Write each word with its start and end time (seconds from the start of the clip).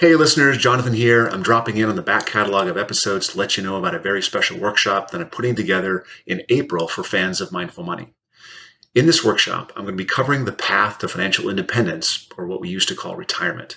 Hey 0.00 0.16
listeners, 0.16 0.56
Jonathan 0.56 0.94
here. 0.94 1.26
I'm 1.26 1.42
dropping 1.42 1.76
in 1.76 1.90
on 1.90 1.94
the 1.94 2.00
back 2.00 2.24
catalog 2.24 2.68
of 2.68 2.78
episodes 2.78 3.28
to 3.28 3.38
let 3.38 3.58
you 3.58 3.62
know 3.62 3.76
about 3.76 3.94
a 3.94 3.98
very 3.98 4.22
special 4.22 4.58
workshop 4.58 5.10
that 5.10 5.20
I'm 5.20 5.28
putting 5.28 5.54
together 5.54 6.06
in 6.26 6.40
April 6.48 6.88
for 6.88 7.04
fans 7.04 7.42
of 7.42 7.52
Mindful 7.52 7.84
Money. 7.84 8.14
In 8.94 9.04
this 9.04 9.22
workshop, 9.22 9.72
I'm 9.76 9.82
going 9.82 9.98
to 9.98 10.02
be 10.02 10.06
covering 10.06 10.46
the 10.46 10.52
path 10.52 10.96
to 11.00 11.08
financial 11.08 11.50
independence, 11.50 12.26
or 12.38 12.46
what 12.46 12.62
we 12.62 12.70
used 12.70 12.88
to 12.88 12.94
call 12.94 13.14
retirement. 13.14 13.76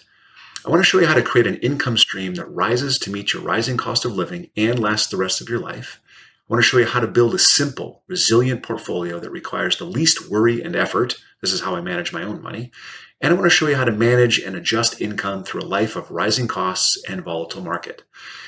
I 0.65 0.70
want 0.70 0.79
to 0.79 0.86
show 0.86 0.97
you 0.97 1.07
how 1.07 1.13
to 1.13 1.21
create 1.21 1.46
an 1.46 1.58
income 1.58 1.97
stream 1.97 2.35
that 2.35 2.46
rises 2.46 2.97
to 2.99 3.12
meet 3.12 3.33
your 3.33 3.42
rising 3.42 3.76
cost 3.76 4.05
of 4.05 4.15
living 4.15 4.49
and 4.55 4.79
lasts 4.79 5.08
the 5.08 5.17
rest 5.17 5.42
of 5.42 5.49
your 5.49 5.60
life. 5.60 5.99
I 6.49 6.53
want 6.53 6.63
to 6.63 6.69
show 6.69 6.78
you 6.78 6.85
how 6.85 7.01
to 7.01 7.08
build 7.08 7.35
a 7.35 7.40
simple, 7.40 8.03
resilient 8.08 8.63
portfolio 8.63 9.19
that 9.19 9.29
requires 9.29 9.78
the 9.78 9.83
least 9.83 10.29
worry 10.29 10.62
and 10.62 10.74
effort. 10.74 11.17
This 11.42 11.51
is 11.51 11.60
how 11.60 11.76
I 11.76 11.81
manage 11.81 12.13
my 12.13 12.24
own 12.24 12.42
money. 12.42 12.71
And 13.24 13.31
I 13.31 13.35
want 13.37 13.46
to 13.46 13.55
show 13.55 13.67
you 13.67 13.78
how 13.78 13.85
to 13.85 13.92
manage 13.92 14.37
and 14.37 14.53
adjust 14.53 14.99
income 14.99 15.46
through 15.46 15.62
a 15.62 15.65
life 15.65 15.96
of 15.96 16.12
rising 16.12 16.45
costs 16.45 17.02
and 17.08 17.23
volatile 17.23 17.63
market. 17.63 18.04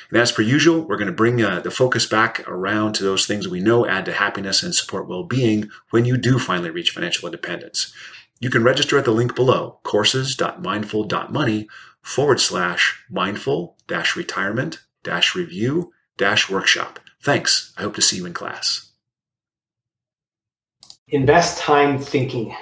And 0.10 0.20
as 0.20 0.34
per 0.34 0.42
usual, 0.42 0.82
we're 0.82 0.98
going 0.98 1.08
to 1.08 1.14
bring 1.14 1.42
uh, 1.42 1.62
the 1.62 1.72
focus 1.72 2.06
back 2.06 2.46
around 2.46 2.92
to 2.96 3.04
those 3.04 3.26
things 3.26 3.48
we 3.48 3.62
know 3.62 3.88
add 3.88 4.04
to 4.04 4.12
happiness 4.12 4.62
and 4.64 4.76
support 4.76 5.08
well-being 5.08 5.70
when 5.92 6.04
you 6.04 6.18
do 6.18 6.38
finally 6.38 6.72
reach 6.72 6.92
financial 6.92 7.26
independence. 7.26 7.94
You 8.42 8.50
can 8.50 8.66
register 8.66 8.98
at 8.98 9.06
the 9.06 9.12
link 9.12 9.34
below, 9.34 9.80
courses.mindful.money 9.84 11.70
forward 12.02 12.42
slash 12.42 13.02
mindful 13.10 13.78
dash 13.88 14.18
retirement 14.18 14.82
dash 15.04 15.36
review 15.36 15.94
dash 16.18 16.50
workshop. 16.50 17.00
Thanks. 17.22 17.74
I 17.78 17.84
hope 17.84 17.96
to 17.96 18.02
see 18.02 18.18
you 18.18 18.26
in 18.26 18.34
class. 18.34 18.92
Invest 21.08 21.60
time 21.60 21.98
thinking. 21.98 22.54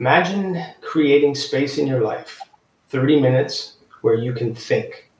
Imagine 0.00 0.62
creating 0.80 1.34
space 1.34 1.76
in 1.76 1.88
your 1.88 2.02
life, 2.02 2.40
30 2.90 3.20
minutes 3.20 3.78
where 4.02 4.14
you 4.14 4.32
can 4.32 4.54
think, 4.54 5.10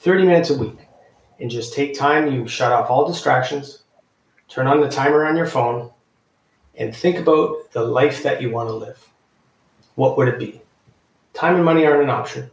30 0.00 0.26
minutes 0.26 0.50
a 0.50 0.58
week, 0.58 0.76
and 1.40 1.50
just 1.50 1.72
take 1.72 1.98
time. 1.98 2.30
You 2.30 2.46
shut 2.46 2.70
off 2.70 2.90
all 2.90 3.08
distractions, 3.08 3.84
turn 4.46 4.66
on 4.66 4.82
the 4.82 4.90
timer 4.90 5.24
on 5.24 5.34
your 5.34 5.46
phone, 5.46 5.90
and 6.76 6.94
think 6.94 7.16
about 7.16 7.72
the 7.72 7.82
life 7.82 8.22
that 8.22 8.42
you 8.42 8.50
want 8.50 8.68
to 8.68 8.74
live. 8.74 9.08
What 9.94 10.18
would 10.18 10.28
it 10.28 10.38
be? 10.38 10.60
Time 11.32 11.54
and 11.54 11.64
money 11.64 11.86
aren't 11.86 12.02
an 12.02 12.10
option. 12.10 12.50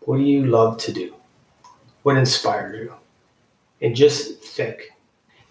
What 0.00 0.18
do 0.18 0.24
you 0.24 0.44
love 0.44 0.76
to 0.78 0.92
do? 0.92 1.14
What 2.02 2.18
inspires 2.18 2.78
you? 2.78 2.94
And 3.80 3.96
just 3.96 4.44
think. 4.44 4.90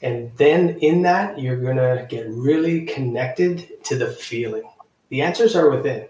And 0.03 0.31
then 0.37 0.77
in 0.81 1.02
that, 1.02 1.39
you're 1.39 1.59
going 1.59 1.77
to 1.77 2.05
get 2.07 2.27
really 2.30 2.85
connected 2.85 3.83
to 3.85 3.97
the 3.97 4.11
feeling 4.11 4.69
the 5.09 5.21
answers 5.21 5.55
are 5.55 5.69
within. 5.69 6.07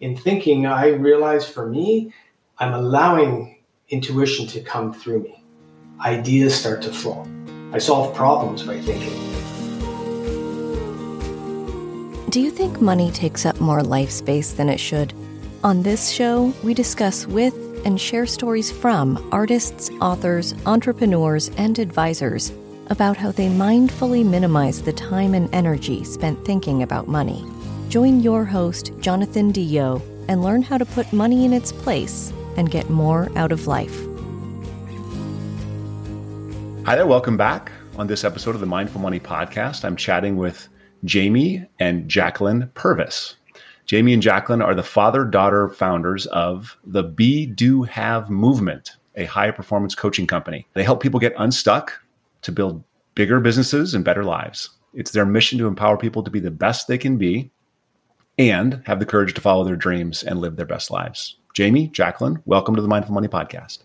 In 0.00 0.16
thinking, 0.16 0.66
I 0.66 0.88
realize 0.88 1.48
for 1.48 1.68
me, 1.68 2.12
I'm 2.58 2.72
allowing 2.72 3.58
intuition 3.88 4.46
to 4.48 4.60
come 4.60 4.92
through 4.92 5.22
me. 5.22 5.44
Ideas 6.00 6.54
start 6.54 6.82
to 6.82 6.92
flow. 6.92 7.26
I 7.72 7.78
solve 7.78 8.14
problems 8.14 8.62
by 8.62 8.80
thinking. 8.80 9.12
Do 12.30 12.40
you 12.40 12.50
think 12.50 12.80
money 12.80 13.10
takes 13.12 13.46
up 13.46 13.60
more 13.60 13.82
life 13.82 14.10
space 14.10 14.52
than 14.52 14.68
it 14.68 14.80
should? 14.80 15.12
On 15.62 15.82
this 15.82 16.10
show, 16.10 16.52
we 16.62 16.74
discuss 16.74 17.26
with 17.26 17.54
and 17.84 18.00
share 18.00 18.26
stories 18.26 18.72
from 18.72 19.28
artists, 19.32 19.90
authors, 20.00 20.54
entrepreneurs, 20.66 21.50
and 21.56 21.78
advisors 21.78 22.52
about 22.88 23.16
how 23.16 23.30
they 23.30 23.48
mindfully 23.48 24.24
minimize 24.24 24.82
the 24.82 24.92
time 24.92 25.34
and 25.34 25.52
energy 25.54 26.04
spent 26.04 26.44
thinking 26.44 26.82
about 26.82 27.08
money. 27.08 27.44
Join 27.94 28.18
your 28.18 28.44
host, 28.44 28.90
Jonathan 28.98 29.52
DeYoe, 29.52 30.02
and 30.26 30.42
learn 30.42 30.62
how 30.62 30.78
to 30.78 30.84
put 30.84 31.12
money 31.12 31.44
in 31.44 31.52
its 31.52 31.70
place 31.70 32.32
and 32.56 32.68
get 32.68 32.90
more 32.90 33.30
out 33.36 33.52
of 33.52 33.68
life. 33.68 33.96
Hi 36.84 36.96
there, 36.96 37.06
welcome 37.06 37.36
back. 37.36 37.70
On 37.96 38.08
this 38.08 38.24
episode 38.24 38.56
of 38.56 38.60
the 38.60 38.66
Mindful 38.66 39.00
Money 39.00 39.20
Podcast, 39.20 39.84
I'm 39.84 39.94
chatting 39.94 40.36
with 40.36 40.66
Jamie 41.04 41.64
and 41.78 42.08
Jacklyn 42.08 42.68
Purvis. 42.74 43.36
Jamie 43.86 44.12
and 44.12 44.20
Jacklyn 44.20 44.60
are 44.60 44.74
the 44.74 44.82
father 44.82 45.24
daughter 45.24 45.68
founders 45.68 46.26
of 46.26 46.76
the 46.84 47.04
Be 47.04 47.46
Do 47.46 47.84
Have 47.84 48.28
movement, 48.28 48.96
a 49.14 49.26
high 49.26 49.52
performance 49.52 49.94
coaching 49.94 50.26
company. 50.26 50.66
They 50.72 50.82
help 50.82 51.00
people 51.00 51.20
get 51.20 51.34
unstuck 51.38 51.92
to 52.42 52.50
build 52.50 52.82
bigger 53.14 53.38
businesses 53.38 53.94
and 53.94 54.04
better 54.04 54.24
lives. 54.24 54.70
It's 54.94 55.12
their 55.12 55.24
mission 55.24 55.60
to 55.60 55.68
empower 55.68 55.96
people 55.96 56.24
to 56.24 56.30
be 56.30 56.40
the 56.40 56.50
best 56.50 56.88
they 56.88 56.98
can 56.98 57.18
be 57.18 57.52
and 58.38 58.82
have 58.86 58.98
the 58.98 59.06
courage 59.06 59.34
to 59.34 59.40
follow 59.40 59.64
their 59.64 59.76
dreams 59.76 60.22
and 60.22 60.40
live 60.40 60.56
their 60.56 60.66
best 60.66 60.90
lives. 60.90 61.36
Jamie, 61.54 61.88
Jacklyn, 61.88 62.42
welcome 62.46 62.74
to 62.74 62.82
the 62.82 62.88
Mindful 62.88 63.14
Money 63.14 63.28
Podcast. 63.28 63.78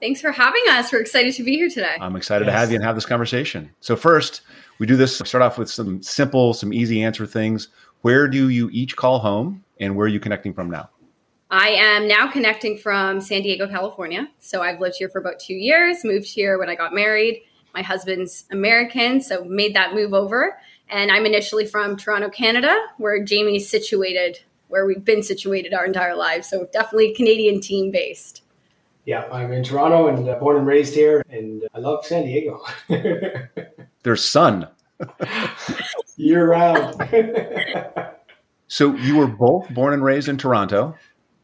Thanks 0.00 0.20
for 0.20 0.30
having 0.30 0.62
us. 0.68 0.92
We're 0.92 1.00
excited 1.00 1.34
to 1.34 1.42
be 1.42 1.56
here 1.56 1.68
today. 1.68 1.96
I'm 2.00 2.16
excited 2.16 2.44
yes. 2.44 2.54
to 2.54 2.58
have 2.58 2.70
you 2.70 2.76
and 2.76 2.84
have 2.84 2.94
this 2.94 3.06
conversation. 3.06 3.70
So, 3.80 3.96
first, 3.96 4.42
we 4.78 4.86
do 4.86 4.94
this 4.94 5.18
start 5.18 5.42
off 5.42 5.58
with 5.58 5.70
some 5.70 6.02
simple, 6.02 6.54
some 6.54 6.72
easy 6.72 7.02
answer 7.02 7.26
things. 7.26 7.68
Where 8.02 8.28
do 8.28 8.48
you 8.50 8.68
each 8.72 8.94
call 8.94 9.18
home 9.18 9.64
and 9.80 9.96
where 9.96 10.04
are 10.04 10.08
you 10.08 10.20
connecting 10.20 10.52
from 10.52 10.70
now? 10.70 10.90
I 11.50 11.70
am 11.70 12.06
now 12.06 12.30
connecting 12.30 12.76
from 12.76 13.20
San 13.20 13.42
Diego, 13.42 13.66
California. 13.66 14.28
So, 14.38 14.62
I've 14.62 14.80
lived 14.80 14.96
here 14.98 15.08
for 15.08 15.18
about 15.18 15.40
two 15.40 15.54
years, 15.54 16.04
moved 16.04 16.28
here 16.28 16.58
when 16.58 16.68
I 16.68 16.74
got 16.74 16.94
married. 16.94 17.42
My 17.74 17.82
husband's 17.82 18.44
American, 18.52 19.20
so 19.20 19.44
made 19.44 19.74
that 19.74 19.94
move 19.94 20.14
over. 20.14 20.58
And 20.88 21.10
I'm 21.10 21.26
initially 21.26 21.66
from 21.66 21.96
Toronto, 21.96 22.28
Canada, 22.28 22.76
where 22.98 23.22
Jamie's 23.22 23.68
situated, 23.68 24.40
where 24.68 24.86
we've 24.86 25.04
been 25.04 25.22
situated 25.22 25.74
our 25.74 25.84
entire 25.84 26.14
lives. 26.14 26.48
So 26.48 26.68
definitely 26.72 27.14
Canadian 27.14 27.60
team 27.60 27.90
based. 27.90 28.42
Yeah, 29.04 29.24
I'm 29.30 29.52
in 29.52 29.62
Toronto 29.62 30.08
and 30.08 30.28
uh, 30.28 30.36
born 30.38 30.56
and 30.56 30.66
raised 30.66 30.94
here, 30.94 31.22
and 31.30 31.62
I 31.74 31.78
love 31.78 32.04
San 32.04 32.24
Diego. 32.24 32.60
There's 34.02 34.24
sun 34.24 34.68
year 36.16 36.50
round. 36.50 36.96
so 38.68 38.94
you 38.96 39.16
were 39.16 39.26
both 39.26 39.68
born 39.70 39.94
and 39.94 40.02
raised 40.02 40.28
in 40.28 40.38
Toronto. 40.38 40.96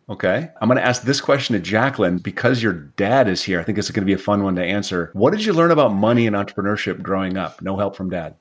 Okay. 0.09 0.49
I'm 0.61 0.69
going 0.69 0.79
to 0.79 0.85
ask 0.85 1.03
this 1.03 1.21
question 1.21 1.55
to 1.55 1.61
Jacklyn 1.61 2.19
because 2.19 2.63
your 2.63 2.73
dad 2.73 3.29
is 3.29 3.43
here. 3.43 3.61
I 3.61 3.65
think 3.65 3.77
this 3.77 3.87
is 3.87 3.93
going 3.93 4.03
to 4.03 4.07
be 4.07 4.13
a 4.13 4.19
fun 4.19 4.43
one 4.43 4.57
to 4.57 4.65
answer. 4.65 5.11
What 5.15 5.31
did 5.31 5.45
you 5.45 5.53
learn 5.53 5.71
about 5.71 5.95
money 5.95 6.27
and 6.27 6.35
entrepreneurship 6.35 7.03
growing 7.03 7.37
up? 7.37 7.63
No 7.63 7.77
help 7.77 7.97
from 7.97 8.11
dad. 8.11 8.35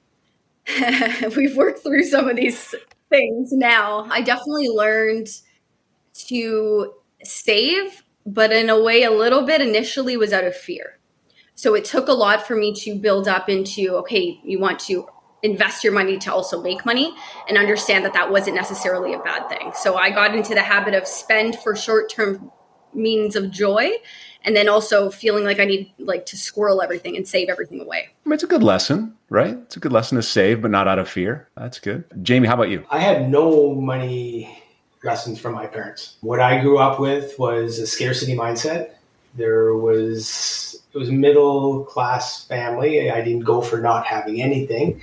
we've 1.36 1.56
worked 1.56 1.84
through 1.84 2.04
some 2.04 2.28
of 2.28 2.36
these 2.36 2.74
things 3.10 3.52
now. 3.52 4.08
I 4.10 4.22
definitely 4.22 4.70
learned 4.70 5.28
to 6.28 6.94
save, 7.24 8.04
but 8.26 8.52
in 8.52 8.70
a 8.70 8.82
way, 8.82 9.04
a 9.04 9.12
little 9.12 9.46
bit 9.46 9.62
initially 9.62 10.18
was 10.18 10.34
out 10.34 10.44
of 10.44 10.56
fear. 10.56 11.00
So 11.56 11.76
it 11.76 11.86
took 11.86 12.08
a 12.08 12.14
lot 12.14 12.48
for 12.48 12.56
me 12.56 12.74
to 12.76 12.96
build 12.96 13.28
up 13.28 13.50
into 13.50 13.96
okay, 13.98 14.40
you 14.44 14.60
want 14.60 14.80
to 14.82 15.08
invest 15.44 15.84
your 15.84 15.94
money 15.94 16.18
to 16.20 16.32
also 16.32 16.62
make 16.62 16.86
money 16.86 17.14
and 17.48 17.58
understand 17.58 18.06
that 18.06 18.14
that 18.14 18.32
wasn't 18.32 18.56
necessarily 18.56 19.14
a 19.14 19.20
bad 19.20 19.50
thing. 19.50 19.72
So 19.76 19.96
I 19.96 20.12
got 20.12 20.36
into 20.36 20.54
the 20.54 20.62
habit 20.62 20.94
of 20.94 21.08
spend 21.08 21.58
for 21.60 21.76
short 21.76 22.10
term 22.10 22.52
means 22.94 23.36
of 23.36 23.52
joy 23.52 23.92
and 24.44 24.56
then 24.56 24.68
also 24.68 25.10
feeling 25.10 25.44
like 25.44 25.60
I 25.60 25.66
need 25.66 25.92
like 26.00 26.26
to 26.28 26.38
squirrel 26.38 26.82
everything 26.82 27.16
and 27.16 27.28
save 27.28 27.50
everything 27.50 27.82
away. 27.82 28.10
I 28.26 28.30
mean, 28.30 28.34
it's 28.34 28.44
a 28.44 28.48
good 28.48 28.64
lesson, 28.64 29.16
right? 29.30 29.54
It's 29.54 29.78
a 29.78 29.80
good 29.80 29.92
lesson 29.92 30.16
to 30.16 30.24
save, 30.24 30.62
but 30.62 30.72
not 30.72 30.88
out 30.88 31.00
of 31.00 31.08
fear. 31.08 31.48
That's 31.56 31.80
good. 31.80 32.04
Jamie, 32.22 32.48
how 32.48 32.56
about 32.56 32.70
you? 32.70 32.86
I 32.90 33.00
had 33.00 33.30
no 33.30 33.76
money 33.76 34.64
lessons 35.04 35.40
from 35.40 35.54
my 35.54 35.68
parents. 35.68 36.18
What 36.22 36.40
I 36.40 36.62
grew 36.62 36.78
up 36.78 37.00
with 37.00 37.38
was 37.40 37.80
a 37.80 37.88
scarcity 37.88 38.36
mindset. 38.36 38.92
There 39.36 39.76
was 39.76 40.82
it 40.94 40.98
was 40.98 41.10
a 41.10 41.14
middle 41.14 41.86
class 41.86 42.46
family. 42.46 43.10
I 43.10 43.22
didn't 43.22 43.46
go 43.46 43.62
for 43.62 43.80
not 43.80 44.06
having 44.06 44.42
anything, 44.42 45.02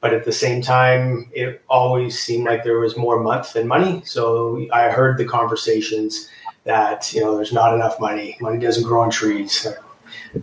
but 0.00 0.12
at 0.12 0.24
the 0.24 0.32
same 0.32 0.60
time, 0.60 1.30
it 1.32 1.62
always 1.68 2.18
seemed 2.18 2.44
like 2.44 2.64
there 2.64 2.80
was 2.80 2.96
more 2.96 3.20
month 3.20 3.52
than 3.52 3.68
money. 3.68 4.02
So 4.04 4.66
I 4.72 4.90
heard 4.90 5.18
the 5.18 5.24
conversations 5.24 6.28
that 6.70 7.12
you 7.12 7.20
know 7.20 7.36
there's 7.36 7.52
not 7.52 7.74
enough 7.74 7.98
money. 8.00 8.36
Money 8.40 8.58
doesn't 8.58 8.84
grow 8.84 9.00
on 9.02 9.10
trees. 9.10 9.66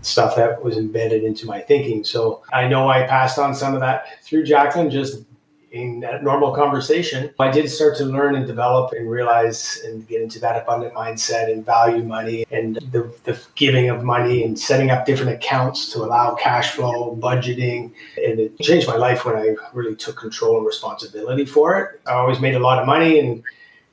Stuff 0.01 0.35
that 0.35 0.61
was 0.61 0.77
embedded 0.77 1.23
into 1.23 1.45
my 1.45 1.59
thinking. 1.61 2.03
So 2.03 2.43
i 2.51 2.67
know 2.67 2.89
i 2.89 3.07
passed 3.07 3.39
on 3.39 3.55
some 3.55 3.73
of 3.73 3.79
that 3.79 4.23
through 4.23 4.43
Jacklyn 4.43 4.89
just 4.89 5.23
in 5.71 5.99
that 5.99 6.23
normal 6.23 6.53
conversation. 6.53 7.29
I 7.39 7.51
did 7.51 7.69
start 7.69 7.97
to 7.97 8.05
learn 8.05 8.35
and 8.35 8.47
develop 8.47 8.93
and 8.93 9.09
realize 9.09 9.81
and 9.85 10.07
get 10.07 10.21
into 10.21 10.39
that 10.39 10.61
abundant 10.61 10.93
mindset 10.93 11.51
and 11.51 11.65
value 11.65 12.03
money 12.03 12.45
and 12.51 12.75
the, 12.91 13.11
the 13.25 13.39
giving 13.55 13.89
of 13.89 14.03
money 14.03 14.43
and 14.43 14.57
setting 14.57 14.89
up 14.89 15.05
different 15.05 15.31
accounts 15.31 15.91
to 15.93 15.99
allow 15.99 16.35
cash 16.35 16.71
flow 16.71 17.17
budgeting. 17.19 17.91
And 18.17 18.39
it 18.39 18.59
changed 18.59 18.87
my 18.87 18.95
life 18.95 19.25
when 19.25 19.35
i 19.35 19.55
really 19.73 19.95
took 19.95 20.17
control 20.17 20.57
and 20.57 20.65
responsibility 20.65 21.45
for 21.45 21.79
it. 21.79 22.01
I 22.07 22.13
always 22.13 22.39
made 22.39 22.55
a 22.55 22.59
lot 22.59 22.79
of 22.79 22.85
money 22.85 23.19
and 23.19 23.43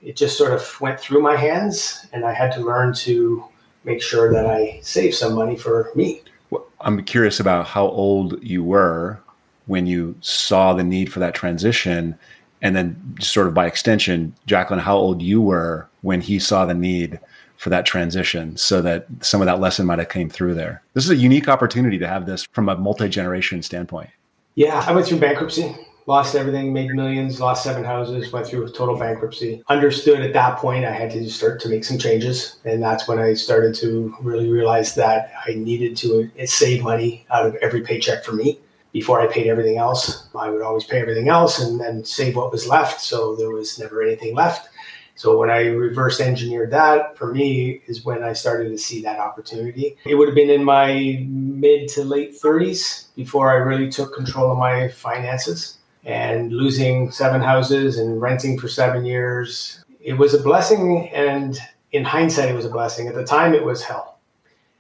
it 0.05 0.17
just 0.17 0.37
sort 0.37 0.53
of 0.53 0.81
went 0.81 1.01
through 1.01 1.23
my 1.23 1.35
hands, 1.35 2.07
and 2.13 2.25
I 2.25 2.33
had 2.35 2.53
to 2.53 2.61
learn 2.61 2.93
to 2.95 3.45
make 3.85 4.03
sure 4.03 4.33
that 4.33 4.47
I 4.47 4.79
save 4.83 5.15
some 5.15 5.35
money 5.35 5.57
for 5.57 5.91
me. 5.95 6.23
Well, 6.51 6.67
I'm 6.83 7.03
curious 7.05 7.41
about 7.41 7.67
how 7.67 7.89
old 7.89 8.43
you 8.43 8.63
were 8.63 9.19
when 9.67 9.87
you 9.87 10.15
saw 10.21 10.75
the 10.75 10.85
need 10.85 11.11
for 11.11 11.21
that 11.21 11.35
transition, 11.35 12.19
and 12.61 12.77
then 12.77 13.17
sort 13.19 13.47
of 13.47 13.55
by 13.55 13.67
extension, 13.67 14.35
Jacklyn, 14.47 14.79
how 14.79 14.97
old 14.97 15.23
you 15.23 15.41
were 15.41 15.89
when 16.03 16.21
he 16.21 16.39
saw 16.39 16.67
the 16.67 16.75
need 16.75 17.19
for 17.57 17.71
that 17.71 17.87
transition 17.87 18.57
so 18.59 18.83
that 18.83 19.07
some 19.21 19.41
of 19.41 19.47
that 19.47 19.61
lesson 19.61 19.87
might 19.87 19.99
have 19.99 20.11
came 20.11 20.29
through 20.29 20.53
there. 20.53 20.83
This 20.93 21.05
is 21.05 21.11
a 21.11 21.17
unique 21.17 21.49
opportunity 21.49 21.99
to 21.99 22.07
have 22.07 22.27
this 22.27 22.47
from 22.53 22.69
a 22.69 22.77
multi-generation 22.77 23.63
standpoint. 23.63 24.11
Yeah, 24.55 24.85
I 24.87 24.93
went 24.93 25.07
through 25.07 25.21
bankruptcy, 25.21 25.75
lost 26.07 26.35
everything, 26.35 26.73
made 26.73 26.91
millions, 26.91 27.41
lost 27.41 27.65
seven 27.65 27.85
houses, 27.85 28.33
went 28.33 28.47
through 28.47 28.69
total 28.69 28.97
bankruptcy. 28.97 29.63
Understood 29.69 30.21
at 30.21 30.33
that 30.33 30.59
point 30.59 30.85
I 30.85 30.93
had 30.93 31.11
to 31.13 31.31
start 31.31 31.61
to 31.61 31.69
make 31.69 31.85
some 31.85 31.99
changes. 31.99 32.57
And 32.65 32.83
that's 32.83 33.09
when 33.09 33.19
I 33.19 33.35
started 33.35 33.75
to 33.77 34.15
really 34.21 34.51
realize 34.51 34.95
that 34.97 35.33
I 35.47 35.55
needed 35.55 35.97
to 35.99 36.31
save 36.47 36.83
money 36.83 37.27
out 37.31 37.47
of 37.47 37.55
every 37.57 37.81
paycheck 37.81 38.25
for 38.25 38.33
me 38.33 38.59
before 38.93 39.21
I 39.21 39.27
paid 39.27 39.47
everything 39.47 39.79
else. 39.79 40.29
I 40.35 40.51
would 40.51 40.63
always 40.63 40.85
pay 40.85 41.01
everything 41.01 41.29
else 41.29 41.61
and 41.61 41.81
then 41.81 42.05
save 42.05 42.37
what 42.37 42.53
was 42.53 42.67
left. 42.67 43.01
So 43.01 43.35
there 43.37 43.51
was 43.51 43.79
never 43.79 44.03
anything 44.03 44.35
left. 44.35 44.69
So 45.17 45.39
when 45.39 45.49
I 45.49 45.67
reverse 45.67 46.21
engineered 46.21 46.73
that, 46.73 47.17
for 47.17 47.33
me 47.33 47.81
is 47.87 48.05
when 48.05 48.25
I 48.25 48.33
started 48.33 48.71
to 48.71 48.79
see 48.79 49.01
that 49.03 49.21
opportunity. 49.21 49.97
It 50.05 50.17
would 50.17 50.27
have 50.27 50.35
been 50.35 50.51
in 50.51 50.65
my 50.65 51.25
mid 51.29 51.89
to 51.91 52.03
late 52.03 52.35
30s 52.35 53.15
before 53.15 53.53
I 53.53 53.55
really 53.55 53.89
took 53.89 54.13
control 54.13 54.51
of 54.51 54.59
my 54.59 54.89
finances 54.89 55.79
and 56.05 56.53
losing 56.53 57.11
seven 57.11 57.41
houses 57.41 57.99
and 57.99 58.21
renting 58.21 58.59
for 58.59 58.69
7 58.69 59.05
years. 59.05 59.85
It 60.01 60.15
was 60.15 60.35
a 60.35 60.43
blessing 60.43 61.09
and 61.11 61.59
in 61.93 62.05
hindsight 62.05 62.51
it 62.51 62.55
was 62.55 62.67
a 62.67 62.71
blessing. 62.71 63.09
At 63.09 63.15
the 63.15 63.25
time 63.25 63.55
it 63.55 63.65
was 63.65 63.83
hell. 63.83 64.19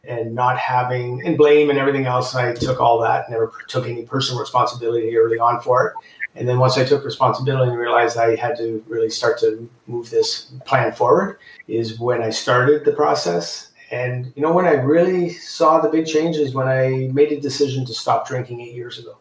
And 0.06 0.34
not 0.34 0.58
having 0.58 1.26
and 1.26 1.38
blame 1.38 1.70
and 1.70 1.78
everything 1.78 2.04
else, 2.04 2.34
I 2.34 2.52
took 2.52 2.78
all 2.78 3.00
that, 3.00 3.30
never 3.30 3.52
took 3.68 3.86
any 3.86 4.04
personal 4.04 4.38
responsibility 4.38 5.16
early 5.16 5.38
on 5.38 5.62
for 5.62 5.88
it 5.88 5.94
and 6.36 6.48
then 6.48 6.58
once 6.58 6.76
I 6.76 6.84
took 6.84 7.04
responsibility 7.04 7.70
and 7.70 7.78
realized 7.78 8.16
I 8.16 8.34
had 8.36 8.56
to 8.56 8.82
really 8.88 9.10
start 9.10 9.38
to 9.40 9.68
move 9.86 10.10
this 10.10 10.52
plan 10.64 10.92
forward, 10.92 11.38
is 11.68 11.98
when 12.00 12.22
I 12.22 12.30
started 12.30 12.84
the 12.84 12.92
process. 12.92 13.70
And 13.90 14.32
you 14.34 14.42
know, 14.42 14.52
when 14.52 14.64
I 14.64 14.72
really 14.72 15.30
saw 15.30 15.80
the 15.80 15.88
big 15.88 16.06
changes 16.06 16.54
when 16.54 16.66
I 16.66 17.10
made 17.12 17.30
a 17.30 17.40
decision 17.40 17.84
to 17.86 17.94
stop 17.94 18.26
drinking 18.26 18.60
eight 18.60 18.74
years 18.74 18.98
ago. 18.98 19.16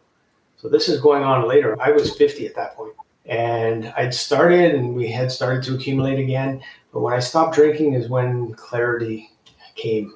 So 0.63 0.69
this 0.69 0.89
is 0.89 0.99
going 1.01 1.23
on 1.23 1.47
later. 1.47 1.75
I 1.79 1.91
was 1.91 2.15
50 2.15 2.47
at 2.47 2.55
that. 2.55 2.75
And 3.25 3.93
I'd 3.97 4.13
started 4.13 4.73
and 4.73 4.95
we 4.95 5.11
had 5.11 5.31
started 5.31 5.61
to 5.65 5.75
accumulate 5.75 6.19
again. 6.19 6.63
But 6.91 7.01
when 7.01 7.13
I 7.13 7.19
stopped 7.19 7.53
drinking 7.53 7.93
is 7.93 8.09
when 8.09 8.53
clarity 8.53 9.29
came. 9.75 10.15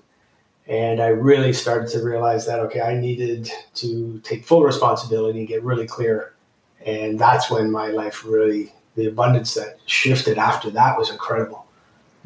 And 0.67 1.01
I 1.01 1.07
really 1.07 1.53
started 1.53 1.89
to 1.89 2.03
realize 2.03 2.45
that, 2.45 2.59
okay, 2.61 2.81
I 2.81 2.95
needed 2.97 3.51
to 3.75 4.19
take 4.23 4.45
full 4.45 4.63
responsibility 4.63 5.39
and 5.39 5.47
get 5.47 5.63
really 5.63 5.85
clear 5.85 6.33
and 6.87 7.19
that's 7.19 7.51
when 7.51 7.69
my 7.69 7.87
life 7.87 8.23
really 8.25 8.73
the 8.95 9.07
abundance 9.07 9.53
that 9.53 9.77
shifted 9.85 10.37
after 10.37 10.71
that 10.71 10.97
was 10.97 11.11
incredible 11.11 11.66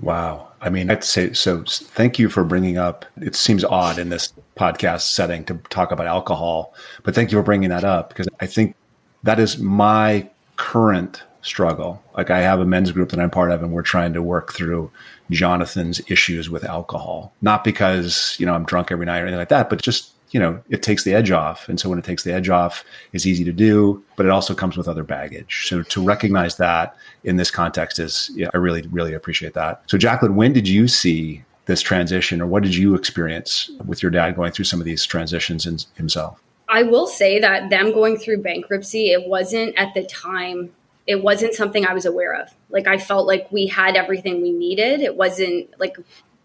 wow. 0.02 0.48
I 0.62 0.70
mean 0.70 0.92
i'd 0.92 1.04
say 1.04 1.34
so 1.34 1.64
thank 1.68 2.20
you 2.20 2.30
for 2.30 2.44
bringing 2.44 2.78
up 2.78 3.06
it 3.18 3.36
seems 3.36 3.64
odd 3.66 3.98
in 3.98 4.10
this 4.10 4.32
podcast 4.56 5.02
setting 5.02 5.44
to 5.46 5.56
talk 5.70 5.92
about 5.92 6.06
alcohol 6.06 6.76
but 7.02 7.16
thank 7.16 7.32
you 7.32 7.38
for 7.40 7.44
bringing 7.44 7.70
that 7.70 7.84
up 7.84 8.10
because 8.10 8.28
i 8.40 8.46
think 8.46 8.76
that 9.24 9.40
is 9.40 9.58
my 9.58 10.30
current 10.58 11.24
struggle. 11.42 12.02
Like 12.16 12.30
i 12.30 12.42
have 12.42 12.60
a 12.60 12.66
men's 12.66 12.92
group 12.92 13.10
that 13.10 13.20
i'm 13.20 13.32
part 13.32 13.52
of 13.52 13.64
and 13.64 13.72
we're 13.72 13.82
trying 13.82 14.14
to 14.14 14.22
work 14.22 14.54
through 14.54 14.92
jonathan's 15.32 16.00
issues 16.12 16.50
with 16.50 16.64
alcohol. 16.64 17.34
Not 17.42 17.64
because 17.64 18.36
you 18.40 18.46
know 18.46 18.54
i'm 18.54 18.66
drunk 18.66 18.92
every 18.92 19.08
night 19.08 19.20
or 19.20 19.24
anything 19.24 19.40
like 19.40 19.50
that 19.50 19.70
but 19.70 19.82
just 19.82 20.12
you 20.32 20.40
know, 20.40 20.62
it 20.70 20.82
takes 20.82 21.04
the 21.04 21.14
edge 21.14 21.30
off. 21.30 21.68
And 21.70 21.80
so 21.80 21.90
when 21.90 22.00
it 22.00 22.06
takes 22.06 22.24
the 22.24 22.34
edge 22.34 22.50
off, 22.50 22.84
it's 23.14 23.26
easy 23.26 23.44
to 23.44 23.52
do, 23.52 24.04
but 24.16 24.26
it 24.26 24.30
also 24.32 24.56
comes 24.56 24.78
with 24.78 24.88
other 24.88 25.04
baggage. 25.04 25.68
So 25.68 25.84
to 25.84 26.04
recognize 26.04 26.58
that 26.58 26.96
in 27.24 27.36
this 27.36 27.52
context 27.52 28.00
is, 28.00 28.32
yeah, 28.34 28.50
I 28.54 28.58
really, 28.58 28.82
really 28.92 29.14
appreciate 29.14 29.54
that. 29.54 29.84
So 29.88 29.98
Jacklyn, 29.98 30.36
when 30.36 30.54
did 30.54 30.68
you 30.68 30.88
see 30.88 31.44
this 31.66 31.82
transition 31.82 32.42
or 32.42 32.48
what 32.48 32.64
did 32.64 32.76
you 32.76 32.96
experience 32.96 33.70
with 33.86 34.02
your 34.02 34.12
dad 34.12 34.36
going 34.36 34.52
through 34.52 34.66
some 34.66 34.80
of 34.80 34.86
these 34.86 35.06
transitions 35.06 35.66
in 35.66 35.78
himself? 35.96 36.42
I 36.70 36.84
will 36.84 37.08
say 37.08 37.40
that 37.40 37.70
them 37.70 37.92
going 37.92 38.18
through 38.18 38.42
bankruptcy, 38.42 39.12
it 39.12 39.28
wasn't 39.28 39.78
at 39.78 39.94
the 39.94 40.04
time, 40.06 40.72
it 41.06 41.22
wasn't 41.22 41.54
something 41.54 41.86
I 41.86 41.94
was 41.94 42.06
aware 42.06 42.34
of. 42.34 42.50
Like 42.70 42.88
I 42.88 42.98
felt 42.98 43.28
like 43.28 43.52
we 43.52 43.68
had 43.68 43.98
everything 43.98 44.42
we 44.42 44.52
needed. 44.52 45.02
It 45.02 45.18
wasn't 45.18 45.78
like 45.80 45.98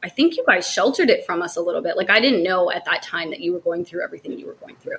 I 0.06 0.08
think 0.08 0.36
you 0.36 0.44
guys 0.46 0.70
sheltered 0.70 1.10
it 1.10 1.26
from 1.26 1.42
us 1.42 1.56
a 1.56 1.60
little 1.60 1.82
bit. 1.82 1.96
Like 1.96 2.10
I 2.10 2.20
didn't 2.20 2.44
know 2.44 2.70
at 2.70 2.84
that 2.84 3.02
time 3.02 3.30
that 3.30 3.40
you 3.40 3.52
were 3.52 3.58
going 3.58 3.84
through 3.84 4.04
everything 4.04 4.38
you 4.38 4.46
were 4.46 4.54
going 4.54 4.76
through. 4.76 4.98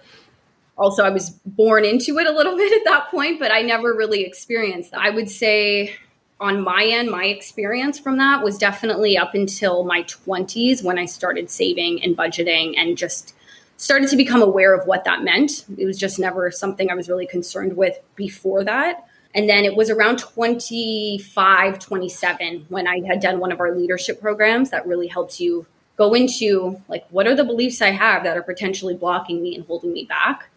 Also, 0.77 1.01
I 1.01 1.09
was 1.09 1.30
born 1.45 1.86
into 1.86 2.19
it 2.19 2.27
a 2.27 2.31
little 2.31 2.57
bit 2.57 2.74
at 2.74 2.83
that 2.83 3.09
point, 3.09 3.39
but 3.39 3.50
I 3.50 3.62
never 3.62 3.95
really 3.95 4.25
experienced 4.25 4.92
that. 4.92 5.00
I 5.00 5.09
would 5.12 5.30
say 5.30 5.95
on 6.42 6.62
my 6.62 6.83
end, 6.83 7.09
my 7.09 7.24
experience 7.24 7.98
from 7.98 8.18
that 8.18 8.44
was 8.44 8.57
definitely 8.57 9.18
up 9.18 9.33
until 9.33 9.86
my 9.86 10.04
20s 10.04 10.83
when 10.83 11.00
I 11.00 11.06
started 11.06 11.50
saving 11.50 12.04
and 12.04 12.18
budgeting 12.18 12.74
and 12.77 12.98
just 12.98 13.33
started 13.77 14.09
to 14.09 14.18
become 14.18 14.42
aware 14.42 14.75
of 14.75 14.86
what 14.88 15.06
that 15.06 15.24
meant. 15.24 15.63
It 15.77 15.86
was 15.86 15.98
just 15.98 16.19
never 16.19 16.51
something 16.51 16.92
I 16.92 16.95
was 16.95 17.07
really 17.07 17.27
concerned 17.27 17.77
with 17.77 17.98
before 18.18 18.65
that. 18.65 19.07
And 19.36 19.50
then 19.50 19.66
it 19.66 19.76
was 19.76 19.90
around 19.90 20.20
25, 20.20 21.80
27 21.80 22.66
when 22.70 22.88
I 22.88 23.06
had 23.06 23.20
done 23.20 23.40
one 23.40 23.52
of 23.52 23.60
our 23.60 23.76
leadership 23.76 24.22
programs 24.22 24.70
that 24.72 24.88
really 24.88 25.08
helps 25.08 25.40
you 25.40 25.66
go 25.98 26.14
into 26.14 26.82
like, 26.88 27.06
what 27.10 27.28
are 27.28 27.36
the 27.36 27.44
beliefs 27.44 27.82
I 27.82 27.90
have 27.90 28.24
that 28.24 28.38
are 28.38 28.44
potentially 28.44 28.96
blocking 28.96 29.42
me 29.42 29.56
and 29.56 29.66
holding 29.66 29.94
me 29.94 30.06
back? 30.06 30.50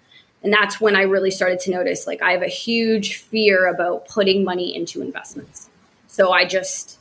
And 0.42 0.52
that's 0.52 0.80
when 0.80 0.96
I 0.96 1.02
really 1.02 1.30
started 1.30 1.60
to 1.60 1.70
notice 1.70 2.06
like, 2.06 2.22
I 2.22 2.32
have 2.32 2.42
a 2.42 2.48
huge 2.48 3.16
fear 3.16 3.66
about 3.66 4.08
putting 4.08 4.44
money 4.44 4.74
into 4.74 5.02
investments. 5.02 5.68
So 6.06 6.32
I 6.32 6.46
just, 6.46 6.98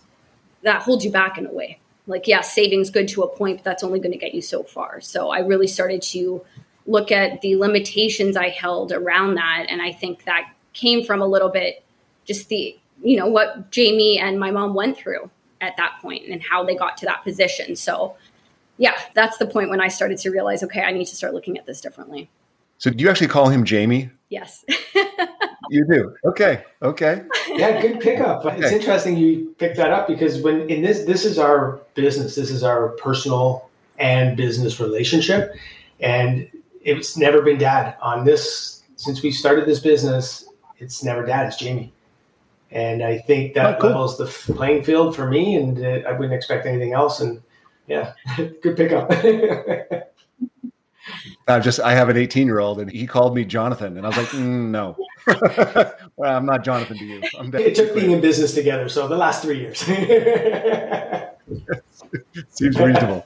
that 0.63 0.81
holds 0.81 1.05
you 1.05 1.11
back 1.11 1.37
in 1.37 1.45
a 1.45 1.53
way. 1.53 1.79
Like, 2.07 2.27
yeah, 2.27 2.41
saving's 2.41 2.89
good 2.89 3.07
to 3.09 3.23
a 3.23 3.27
point, 3.27 3.57
but 3.57 3.63
that's 3.63 3.83
only 3.83 3.99
going 3.99 4.11
to 4.11 4.17
get 4.17 4.33
you 4.33 4.41
so 4.41 4.63
far. 4.63 4.99
So 4.99 5.29
I 5.29 5.39
really 5.39 5.67
started 5.67 6.01
to 6.03 6.43
look 6.87 7.11
at 7.11 7.41
the 7.41 7.55
limitations 7.55 8.35
I 8.35 8.49
held 8.49 8.91
around 8.91 9.35
that. 9.35 9.67
And 9.69 9.81
I 9.81 9.91
think 9.91 10.25
that 10.25 10.51
came 10.73 11.03
from 11.03 11.21
a 11.21 11.25
little 11.25 11.49
bit 11.49 11.83
just 12.25 12.49
the 12.49 12.77
you 13.01 13.17
know 13.17 13.27
what 13.27 13.71
Jamie 13.71 14.19
and 14.19 14.39
my 14.39 14.51
mom 14.51 14.73
went 14.73 14.97
through 14.97 15.29
at 15.61 15.75
that 15.77 15.99
point 16.01 16.27
and 16.27 16.41
how 16.41 16.63
they 16.63 16.75
got 16.75 16.97
to 16.97 17.05
that 17.05 17.23
position. 17.23 17.75
So 17.75 18.15
yeah, 18.77 18.93
that's 19.13 19.37
the 19.37 19.45
point 19.45 19.69
when 19.69 19.81
I 19.81 19.87
started 19.87 20.17
to 20.19 20.29
realize 20.29 20.63
okay, 20.63 20.81
I 20.81 20.91
need 20.91 21.05
to 21.05 21.15
start 21.15 21.33
looking 21.33 21.57
at 21.57 21.65
this 21.65 21.81
differently. 21.81 22.29
So 22.77 22.89
do 22.89 23.03
you 23.03 23.09
actually 23.09 23.27
call 23.27 23.49
him 23.49 23.65
Jamie? 23.65 24.09
Yes. 24.29 24.63
you 25.69 25.85
do. 25.85 26.15
Okay. 26.25 26.63
Okay. 26.81 27.23
Yeah, 27.49 27.81
good 27.81 27.99
pickup. 27.99 28.45
Okay. 28.45 28.57
It's 28.57 28.71
interesting 28.71 29.17
you 29.17 29.53
picked 29.57 29.77
that 29.77 29.91
up 29.91 30.07
because 30.07 30.41
when 30.41 30.69
in 30.69 30.81
this 30.81 31.05
this 31.05 31.25
is 31.25 31.37
our 31.37 31.79
business, 31.95 32.35
this 32.35 32.51
is 32.51 32.63
our 32.63 32.89
personal 32.89 33.69
and 33.97 34.37
business 34.37 34.79
relationship 34.79 35.53
and 35.99 36.49
it's 36.81 37.17
never 37.17 37.41
been 37.41 37.57
dad 37.57 37.95
on 38.01 38.23
this 38.23 38.83
since 38.95 39.21
we 39.21 39.31
started 39.31 39.65
this 39.65 39.79
business 39.79 40.48
it's 40.79 41.03
never 41.03 41.25
dad, 41.25 41.47
it's 41.47 41.57
Jamie. 41.57 41.93
And 42.71 43.03
I 43.03 43.17
think 43.19 43.55
that 43.55 43.77
oh, 43.77 43.79
cool. 43.79 43.89
levels 43.89 44.17
the 44.17 44.25
playing 44.25 44.83
field 44.83 45.15
for 45.15 45.27
me, 45.27 45.55
and 45.55 45.83
uh, 45.83 46.07
I 46.07 46.11
wouldn't 46.11 46.33
expect 46.33 46.65
anything 46.65 46.93
else. 46.93 47.19
And 47.19 47.41
yeah, 47.87 48.13
good 48.37 48.77
pickup. 48.77 49.11
I 51.47 51.59
just 51.59 51.79
I 51.79 51.93
have 51.93 52.09
an 52.09 52.17
18 52.17 52.45
year 52.45 52.59
old, 52.59 52.79
and 52.79 52.91
he 52.91 53.07
called 53.07 53.35
me 53.35 53.43
Jonathan, 53.43 53.97
and 53.97 54.05
I 54.05 54.09
was 54.09 54.17
like, 54.17 54.27
mm, 54.27 54.69
no, 54.69 54.95
well, 56.15 56.37
I'm 56.37 56.45
not 56.45 56.63
Jonathan 56.63 56.97
to 56.97 57.05
you. 57.05 57.21
it 57.53 57.73
took 57.73 57.95
being 57.95 58.11
in 58.11 58.21
business 58.21 58.53
together, 58.53 58.87
so 58.87 59.07
the 59.07 59.17
last 59.17 59.41
three 59.41 59.59
years. 59.59 59.79
Seems 62.49 62.79
reasonable. 62.79 63.25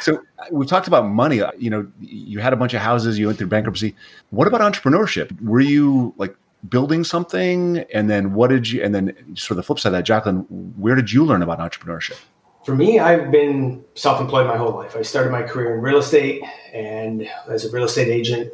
So 0.00 0.20
we've 0.50 0.68
talked 0.68 0.88
about 0.88 1.06
money. 1.06 1.40
You 1.58 1.70
know, 1.70 1.86
you 2.00 2.40
had 2.40 2.52
a 2.52 2.56
bunch 2.56 2.74
of 2.74 2.80
houses, 2.80 3.18
you 3.18 3.26
went 3.26 3.38
through 3.38 3.48
bankruptcy. 3.48 3.94
What 4.30 4.46
about 4.46 4.60
entrepreneurship? 4.60 5.40
Were 5.40 5.60
you 5.60 6.14
like 6.18 6.36
building 6.68 7.04
something 7.04 7.84
and 7.92 8.08
then 8.10 8.34
what 8.34 8.50
did 8.50 8.68
you 8.68 8.82
and 8.82 8.94
then 8.94 9.14
sort 9.36 9.52
of 9.52 9.56
the 9.56 9.62
flip 9.62 9.78
side 9.78 9.90
of 9.90 9.94
that 9.94 10.04
Jacklyn 10.04 10.38
where 10.76 10.94
did 10.94 11.12
you 11.12 11.24
learn 11.24 11.42
about 11.42 11.58
entrepreneurship? 11.58 12.18
For 12.64 12.74
me 12.74 12.98
i've 12.98 13.30
been 13.30 13.84
self-employed 13.94 14.46
my 14.46 14.56
whole 14.56 14.72
life. 14.72 14.96
I 14.96 15.02
started 15.02 15.30
my 15.30 15.42
career 15.42 15.74
in 15.74 15.80
real 15.80 15.98
estate 15.98 16.42
and 16.72 17.28
as 17.48 17.64
a 17.64 17.70
real 17.70 17.84
estate 17.84 18.08
agent 18.08 18.52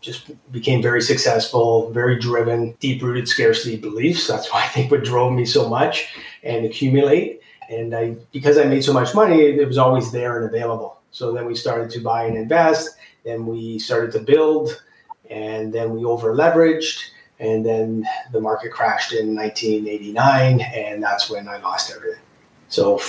just 0.00 0.30
became 0.50 0.82
very 0.82 1.02
successful 1.02 1.90
very 1.90 2.18
driven 2.18 2.74
deep-rooted 2.80 3.28
scarcity 3.28 3.76
beliefs. 3.76 4.26
That's 4.26 4.50
why 4.52 4.64
i 4.64 4.68
think 4.68 4.90
what 4.90 5.04
drove 5.04 5.32
me 5.32 5.44
so 5.44 5.68
much 5.68 6.14
and 6.42 6.64
accumulate. 6.64 7.40
And 7.68 7.94
i 7.94 8.16
because 8.32 8.58
i 8.58 8.64
made 8.64 8.84
so 8.84 8.92
much 8.92 9.14
money 9.14 9.42
it 9.42 9.66
was 9.66 9.78
always 9.78 10.12
there 10.12 10.38
and 10.38 10.46
available. 10.46 10.98
So 11.10 11.32
then 11.32 11.44
we 11.46 11.54
started 11.54 11.90
to 11.90 12.00
buy 12.00 12.24
and 12.24 12.36
invest 12.36 12.96
then 13.24 13.46
we 13.46 13.78
started 13.78 14.12
to 14.12 14.18
build 14.20 14.82
and 15.30 15.72
then 15.72 15.94
we 15.94 16.04
over 16.04 16.34
leveraged 16.34 17.00
and 17.42 17.66
then 17.66 18.06
the 18.30 18.40
market 18.40 18.70
crashed 18.70 19.12
in 19.12 19.34
1989, 19.34 20.60
and 20.60 21.02
that's 21.02 21.28
when 21.28 21.48
I 21.48 21.56
lost 21.58 21.92
everything. 21.94 22.20
So, 22.68 23.00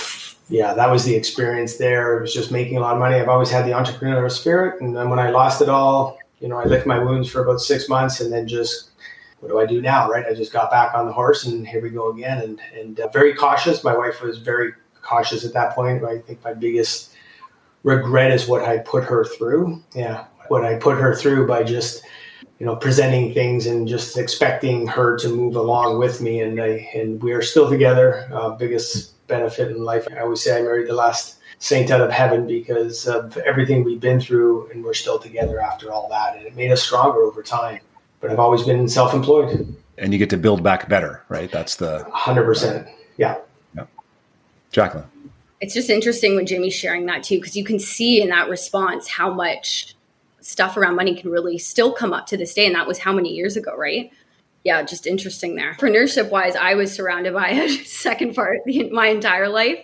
yeah, 0.48 0.74
that 0.74 0.90
was 0.90 1.04
the 1.04 1.14
experience 1.14 1.76
there. 1.76 2.18
It 2.18 2.22
was 2.22 2.34
just 2.34 2.50
making 2.50 2.76
a 2.76 2.80
lot 2.80 2.94
of 2.94 2.98
money. 2.98 3.14
I've 3.14 3.28
always 3.28 3.48
had 3.48 3.64
the 3.64 3.70
entrepreneurial 3.70 4.30
spirit. 4.30 4.80
And 4.80 4.94
then 4.94 5.08
when 5.08 5.20
I 5.20 5.30
lost 5.30 5.62
it 5.62 5.68
all, 5.68 6.18
you 6.40 6.48
know, 6.48 6.56
I 6.56 6.64
licked 6.64 6.84
my 6.84 6.98
wounds 6.98 7.30
for 7.30 7.44
about 7.44 7.60
six 7.60 7.88
months 7.88 8.20
and 8.20 8.32
then 8.32 8.48
just, 8.48 8.90
what 9.38 9.50
do 9.50 9.60
I 9.60 9.66
do 9.66 9.80
now, 9.80 10.10
right? 10.10 10.26
I 10.26 10.34
just 10.34 10.52
got 10.52 10.68
back 10.68 10.94
on 10.94 11.06
the 11.06 11.12
horse 11.12 11.46
and 11.46 11.66
here 11.66 11.80
we 11.80 11.90
go 11.90 12.10
again. 12.10 12.42
And, 12.42 12.60
and 12.76 13.00
uh, 13.00 13.08
very 13.08 13.34
cautious. 13.34 13.84
My 13.84 13.96
wife 13.96 14.20
was 14.20 14.38
very 14.38 14.72
cautious 15.00 15.44
at 15.44 15.52
that 15.52 15.76
point. 15.76 16.04
I 16.04 16.18
think 16.18 16.42
my 16.42 16.54
biggest 16.54 17.14
regret 17.84 18.32
is 18.32 18.48
what 18.48 18.64
I 18.64 18.78
put 18.78 19.04
her 19.04 19.24
through. 19.24 19.80
Yeah, 19.94 20.24
what 20.48 20.64
I 20.64 20.74
put 20.74 20.98
her 20.98 21.14
through 21.14 21.46
by 21.46 21.62
just 21.62 22.02
you 22.58 22.66
know 22.66 22.76
presenting 22.76 23.34
things 23.34 23.66
and 23.66 23.86
just 23.88 24.16
expecting 24.16 24.86
her 24.86 25.16
to 25.18 25.28
move 25.28 25.56
along 25.56 25.98
with 25.98 26.20
me. 26.20 26.40
And 26.40 26.60
I 26.60 26.90
and 26.94 27.22
we 27.22 27.32
are 27.32 27.42
still 27.42 27.68
together. 27.68 28.28
Uh, 28.32 28.50
biggest 28.50 29.26
benefit 29.26 29.70
in 29.70 29.84
life. 29.84 30.06
I 30.10 30.20
always 30.20 30.42
say 30.42 30.58
I 30.58 30.62
married 30.62 30.88
the 30.88 30.94
last 30.94 31.38
saint 31.58 31.90
out 31.90 32.00
of 32.00 32.10
heaven 32.10 32.46
because 32.46 33.06
of 33.06 33.36
everything 33.38 33.84
we've 33.84 34.00
been 34.00 34.20
through, 34.20 34.70
and 34.70 34.84
we're 34.84 34.94
still 34.94 35.18
together 35.18 35.60
after 35.60 35.92
all 35.92 36.08
that. 36.10 36.36
And 36.36 36.46
it 36.46 36.54
made 36.54 36.70
us 36.70 36.82
stronger 36.82 37.22
over 37.22 37.42
time. 37.42 37.80
But 38.20 38.30
I've 38.30 38.38
always 38.38 38.62
been 38.62 38.88
self-employed. 38.88 39.76
And 39.98 40.12
you 40.12 40.18
get 40.18 40.30
to 40.30 40.36
build 40.36 40.62
back 40.62 40.88
better, 40.88 41.22
right? 41.28 41.50
That's 41.50 41.76
the 41.76 42.04
hundred 42.12 42.44
percent. 42.44 42.88
Yeah. 43.16 43.36
Yeah. 43.76 43.86
Jacklyn. 44.72 45.04
It's 45.60 45.72
just 45.72 45.88
interesting 45.88 46.34
when 46.34 46.46
Jamie's 46.46 46.74
sharing 46.74 47.06
that 47.06 47.22
too, 47.22 47.36
because 47.36 47.56
you 47.56 47.64
can 47.64 47.78
see 47.78 48.20
in 48.20 48.28
that 48.28 48.48
response 48.50 49.08
how 49.08 49.32
much 49.32 49.93
stuff 50.44 50.76
around 50.76 50.94
money 50.94 51.14
can 51.14 51.30
really 51.30 51.56
still 51.58 51.92
come 51.92 52.12
up 52.12 52.26
to 52.26 52.36
this 52.36 52.52
day. 52.54 52.66
And 52.66 52.74
that 52.74 52.86
was 52.86 52.98
how 52.98 53.12
many 53.12 53.30
years 53.30 53.56
ago, 53.56 53.74
right? 53.76 54.12
Yeah, 54.62 54.82
just 54.82 55.06
interesting 55.06 55.56
there. 55.56 55.74
Entrepreneurship 55.74 56.30
wise, 56.30 56.54
I 56.54 56.74
was 56.74 56.92
surrounded 56.92 57.32
by 57.34 57.48
a 57.50 57.68
second 57.84 58.34
part 58.34 58.60
my 58.90 59.08
entire 59.08 59.48
life. 59.48 59.78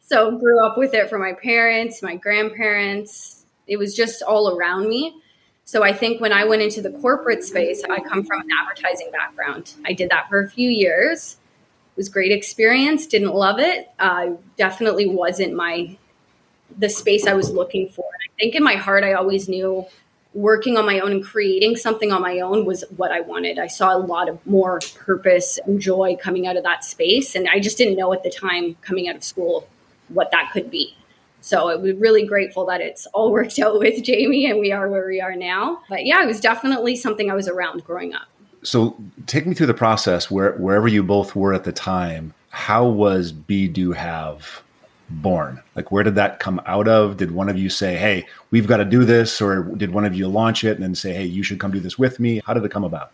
So 0.00 0.38
grew 0.38 0.64
up 0.64 0.76
with 0.76 0.94
it 0.94 1.08
from 1.08 1.20
my 1.20 1.32
parents, 1.32 2.02
my 2.02 2.16
grandparents. 2.16 3.44
It 3.66 3.78
was 3.78 3.94
just 3.94 4.22
all 4.22 4.56
around 4.56 4.88
me. 4.88 5.16
So 5.64 5.82
I 5.82 5.94
think 5.94 6.20
when 6.20 6.32
I 6.32 6.44
went 6.44 6.60
into 6.60 6.82
the 6.82 6.90
corporate 6.90 7.42
space, 7.42 7.82
I 7.88 8.00
come 8.00 8.24
from 8.24 8.42
an 8.42 8.48
advertising 8.60 9.10
background. 9.12 9.72
I 9.86 9.94
did 9.94 10.10
that 10.10 10.28
for 10.28 10.42
a 10.42 10.50
few 10.50 10.68
years. 10.68 11.38
It 11.92 11.96
was 11.96 12.08
great 12.08 12.32
experience. 12.32 13.06
Didn't 13.06 13.34
love 13.34 13.58
it. 13.58 13.90
Uh, 13.98 14.32
definitely 14.56 15.08
wasn't 15.08 15.54
my 15.54 15.96
the 16.78 16.88
space 16.88 17.26
I 17.26 17.34
was 17.34 17.50
looking 17.50 17.88
for. 17.88 18.04
And 18.04 18.30
I 18.30 18.40
think 18.40 18.54
in 18.54 18.62
my 18.62 18.74
heart, 18.74 19.04
I 19.04 19.12
always 19.12 19.48
knew 19.48 19.86
working 20.34 20.76
on 20.76 20.86
my 20.86 21.00
own 21.00 21.12
and 21.12 21.24
creating 21.24 21.76
something 21.76 22.10
on 22.12 22.22
my 22.22 22.40
own 22.40 22.64
was 22.64 22.84
what 22.96 23.12
I 23.12 23.20
wanted. 23.20 23.58
I 23.58 23.66
saw 23.66 23.94
a 23.94 23.98
lot 23.98 24.28
of 24.28 24.44
more 24.46 24.80
purpose 24.94 25.58
and 25.66 25.80
joy 25.80 26.16
coming 26.20 26.46
out 26.46 26.56
of 26.56 26.62
that 26.62 26.84
space, 26.84 27.34
and 27.34 27.48
I 27.48 27.60
just 27.60 27.76
didn't 27.76 27.96
know 27.96 28.12
at 28.12 28.22
the 28.22 28.30
time 28.30 28.76
coming 28.82 29.08
out 29.08 29.16
of 29.16 29.24
school 29.24 29.68
what 30.08 30.30
that 30.30 30.50
could 30.52 30.70
be. 30.70 30.96
So 31.40 31.76
we're 31.78 31.96
really 31.96 32.24
grateful 32.24 32.64
that 32.66 32.80
it's 32.80 33.06
all 33.06 33.32
worked 33.32 33.58
out 33.58 33.78
with 33.78 34.02
Jamie 34.02 34.46
and 34.46 34.58
we 34.58 34.72
are 34.72 34.88
where 34.88 35.06
we 35.06 35.20
are 35.20 35.34
now. 35.34 35.80
But 35.88 36.06
yeah, 36.06 36.22
it 36.22 36.26
was 36.26 36.40
definitely 36.40 36.96
something 36.96 37.30
I 37.30 37.34
was 37.34 37.48
around 37.48 37.84
growing 37.84 38.14
up. 38.14 38.28
So 38.62 38.96
take 39.26 39.44
me 39.44 39.54
through 39.54 39.66
the 39.66 39.74
process 39.74 40.30
where 40.30 40.52
wherever 40.52 40.86
you 40.86 41.02
both 41.02 41.34
were 41.34 41.52
at 41.52 41.64
the 41.64 41.72
time. 41.72 42.32
How 42.50 42.86
was 42.86 43.32
Be 43.32 43.66
Do 43.66 43.92
Have 43.92 44.62
born? 45.20 45.62
Like 45.74 45.92
where 45.92 46.02
did 46.02 46.14
that 46.14 46.38
come 46.40 46.60
out 46.66 46.88
of? 46.88 47.16
Did 47.16 47.32
one 47.32 47.48
of 47.48 47.58
you 47.58 47.68
say, 47.68 47.96
"Hey, 47.96 48.26
we've 48.50 48.66
got 48.66 48.78
to 48.78 48.84
do 48.84 49.04
this," 49.04 49.40
or 49.40 49.62
did 49.76 49.92
one 49.92 50.04
of 50.04 50.14
you 50.14 50.28
launch 50.28 50.64
it 50.64 50.74
and 50.76 50.82
then 50.82 50.94
say, 50.94 51.12
"Hey, 51.12 51.24
you 51.24 51.42
should 51.42 51.60
come 51.60 51.70
do 51.70 51.80
this 51.80 51.98
with 51.98 52.20
me"? 52.20 52.40
How 52.46 52.54
did 52.54 52.64
it 52.64 52.70
come 52.70 52.84
about? 52.84 53.12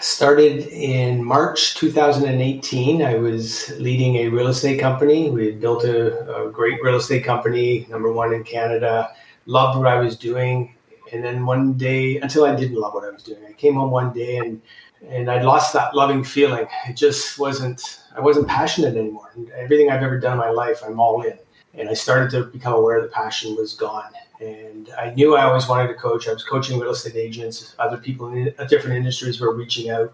Started 0.00 0.66
in 0.68 1.24
March 1.24 1.74
2018. 1.76 3.02
I 3.02 3.14
was 3.14 3.70
leading 3.78 4.16
a 4.16 4.28
real 4.28 4.48
estate 4.48 4.80
company. 4.80 5.30
We 5.30 5.46
had 5.46 5.60
built 5.60 5.84
a, 5.84 6.46
a, 6.46 6.50
great 6.50 6.82
real 6.82 6.96
estate 6.96 7.24
company, 7.24 7.86
number 7.88 8.12
one 8.12 8.34
in 8.34 8.44
Canada. 8.44 9.10
Loved 9.46 9.78
what 9.78 9.88
I 9.88 9.98
was 9.98 10.16
doing. 10.16 10.74
And 11.12 11.22
then 11.22 11.44
one 11.44 11.74
day, 11.74 12.18
until 12.18 12.44
I 12.44 12.54
didn't 12.54 12.76
love 12.76 12.94
what 12.94 13.04
I 13.04 13.10
was 13.10 13.22
doing, 13.22 13.44
I 13.46 13.52
came 13.52 13.74
home 13.74 13.90
one 13.90 14.12
day 14.12 14.38
and 14.38 14.62
and 15.08 15.30
I 15.30 15.42
lost 15.42 15.72
that 15.72 15.94
loving 15.94 16.22
feeling. 16.22 16.66
It 16.88 16.96
just 16.96 17.38
wasn't. 17.38 18.00
I 18.14 18.20
wasn't 18.20 18.46
passionate 18.48 18.96
anymore. 18.96 19.30
And 19.34 19.50
Everything 19.50 19.90
I've 19.90 20.02
ever 20.02 20.18
done 20.18 20.34
in 20.34 20.38
my 20.38 20.50
life, 20.50 20.82
I'm 20.84 21.00
all 21.00 21.22
in. 21.22 21.38
And 21.74 21.88
I 21.88 21.94
started 21.94 22.30
to 22.32 22.44
become 22.44 22.74
aware 22.74 23.00
the 23.00 23.08
passion 23.08 23.56
was 23.56 23.74
gone. 23.74 24.12
And 24.40 24.90
I 24.98 25.10
knew 25.10 25.34
I 25.34 25.44
always 25.44 25.66
wanted 25.66 25.88
to 25.88 25.94
coach. 25.94 26.28
I 26.28 26.32
was 26.32 26.44
coaching 26.44 26.78
real 26.78 26.90
estate 26.90 27.16
agents, 27.16 27.74
other 27.78 27.96
people 27.96 28.28
in 28.32 28.54
uh, 28.58 28.64
different 28.64 28.96
industries 28.96 29.40
were 29.40 29.54
reaching 29.54 29.90
out. 29.90 30.12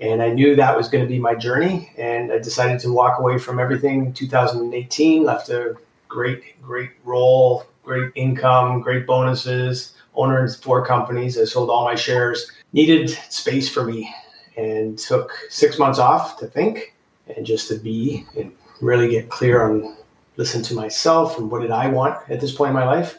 And 0.00 0.22
I 0.22 0.30
knew 0.30 0.56
that 0.56 0.76
was 0.76 0.88
going 0.88 1.04
to 1.04 1.08
be 1.08 1.18
my 1.18 1.34
journey. 1.34 1.92
And 1.96 2.32
I 2.32 2.38
decided 2.38 2.80
to 2.80 2.92
walk 2.92 3.18
away 3.18 3.38
from 3.38 3.58
everything 3.58 4.12
2018, 4.12 5.24
left 5.24 5.48
a 5.48 5.76
great, 6.08 6.60
great 6.60 6.90
role, 7.04 7.64
great 7.84 8.10
income, 8.14 8.80
great 8.80 9.06
bonuses, 9.06 9.94
owner 10.14 10.44
in 10.44 10.50
four 10.50 10.84
companies. 10.84 11.38
I 11.38 11.44
sold 11.44 11.70
all 11.70 11.84
my 11.84 11.94
shares, 11.94 12.50
needed 12.72 13.10
space 13.30 13.68
for 13.68 13.84
me, 13.84 14.14
and 14.56 14.98
took 14.98 15.32
six 15.48 15.78
months 15.78 15.98
off 15.98 16.38
to 16.38 16.46
think 16.46 16.94
and 17.34 17.44
just 17.46 17.68
to 17.68 17.76
be 17.76 18.26
and 18.36 18.52
really 18.80 19.08
get 19.08 19.28
clear 19.28 19.62
on 19.62 19.96
listen 20.36 20.62
to 20.62 20.74
myself 20.74 21.38
and 21.38 21.50
what 21.50 21.62
did 21.62 21.70
I 21.70 21.86
want 21.88 22.18
at 22.28 22.40
this 22.40 22.54
point 22.54 22.70
in 22.70 22.74
my 22.74 22.84
life. 22.84 23.18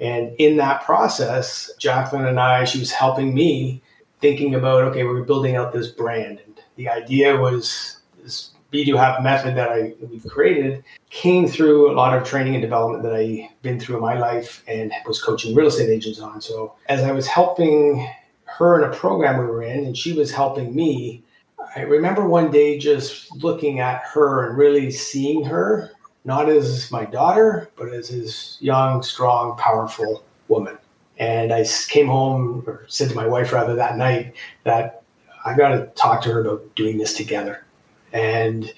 And 0.00 0.34
in 0.38 0.56
that 0.56 0.84
process, 0.84 1.70
Jacklyn 1.78 2.26
and 2.26 2.40
I, 2.40 2.64
she 2.64 2.78
was 2.78 2.90
helping 2.90 3.34
me 3.34 3.82
thinking 4.20 4.54
about, 4.54 4.84
okay, 4.84 5.04
we're 5.04 5.22
building 5.22 5.56
out 5.56 5.72
this 5.72 5.88
brand. 5.88 6.40
And 6.44 6.60
the 6.76 6.88
idea 6.88 7.36
was 7.36 7.98
this 8.22 8.52
Be 8.76 8.84
do 8.84 8.96
Have 8.98 9.22
method 9.22 9.56
that 9.56 9.70
I 9.70 9.94
we've 10.02 10.26
created 10.26 10.84
came 11.08 11.48
through 11.48 11.90
a 11.90 11.94
lot 11.94 12.14
of 12.14 12.24
training 12.24 12.56
and 12.56 12.60
development 12.60 13.02
that 13.04 13.14
I've 13.14 13.62
been 13.62 13.80
through 13.80 13.96
in 13.96 14.02
my 14.02 14.18
life 14.18 14.62
and 14.68 14.92
was 15.06 15.22
coaching 15.22 15.54
real 15.54 15.68
estate 15.68 15.88
agents 15.88 16.20
on. 16.20 16.42
So 16.42 16.74
as 16.90 17.02
I 17.02 17.10
was 17.10 17.26
helping 17.26 18.06
her 18.44 18.78
in 18.78 18.90
a 18.90 18.94
program 18.94 19.38
we 19.38 19.46
were 19.46 19.62
in 19.62 19.86
and 19.86 19.96
she 19.96 20.12
was 20.12 20.30
helping 20.30 20.76
me, 20.76 21.24
I 21.74 21.80
remember 21.80 22.28
one 22.28 22.50
day 22.50 22.78
just 22.78 23.34
looking 23.36 23.80
at 23.80 24.02
her 24.12 24.46
and 24.46 24.58
really 24.58 24.90
seeing 24.90 25.42
her 25.46 25.92
not 26.26 26.50
as 26.50 26.90
my 26.90 27.06
daughter, 27.06 27.70
but 27.76 27.88
as 27.94 28.10
this 28.10 28.58
young, 28.60 29.02
strong, 29.02 29.56
powerful 29.56 30.22
woman. 30.48 30.76
And 31.16 31.50
I 31.50 31.64
came 31.88 32.08
home, 32.08 32.62
or 32.66 32.84
said 32.88 33.08
to 33.08 33.14
my 33.14 33.26
wife 33.26 33.54
rather 33.54 33.74
that 33.74 33.96
night, 33.96 34.34
that 34.64 35.02
I 35.46 35.56
got 35.56 35.70
to 35.70 35.86
talk 35.94 36.20
to 36.24 36.32
her 36.32 36.40
about 36.42 36.74
doing 36.74 36.98
this 36.98 37.14
together. 37.14 37.62
And 38.12 38.72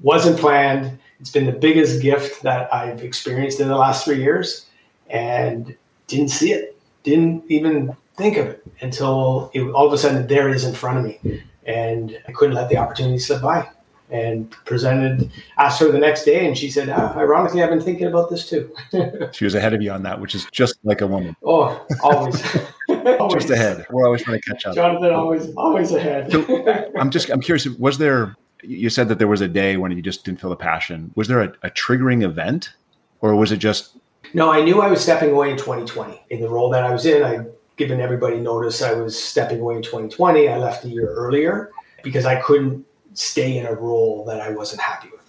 wasn't 0.00 0.38
planned. 0.38 0.98
It's 1.20 1.30
been 1.30 1.46
the 1.46 1.52
biggest 1.52 2.02
gift 2.02 2.42
that 2.42 2.72
I've 2.72 3.02
experienced 3.02 3.60
in 3.60 3.68
the 3.68 3.76
last 3.76 4.04
three 4.04 4.22
years, 4.22 4.66
and 5.08 5.76
didn't 6.06 6.28
see 6.28 6.52
it. 6.52 6.78
Didn't 7.02 7.44
even 7.48 7.96
think 8.16 8.36
of 8.36 8.46
it 8.46 8.64
until 8.80 9.50
it, 9.54 9.62
all 9.70 9.86
of 9.86 9.92
a 9.92 9.98
sudden 9.98 10.26
there 10.26 10.48
it 10.48 10.54
is 10.54 10.64
in 10.64 10.74
front 10.74 10.98
of 10.98 11.04
me, 11.04 11.42
and 11.64 12.18
I 12.28 12.32
couldn't 12.32 12.54
let 12.54 12.68
the 12.68 12.76
opportunity 12.76 13.18
slip 13.18 13.42
by 13.42 13.68
and 14.10 14.50
presented, 14.64 15.30
asked 15.58 15.80
her 15.80 15.90
the 15.90 15.98
next 15.98 16.24
day, 16.24 16.46
and 16.46 16.56
she 16.56 16.70
said, 16.70 16.88
ah, 16.88 17.14
"Ironically, 17.16 17.62
I've 17.62 17.70
been 17.70 17.80
thinking 17.80 18.06
about 18.06 18.30
this 18.30 18.48
too." 18.48 18.74
she 19.32 19.44
was 19.44 19.54
ahead 19.54 19.74
of 19.74 19.82
you 19.82 19.90
on 19.90 20.02
that, 20.02 20.20
which 20.20 20.34
is 20.34 20.46
just 20.52 20.78
like 20.84 21.00
a 21.00 21.06
woman. 21.06 21.34
Oh, 21.42 21.84
always, 22.02 22.42
always. 22.88 23.34
just 23.34 23.50
ahead. 23.50 23.86
We're 23.90 24.06
always 24.06 24.22
trying 24.22 24.40
to 24.40 24.50
catch 24.50 24.66
up. 24.66 24.74
Jonathan, 24.74 25.12
always, 25.12 25.52
always 25.56 25.92
ahead. 25.92 26.30
so, 26.30 26.90
I'm 26.98 27.10
just, 27.10 27.30
I'm 27.30 27.40
curious. 27.40 27.66
Was 27.66 27.98
there? 27.98 28.36
You 28.66 28.90
said 28.90 29.08
that 29.08 29.18
there 29.18 29.28
was 29.28 29.40
a 29.40 29.48
day 29.48 29.76
when 29.76 29.92
you 29.92 30.02
just 30.02 30.24
didn't 30.24 30.40
feel 30.40 30.50
the 30.50 30.56
passion. 30.56 31.12
Was 31.14 31.28
there 31.28 31.42
a, 31.42 31.52
a 31.62 31.70
triggering 31.70 32.22
event, 32.22 32.72
or 33.20 33.34
was 33.36 33.52
it 33.52 33.58
just? 33.58 33.96
No, 34.32 34.50
I 34.50 34.62
knew 34.62 34.80
I 34.80 34.88
was 34.88 35.00
stepping 35.00 35.30
away 35.30 35.50
in 35.50 35.56
2020 35.56 36.24
in 36.30 36.40
the 36.40 36.48
role 36.48 36.70
that 36.70 36.84
I 36.84 36.92
was 36.92 37.06
in. 37.06 37.22
I'd 37.22 37.46
given 37.76 38.00
everybody 38.00 38.38
notice 38.38 38.82
I 38.82 38.94
was 38.94 39.22
stepping 39.22 39.60
away 39.60 39.76
in 39.76 39.82
2020. 39.82 40.48
I 40.48 40.58
left 40.58 40.84
a 40.84 40.88
year 40.88 41.12
earlier 41.12 41.72
because 42.02 42.24
I 42.24 42.40
couldn't 42.40 42.84
stay 43.14 43.58
in 43.58 43.66
a 43.66 43.74
role 43.74 44.24
that 44.26 44.40
I 44.40 44.50
wasn't 44.50 44.80
happy 44.80 45.08
with. 45.10 45.20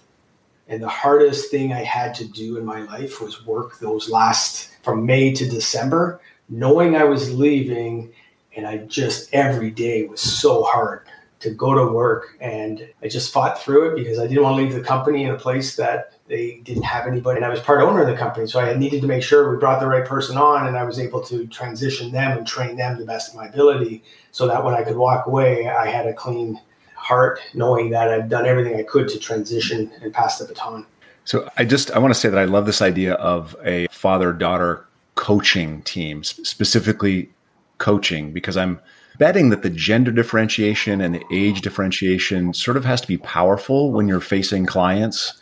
And 0.68 0.82
the 0.82 0.88
hardest 0.88 1.50
thing 1.50 1.72
I 1.72 1.84
had 1.84 2.14
to 2.16 2.24
do 2.24 2.58
in 2.58 2.64
my 2.64 2.80
life 2.80 3.20
was 3.20 3.46
work 3.46 3.78
those 3.78 4.08
last 4.10 4.70
from 4.82 5.06
May 5.06 5.32
to 5.32 5.48
December, 5.48 6.20
knowing 6.48 6.96
I 6.96 7.04
was 7.04 7.32
leaving. 7.32 8.12
And 8.56 8.66
I 8.66 8.78
just 8.78 9.32
every 9.32 9.70
day 9.70 10.06
was 10.06 10.20
so 10.20 10.62
hard 10.64 11.06
to 11.40 11.50
go 11.50 11.74
to 11.74 11.92
work. 11.92 12.36
And 12.40 12.88
I 13.02 13.08
just 13.08 13.32
fought 13.32 13.60
through 13.60 13.90
it 13.90 13.96
because 13.96 14.18
I 14.18 14.26
didn't 14.26 14.42
want 14.42 14.56
to 14.56 14.62
leave 14.62 14.72
the 14.72 14.80
company 14.80 15.24
in 15.24 15.30
a 15.30 15.38
place 15.38 15.76
that 15.76 16.14
they 16.26 16.62
didn't 16.64 16.84
have 16.84 17.06
anybody. 17.06 17.36
And 17.36 17.44
I 17.44 17.48
was 17.48 17.60
part 17.60 17.82
owner 17.82 18.00
of 18.00 18.08
the 18.08 18.16
company. 18.16 18.46
So 18.46 18.58
I 18.58 18.74
needed 18.74 19.02
to 19.02 19.06
make 19.06 19.22
sure 19.22 19.50
we 19.50 19.58
brought 19.58 19.80
the 19.80 19.86
right 19.86 20.04
person 20.04 20.36
on 20.36 20.66
and 20.66 20.76
I 20.76 20.84
was 20.84 20.98
able 20.98 21.20
to 21.24 21.46
transition 21.48 22.10
them 22.10 22.38
and 22.38 22.46
train 22.46 22.76
them 22.76 22.98
the 22.98 23.04
best 23.04 23.30
of 23.30 23.36
my 23.36 23.46
ability 23.46 24.02
so 24.32 24.46
that 24.46 24.64
when 24.64 24.74
I 24.74 24.82
could 24.82 24.96
walk 24.96 25.26
away, 25.26 25.68
I 25.68 25.88
had 25.88 26.06
a 26.06 26.14
clean 26.14 26.60
heart, 26.94 27.40
knowing 27.54 27.90
that 27.90 28.08
I've 28.08 28.28
done 28.28 28.46
everything 28.46 28.74
I 28.74 28.82
could 28.82 29.08
to 29.08 29.18
transition 29.18 29.92
and 30.00 30.12
pass 30.12 30.38
the 30.38 30.46
baton. 30.46 30.86
So 31.24 31.48
I 31.56 31.64
just 31.64 31.90
I 31.90 31.98
want 31.98 32.14
to 32.14 32.18
say 32.18 32.28
that 32.28 32.38
I 32.38 32.44
love 32.44 32.66
this 32.66 32.80
idea 32.80 33.14
of 33.14 33.56
a 33.64 33.88
father 33.88 34.32
daughter 34.32 34.86
coaching 35.16 35.82
team, 35.82 36.22
specifically 36.22 37.30
coaching, 37.78 38.32
because 38.32 38.56
I'm 38.56 38.80
betting 39.18 39.50
that 39.50 39.62
the 39.62 39.70
gender 39.70 40.10
differentiation 40.10 41.00
and 41.00 41.14
the 41.14 41.24
age 41.32 41.60
differentiation 41.60 42.54
sort 42.54 42.76
of 42.76 42.84
has 42.84 43.00
to 43.00 43.08
be 43.08 43.18
powerful 43.18 43.92
when 43.92 44.08
you're 44.08 44.20
facing 44.20 44.66
clients. 44.66 45.34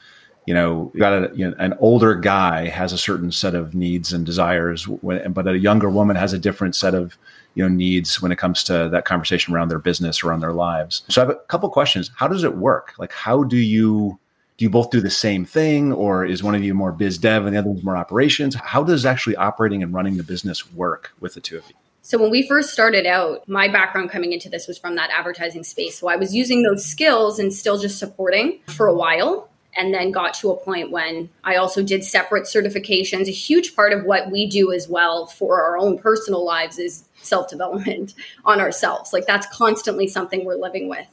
You 0.47 0.54
know, 0.54 0.90
you 0.95 1.00
got 1.00 1.12
a, 1.12 1.31
you 1.35 1.49
know, 1.49 1.57
an 1.59 1.75
older 1.81 2.14
guy 2.14 2.69
has 2.69 2.93
a 2.93 2.99
certain 2.99 3.33
set 3.33 3.54
of 3.54 3.75
needs 3.75 4.12
and 4.12 4.26
desires, 4.26 4.87
but 4.87 5.49
a 5.49 5.59
younger 5.59 5.88
woman 5.88 6.16
has 6.16 6.33
a 6.33 6.38
different 6.38 6.76
set 6.76 6.95
of 6.95 7.16
you 7.54 7.62
know 7.62 7.69
needs 7.69 8.21
when 8.21 8.33
it 8.33 8.37
comes 8.37 8.64
to 8.64 8.88
that 8.90 9.04
conversation 9.04 9.54
around 9.54 9.69
their 9.69 9.78
business 9.78 10.23
or 10.23 10.28
around 10.28 10.40
their 10.40 10.52
lives. 10.52 11.02
So 11.09 11.23
i 11.23 11.26
have 11.26 11.35
a 11.35 11.38
couple 11.47 11.69
questions. 11.71 12.11
How 12.16 12.28
does 12.28 12.45
it 12.45 12.57
work? 12.57 12.93
Like 12.99 13.12
how 13.12 13.45
do 13.45 13.57
you 13.57 14.19
do 14.57 14.64
you 14.64 14.71
both 14.71 14.90
do 14.90 15.00
the 15.00 15.11
same 15.11 15.45
thing 15.45 15.93
or 15.93 16.25
is 16.25 16.43
one 16.43 16.54
of 16.54 16.62
you 16.62 16.75
more 16.75 16.93
biz 16.93 17.19
dev 17.19 17.47
and 17.47 17.54
the 17.54 17.59
other 17.59 17.71
one's 17.71 17.85
more 17.85 17.97
operations? 17.97 18.54
How 18.54 18.85
does 18.85 19.07
actually 19.07 19.37
operating 19.37 19.83
and 19.83 19.95
running 19.95 20.16
the 20.16 20.23
business 20.23 20.73
work 20.73 21.12
with 21.21 21.35
the 21.35 21.40
two 21.40 21.59
of 21.59 21.69
you 21.69 21.75
so 22.06 22.18
when 22.18 22.30
we 22.30 22.46
first 22.46 22.70
started 22.70 23.06
out 23.06 23.46
my 23.49 23.66
background 23.66 24.11
coming 24.11 24.32
into 24.32 24.49
this 24.49 24.68
was 24.68 24.78
from 24.78 24.94
that 24.94 25.11
advertising 25.11 25.64
space 25.64 25.99
so 25.99 26.06
i 26.08 26.16
was 26.16 26.34
using 26.34 26.62
those 26.62 26.84
skills 26.84 27.38
and 27.38 27.52
still 27.52 27.78
just 27.78 27.99
supporting 27.99 28.61
for 28.68 28.87
a 28.87 28.94
while 28.94 29.49
and 29.76 29.92
then 29.92 30.11
got 30.11 30.34
to 30.34 30.50
a 30.50 30.56
point 30.56 30.90
when 30.90 31.28
I 31.42 31.56
also 31.56 31.82
did 31.82 32.04
separate 32.04 32.44
certifications. 32.44 33.26
A 33.26 33.32
huge 33.32 33.75
part 33.75 33.92
of 33.92 34.04
what 34.04 34.30
we 34.30 34.46
do 34.46 34.73
as 34.73 34.88
well 34.88 35.26
for 35.26 35.62
our 35.62 35.76
own 35.76 35.99
personal 35.99 36.44
lives 36.44 36.78
is 36.78 37.04
self 37.16 37.49
development 37.49 38.14
on 38.44 38.61
ourselves. 38.61 39.12
Like 39.12 39.26
that's 39.26 39.46
constantly 39.49 40.06
something 40.06 40.44
we're 40.44 40.54
living 40.54 40.88
with. 40.88 41.06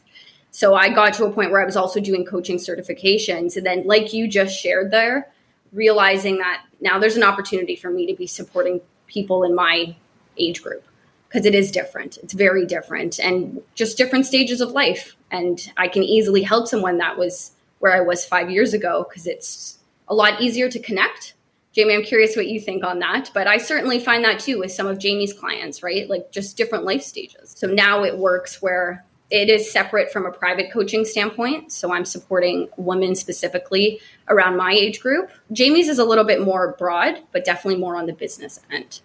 So 0.52 0.76
I 0.76 0.90
got 0.90 1.14
to 1.16 1.26
a 1.26 1.32
point 1.32 1.52
where 1.52 1.62
I 1.62 1.66
was 1.66 1.78
also 1.78 2.00
doing 2.00 2.26
coaching 2.26 2.58
certifications. 2.58 3.56
And 3.56 3.66
then, 3.66 3.88
like 3.88 4.14
you 4.14 4.28
just 4.28 4.58
shared 4.58 4.92
there, 4.92 5.32
realizing 5.72 6.38
that 6.40 6.66
now 6.82 7.00
there's 7.00 7.16
an 7.16 7.24
opportunity 7.24 7.76
for 7.76 7.90
me 7.90 8.06
to 8.08 8.16
be 8.16 8.28
supporting 8.28 8.82
people 9.08 9.44
in 9.44 9.56
my 9.56 9.96
age 10.38 10.62
group 10.62 10.84
because 11.28 11.46
it 11.46 11.56
is 11.56 11.72
different. 11.72 12.18
It's 12.18 12.34
very 12.34 12.66
different 12.66 13.20
and 13.20 13.62
just 13.74 13.98
different 13.98 14.26
stages 14.26 14.60
of 14.60 14.72
life. 14.72 15.16
And 15.32 15.72
I 15.78 15.88
can 15.88 16.04
easily 16.04 16.42
help 16.42 16.68
someone 16.68 16.98
that 16.98 17.18
was 17.18 17.52
where 17.80 17.94
I 17.94 18.02
was 18.02 18.26
five 18.26 18.52
years 18.52 18.74
ago 18.74 19.06
because 19.08 19.26
it's 19.26 19.80
a 20.08 20.14
lot 20.14 20.42
easier 20.42 20.70
to 20.70 20.80
connect. 20.80 21.36
Jamie, 21.74 21.94
I'm 21.94 22.04
curious 22.04 22.36
what 22.36 22.48
you 22.48 22.60
think 22.60 22.84
on 22.84 23.00
that, 23.00 23.32
but 23.34 23.48
I 23.48 23.58
certainly 23.58 23.98
find 23.98 24.26
that 24.26 24.42
too 24.42 24.60
with 24.60 24.74
some 24.74 24.88
of 24.88 25.00
Jamie's 25.00 25.32
clients, 25.32 25.82
right? 25.82 26.10
Like 26.10 26.32
just 26.32 26.58
different 26.58 26.84
life 26.84 27.02
stages. 27.02 27.54
So 27.58 27.68
now 27.68 28.04
it 28.04 28.18
works 28.18 28.62
where 28.62 29.06
it 29.30 29.50
is 29.50 29.72
separate 29.72 30.12
from 30.12 30.26
a 30.26 30.32
private 30.32 30.74
coaching 30.74 31.06
standpoint. 31.06 31.72
So 31.72 31.94
I'm 31.94 32.04
supporting 32.04 32.68
women 32.76 33.16
specifically 33.16 34.02
around 34.28 34.58
my 34.58 34.74
age 34.74 35.00
group. 35.00 35.32
Jamie's 35.54 35.88
is 35.88 36.00
a 36.00 36.04
little 36.04 36.26
bit 36.26 36.42
more 36.42 36.76
broad, 36.78 37.22
but 37.32 37.46
definitely 37.46 37.80
more 37.80 37.96
on 37.96 38.06
the 38.06 38.14
business 38.14 38.60
end. 38.70 39.00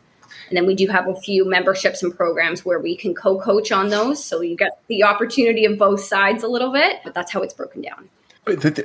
And 0.49 0.57
then 0.57 0.67
we 0.67 0.75
do 0.75 0.87
have 0.89 1.09
a 1.09 1.15
few 1.17 1.45
memberships 1.49 2.03
and 2.03 2.15
programs 2.15 2.65
where 2.65 2.79
we 2.79 2.97
can 2.97 3.15
co 3.15 3.41
coach 3.41 3.73
on 3.73 3.89
those. 3.89 4.23
So 4.23 4.41
you 4.41 4.57
get 4.57 4.81
the 4.89 5.03
opportunity 5.03 5.65
of 5.65 5.79
both 5.79 6.01
sides 6.01 6.43
a 6.43 6.49
little 6.49 6.73
bit, 6.73 7.01
but 7.05 7.15
that's 7.15 7.33
how 7.33 7.43
it's 7.43 7.55
broken 7.55 7.83
down. 7.83 8.09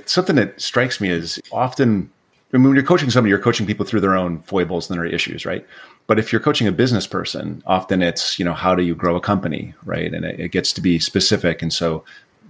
Something 0.05 0.37
that 0.37 0.59
strikes 0.59 0.99
me 0.99 1.09
is 1.09 1.39
often 1.51 2.09
when 2.51 2.73
you're 2.73 2.83
coaching 2.83 3.09
somebody, 3.09 3.29
you're 3.29 3.39
coaching 3.39 3.65
people 3.65 3.85
through 3.85 4.01
their 4.01 4.15
own 4.15 4.41
foibles 4.41 4.89
and 4.89 4.97
their 4.97 5.05
issues, 5.05 5.45
right? 5.45 5.65
But 6.07 6.19
if 6.19 6.31
you're 6.31 6.41
coaching 6.41 6.67
a 6.67 6.71
business 6.71 7.07
person, 7.07 7.63
often 7.65 8.01
it's, 8.01 8.37
you 8.37 8.43
know, 8.43 8.53
how 8.53 8.75
do 8.75 8.83
you 8.83 8.93
grow 8.93 9.15
a 9.15 9.21
company, 9.21 9.73
right? 9.85 10.13
And 10.13 10.25
it, 10.25 10.39
it 10.39 10.49
gets 10.49 10.73
to 10.73 10.81
be 10.81 10.99
specific. 10.99 11.61
And 11.61 11.71
so 11.71 12.03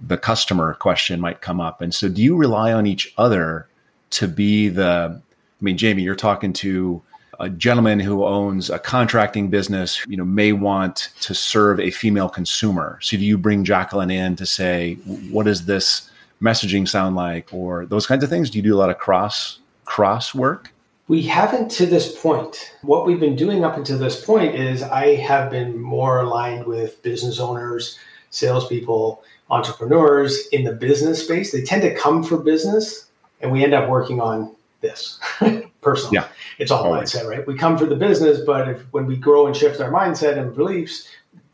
the 0.04 0.18
customer 0.18 0.74
question 0.74 1.20
might 1.20 1.40
come 1.40 1.60
up. 1.60 1.80
And 1.80 1.94
so 1.94 2.08
do 2.08 2.20
you 2.20 2.34
rely 2.34 2.72
on 2.72 2.86
each 2.86 3.14
other 3.16 3.68
to 4.10 4.26
be 4.26 4.68
the, 4.68 5.20
I 5.20 5.64
mean, 5.64 5.78
Jamie, 5.78 6.02
you're 6.02 6.16
talking 6.16 6.52
to 6.54 7.00
a 7.40 7.48
gentleman 7.48 8.00
who 8.00 8.24
owns 8.24 8.70
a 8.70 8.78
contracting 8.78 9.48
business, 9.48 10.04
you 10.06 10.16
know, 10.16 10.24
may 10.24 10.52
want 10.52 11.10
to 11.20 11.34
serve 11.34 11.80
a 11.80 11.90
female 11.90 12.28
consumer. 12.28 12.98
So 13.02 13.16
do 13.16 13.24
you 13.24 13.38
bring 13.38 13.64
Jacklyn 13.64 14.10
in 14.10 14.36
to 14.36 14.46
say, 14.46 14.94
what 15.30 15.46
does 15.46 15.66
this 15.66 16.10
messaging 16.42 16.88
sound 16.88 17.16
like 17.16 17.52
or 17.52 17.86
those 17.86 18.06
kinds 18.06 18.22
of 18.22 18.30
things? 18.30 18.50
Do 18.50 18.58
you 18.58 18.62
do 18.62 18.74
a 18.74 18.78
lot 18.78 18.90
of 18.90 18.98
cross 18.98 19.58
cross 19.84 20.34
work? 20.34 20.72
We 21.08 21.22
haven't 21.22 21.70
to 21.72 21.86
this 21.86 22.20
point. 22.20 22.74
What 22.82 23.06
we've 23.06 23.20
been 23.20 23.36
doing 23.36 23.64
up 23.64 23.76
until 23.76 23.98
this 23.98 24.24
point 24.24 24.54
is 24.54 24.82
I 24.82 25.16
have 25.16 25.50
been 25.50 25.80
more 25.80 26.20
aligned 26.20 26.64
with 26.64 27.02
business 27.02 27.40
owners, 27.40 27.98
salespeople, 28.30 29.22
entrepreneurs 29.50 30.46
in 30.52 30.64
the 30.64 30.72
business 30.72 31.22
space. 31.24 31.52
They 31.52 31.62
tend 31.62 31.82
to 31.82 31.94
come 31.94 32.22
for 32.22 32.38
business, 32.38 33.06
and 33.40 33.52
we 33.52 33.64
end 33.64 33.74
up 33.74 33.88
working 33.88 34.20
on 34.20 34.54
this 34.80 35.18
personally. 35.80 36.14
Yeah. 36.14 36.28
It's 36.62 36.70
all 36.70 36.84
Always. 36.84 37.12
mindset, 37.12 37.28
right? 37.28 37.46
We 37.46 37.56
come 37.56 37.76
for 37.76 37.86
the 37.86 37.96
business, 37.96 38.40
but 38.46 38.68
if 38.68 38.80
when 38.92 39.06
we 39.06 39.16
grow 39.16 39.46
and 39.46 39.56
shift 39.56 39.80
our 39.80 39.90
mindset 39.90 40.38
and 40.38 40.54
beliefs, 40.54 41.08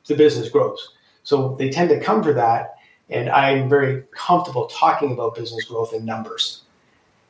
the 0.06 0.14
business 0.14 0.48
grows. 0.50 0.92
So 1.22 1.56
they 1.58 1.70
tend 1.70 1.88
to 1.90 2.00
come 2.00 2.22
for 2.22 2.34
that. 2.34 2.76
And 3.10 3.30
I'm 3.30 3.70
very 3.70 4.04
comfortable 4.12 4.66
talking 4.66 5.12
about 5.12 5.34
business 5.34 5.64
growth 5.64 5.94
in 5.94 6.04
numbers. 6.04 6.62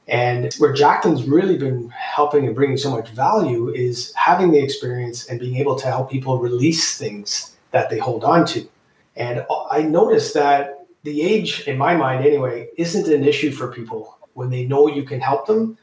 And 0.09 0.53
where 0.55 0.73
Jacklyn's 0.73 1.25
really 1.25 1.57
been 1.57 1.91
helping 1.91 2.47
and 2.47 2.55
bringing 2.55 2.79
so 2.79 2.91
much 2.91 3.11
value 3.11 3.69
is 3.69 4.13
having 4.15 4.51
the 4.51 4.59
experience 4.59 5.27
and 5.27 5.39
being 5.39 5.57
able 5.57 5.77
to 5.77 5.87
help 5.87 6.11
people 6.11 6.39
release 6.39 6.99
things 6.99 7.55
that 7.71 7.91
they 7.91 7.99
hold 7.99 8.25
on 8.25 8.45
to. 8.47 8.67
And 9.15 9.47
I 9.71 9.83
noticed 9.83 10.35
that 10.35 10.87
the 11.05 11.23
age, 11.23 11.69
in 11.69 11.77
my 11.79 11.95
mind 11.95 12.25
anyway, 12.25 12.69
isn't 12.77 13.07
an 13.07 13.23
issue 13.23 13.53
for 13.53 13.69
people. 13.73 14.19
When 14.33 14.51
they 14.51 14.65
know 14.65 14.89
you 14.89 15.05
can 15.05 15.21
help 15.21 15.47
them, 15.47 15.79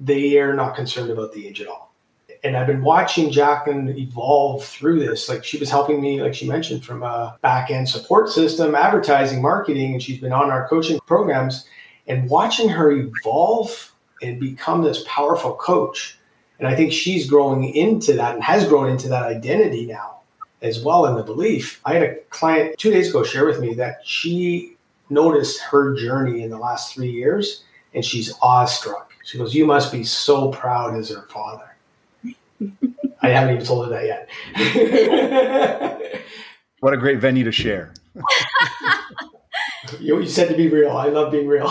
they 0.00 0.38
are 0.38 0.54
not 0.54 0.76
concerned 0.76 1.10
about 1.10 1.32
the 1.32 1.46
age 1.46 1.60
at 1.60 1.68
all. 1.68 1.94
And 2.44 2.56
I've 2.56 2.66
been 2.66 2.82
watching 2.82 3.30
Jacklyn 3.30 3.88
evolve 3.96 4.64
through 4.64 5.00
this. 5.00 5.28
Like 5.28 5.44
she 5.44 5.58
was 5.58 5.70
helping 5.70 6.00
me, 6.00 6.22
like 6.22 6.34
she 6.34 6.46
mentioned, 6.46 6.84
from 6.84 7.02
a 7.02 7.36
back 7.40 7.70
end 7.70 7.88
support 7.88 8.28
system, 8.28 8.74
advertising, 8.74 9.42
marketing, 9.42 9.94
and 9.94 10.02
she's 10.02 10.20
been 10.20 10.32
on 10.32 10.50
our 10.50 10.68
coaching 10.68 11.00
programs 11.06 11.66
and 12.06 12.28
watching 12.28 12.68
her 12.68 12.92
evolve 12.92 13.92
and 14.22 14.38
become 14.38 14.82
this 14.82 15.04
powerful 15.08 15.54
coach. 15.54 16.18
And 16.58 16.68
I 16.68 16.74
think 16.74 16.92
she's 16.92 17.28
growing 17.28 17.64
into 17.74 18.12
that 18.14 18.34
and 18.34 18.42
has 18.42 18.66
grown 18.66 18.90
into 18.90 19.08
that 19.08 19.24
identity 19.24 19.86
now 19.86 20.20
as 20.62 20.82
well 20.82 21.06
in 21.06 21.16
the 21.16 21.22
belief. 21.22 21.80
I 21.84 21.94
had 21.94 22.02
a 22.02 22.14
client 22.30 22.78
two 22.78 22.90
days 22.90 23.10
ago 23.10 23.24
share 23.24 23.44
with 23.44 23.60
me 23.60 23.74
that 23.74 24.00
she 24.04 24.76
noticed 25.10 25.60
her 25.60 25.94
journey 25.94 26.42
in 26.42 26.50
the 26.50 26.58
last 26.58 26.94
three 26.94 27.10
years 27.10 27.64
and 27.94 28.04
she's 28.04 28.32
awestruck. 28.40 29.05
She 29.26 29.38
goes, 29.38 29.54
You 29.54 29.66
must 29.66 29.90
be 29.90 30.04
so 30.04 30.50
proud 30.50 30.96
as 30.96 31.10
her 31.10 31.22
father. 31.22 31.74
I 33.22 33.28
haven't 33.28 33.54
even 33.54 33.66
told 33.66 33.88
her 33.88 33.92
that 33.92 34.28
yet. 34.54 36.22
what 36.80 36.94
a 36.94 36.96
great 36.96 37.18
venue 37.18 37.44
to 37.44 37.52
share. 37.52 37.92
You, 40.00 40.18
you 40.18 40.26
said 40.26 40.48
to 40.48 40.56
be 40.56 40.68
real. 40.68 40.90
I 40.90 41.06
love 41.06 41.30
being 41.30 41.46
real. 41.46 41.70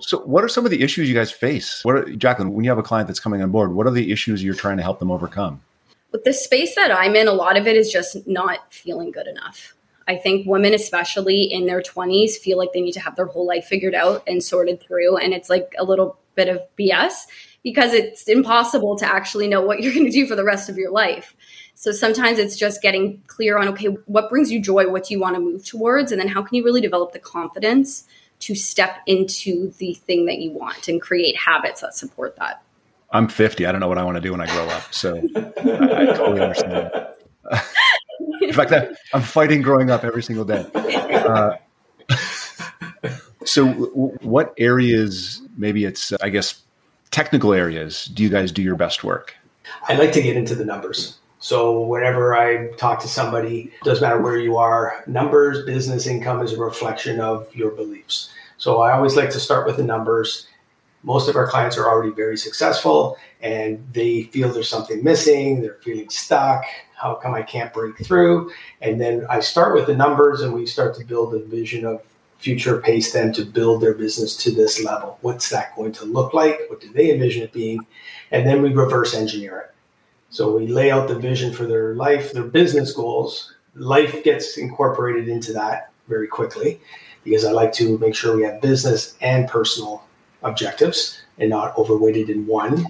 so, 0.00 0.18
what 0.22 0.42
are 0.42 0.48
some 0.48 0.64
of 0.64 0.72
the 0.72 0.82
issues 0.82 1.08
you 1.08 1.14
guys 1.14 1.30
face? 1.30 1.84
What, 1.84 1.94
are, 1.94 2.16
Jacklyn, 2.16 2.52
when 2.52 2.64
you 2.64 2.70
have 2.72 2.78
a 2.78 2.82
client 2.82 3.06
that's 3.06 3.20
coming 3.20 3.40
on 3.40 3.52
board, 3.52 3.72
what 3.72 3.86
are 3.86 3.92
the 3.92 4.10
issues 4.10 4.42
you're 4.42 4.54
trying 4.54 4.76
to 4.76 4.82
help 4.82 4.98
them 4.98 5.12
overcome? 5.12 5.60
With 6.10 6.24
the 6.24 6.32
space 6.32 6.74
that 6.74 6.90
I'm 6.90 7.14
in, 7.14 7.28
a 7.28 7.32
lot 7.32 7.56
of 7.56 7.68
it 7.68 7.76
is 7.76 7.88
just 7.88 8.26
not 8.26 8.74
feeling 8.74 9.12
good 9.12 9.28
enough. 9.28 9.76
I 10.10 10.16
think 10.16 10.44
women, 10.44 10.74
especially 10.74 11.42
in 11.42 11.66
their 11.66 11.80
20s, 11.80 12.32
feel 12.32 12.58
like 12.58 12.72
they 12.72 12.80
need 12.80 12.94
to 12.94 13.00
have 13.00 13.14
their 13.14 13.26
whole 13.26 13.46
life 13.46 13.66
figured 13.66 13.94
out 13.94 14.24
and 14.26 14.42
sorted 14.42 14.80
through. 14.82 15.16
And 15.18 15.32
it's 15.32 15.48
like 15.48 15.72
a 15.78 15.84
little 15.84 16.18
bit 16.34 16.48
of 16.48 16.60
BS 16.76 17.26
because 17.62 17.92
it's 17.92 18.24
impossible 18.24 18.98
to 18.98 19.06
actually 19.06 19.46
know 19.46 19.60
what 19.60 19.80
you're 19.80 19.94
going 19.94 20.06
to 20.06 20.10
do 20.10 20.26
for 20.26 20.34
the 20.34 20.42
rest 20.42 20.68
of 20.68 20.76
your 20.76 20.90
life. 20.90 21.36
So 21.76 21.92
sometimes 21.92 22.40
it's 22.40 22.56
just 22.56 22.82
getting 22.82 23.22
clear 23.28 23.56
on 23.56 23.68
okay, 23.68 23.86
what 24.06 24.28
brings 24.28 24.50
you 24.50 24.60
joy? 24.60 24.90
What 24.90 25.04
do 25.04 25.14
you 25.14 25.20
want 25.20 25.36
to 25.36 25.40
move 25.40 25.64
towards? 25.64 26.10
And 26.10 26.20
then 26.20 26.26
how 26.26 26.42
can 26.42 26.56
you 26.56 26.64
really 26.64 26.80
develop 26.80 27.12
the 27.12 27.20
confidence 27.20 28.04
to 28.40 28.56
step 28.56 28.96
into 29.06 29.70
the 29.78 29.94
thing 29.94 30.26
that 30.26 30.38
you 30.38 30.50
want 30.50 30.88
and 30.88 31.00
create 31.00 31.36
habits 31.36 31.82
that 31.82 31.94
support 31.94 32.34
that? 32.40 32.64
I'm 33.12 33.28
50. 33.28 33.64
I 33.64 33.70
don't 33.70 33.80
know 33.80 33.88
what 33.88 33.98
I 33.98 34.02
want 34.02 34.16
to 34.16 34.20
do 34.20 34.32
when 34.32 34.40
I 34.40 34.46
grow 34.46 34.66
up. 34.70 34.92
So 34.92 35.22
I, 35.36 36.02
I 36.02 36.06
totally 36.16 36.40
understand. 36.40 36.90
In 38.40 38.52
fact, 38.52 38.72
I, 38.72 38.88
am 39.14 39.22
fighting 39.22 39.62
growing 39.62 39.90
up 39.90 40.04
every 40.04 40.22
single 40.22 40.44
day. 40.44 40.66
Uh, 40.74 41.56
so, 43.44 43.68
what 44.22 44.54
areas, 44.58 45.42
maybe 45.56 45.84
it's, 45.84 46.12
I 46.14 46.28
guess, 46.28 46.62
technical 47.10 47.52
areas, 47.52 48.06
do 48.06 48.22
you 48.22 48.28
guys 48.28 48.52
do 48.52 48.62
your 48.62 48.76
best 48.76 49.04
work? 49.04 49.34
I 49.88 49.94
like 49.94 50.12
to 50.12 50.22
get 50.22 50.36
into 50.36 50.54
the 50.54 50.64
numbers. 50.64 51.18
So 51.40 51.80
whenever 51.80 52.36
I 52.36 52.68
talk 52.76 53.00
to 53.00 53.08
somebody, 53.08 53.72
doesn't 53.82 54.02
matter 54.02 54.20
where 54.20 54.36
you 54.36 54.58
are, 54.58 55.02
numbers, 55.06 55.64
business 55.64 56.06
income 56.06 56.42
is 56.42 56.52
a 56.52 56.60
reflection 56.60 57.18
of 57.18 57.54
your 57.54 57.70
beliefs. 57.70 58.30
So 58.58 58.82
I 58.82 58.92
always 58.92 59.16
like 59.16 59.30
to 59.30 59.40
start 59.40 59.66
with 59.66 59.78
the 59.78 59.82
numbers. 59.82 60.46
Most 61.02 61.28
of 61.28 61.36
our 61.36 61.46
clients 61.46 61.78
are 61.78 61.88
already 61.88 62.12
very 62.12 62.36
successful 62.36 63.16
and 63.40 63.86
they 63.92 64.24
feel 64.24 64.52
there's 64.52 64.68
something 64.68 65.02
missing, 65.02 65.62
they're 65.62 65.78
feeling 65.82 66.10
stuck. 66.10 66.64
How 66.94 67.14
come 67.14 67.34
I 67.34 67.42
can't 67.42 67.72
break 67.72 67.96
through? 68.04 68.52
And 68.82 69.00
then 69.00 69.26
I 69.30 69.40
start 69.40 69.74
with 69.74 69.86
the 69.86 69.96
numbers 69.96 70.42
and 70.42 70.52
we 70.52 70.66
start 70.66 70.94
to 70.96 71.04
build 71.04 71.34
a 71.34 71.38
vision 71.38 71.86
of 71.86 72.02
future 72.40 72.80
pace 72.80 73.12
them 73.12 73.32
to 73.32 73.44
build 73.44 73.82
their 73.82 73.94
business 73.94 74.34
to 74.34 74.50
this 74.50 74.82
level. 74.82 75.18
What's 75.20 75.50
that 75.50 75.76
going 75.76 75.92
to 75.92 76.06
look 76.06 76.32
like? 76.34 76.58
What 76.68 76.80
do 76.80 76.90
they 76.92 77.12
envision 77.12 77.42
it 77.42 77.52
being? 77.52 77.86
And 78.30 78.46
then 78.46 78.62
we 78.62 78.72
reverse 78.72 79.14
engineer 79.14 79.58
it. 79.58 79.74
So 80.30 80.56
we 80.56 80.66
lay 80.66 80.90
out 80.90 81.08
the 81.08 81.18
vision 81.18 81.52
for 81.52 81.66
their 81.66 81.94
life, 81.94 82.32
their 82.32 82.44
business 82.44 82.92
goals. 82.92 83.54
Life 83.74 84.22
gets 84.24 84.56
incorporated 84.56 85.28
into 85.28 85.52
that 85.54 85.90
very 86.08 86.28
quickly 86.28 86.80
because 87.24 87.44
I 87.44 87.52
like 87.52 87.72
to 87.74 87.98
make 87.98 88.14
sure 88.14 88.36
we 88.36 88.44
have 88.44 88.60
business 88.60 89.16
and 89.20 89.48
personal 89.48 90.04
objectives 90.42 91.22
and 91.38 91.50
not 91.50 91.76
overweighted 91.76 92.30
in 92.30 92.46
one. 92.46 92.86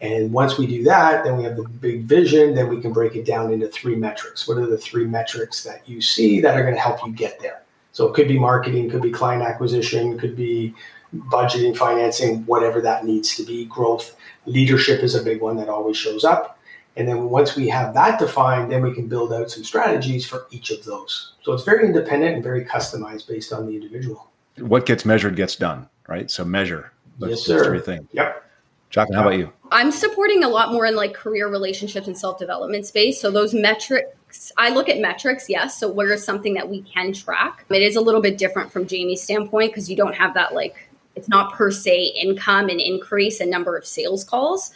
And 0.00 0.32
once 0.32 0.58
we 0.58 0.66
do 0.66 0.82
that, 0.84 1.24
then 1.24 1.36
we 1.36 1.44
have 1.44 1.56
the 1.56 1.68
big 1.68 2.02
vision. 2.02 2.54
Then 2.54 2.68
we 2.68 2.80
can 2.80 2.92
break 2.92 3.16
it 3.16 3.24
down 3.24 3.52
into 3.52 3.68
three 3.68 3.96
metrics. 3.96 4.46
What 4.46 4.58
are 4.58 4.66
the 4.66 4.76
three 4.76 5.06
metrics 5.06 5.62
that 5.64 5.88
you 5.88 6.00
see 6.02 6.40
that 6.40 6.56
are 6.56 6.62
going 6.62 6.74
to 6.74 6.80
help 6.80 7.04
you 7.06 7.12
get 7.12 7.40
there? 7.40 7.62
So 7.92 8.08
it 8.08 8.14
could 8.14 8.28
be 8.28 8.38
marketing, 8.38 8.90
could 8.90 9.02
be 9.02 9.10
client 9.10 9.42
acquisition, 9.42 10.18
could 10.18 10.36
be 10.36 10.74
budgeting, 11.14 11.76
financing, 11.76 12.44
whatever 12.44 12.80
that 12.80 13.04
needs 13.04 13.36
to 13.36 13.44
be. 13.44 13.66
Growth, 13.66 14.16
leadership 14.46 15.02
is 15.02 15.14
a 15.14 15.22
big 15.22 15.40
one 15.40 15.56
that 15.56 15.68
always 15.68 15.96
shows 15.96 16.24
up. 16.24 16.58
And 16.96 17.08
then 17.08 17.30
once 17.30 17.56
we 17.56 17.68
have 17.68 17.94
that 17.94 18.18
defined, 18.18 18.70
then 18.70 18.82
we 18.82 18.92
can 18.94 19.08
build 19.08 19.32
out 19.32 19.50
some 19.50 19.64
strategies 19.64 20.26
for 20.26 20.46
each 20.50 20.70
of 20.70 20.84
those. 20.84 21.34
So 21.42 21.52
it's 21.52 21.64
very 21.64 21.86
independent 21.86 22.34
and 22.34 22.42
very 22.42 22.64
customized 22.64 23.28
based 23.28 23.52
on 23.52 23.66
the 23.66 23.74
individual. 23.74 24.30
What 24.58 24.86
gets 24.86 25.04
measured 25.04 25.34
gets 25.34 25.56
done, 25.56 25.88
right? 26.08 26.30
So 26.30 26.44
measure. 26.44 26.92
Yes, 27.18 27.42
sir. 27.42 27.64
Three 27.64 27.80
things. 27.80 28.08
Yep. 28.12 28.42
Jacklyn, 28.90 29.16
how 29.16 29.22
about 29.22 29.38
you? 29.38 29.52
I'm 29.72 29.90
supporting 29.90 30.44
a 30.44 30.48
lot 30.48 30.72
more 30.72 30.86
in 30.86 30.94
like 30.94 31.14
career 31.14 31.48
relationships 31.48 32.06
and 32.06 32.16
self 32.16 32.38
development 32.38 32.86
space. 32.86 33.20
So 33.20 33.30
those 33.30 33.52
metrics, 33.52 34.52
I 34.56 34.70
look 34.70 34.88
at 34.88 35.00
metrics, 35.00 35.48
yes. 35.48 35.78
So 35.78 35.90
where 35.90 36.12
is 36.12 36.24
something 36.24 36.54
that 36.54 36.68
we 36.68 36.82
can 36.82 37.12
track? 37.12 37.64
It 37.70 37.82
is 37.82 37.96
a 37.96 38.00
little 38.00 38.20
bit 38.20 38.38
different 38.38 38.70
from 38.70 38.86
Jamie's 38.86 39.22
standpoint 39.22 39.72
because 39.72 39.90
you 39.90 39.96
don't 39.96 40.14
have 40.14 40.34
that 40.34 40.54
like 40.54 40.88
it's 41.16 41.28
not 41.28 41.52
per 41.54 41.70
se 41.70 42.14
income 42.20 42.68
and 42.68 42.80
increase 42.80 43.40
in 43.40 43.50
number 43.50 43.76
of 43.76 43.86
sales 43.86 44.24
calls. 44.24 44.72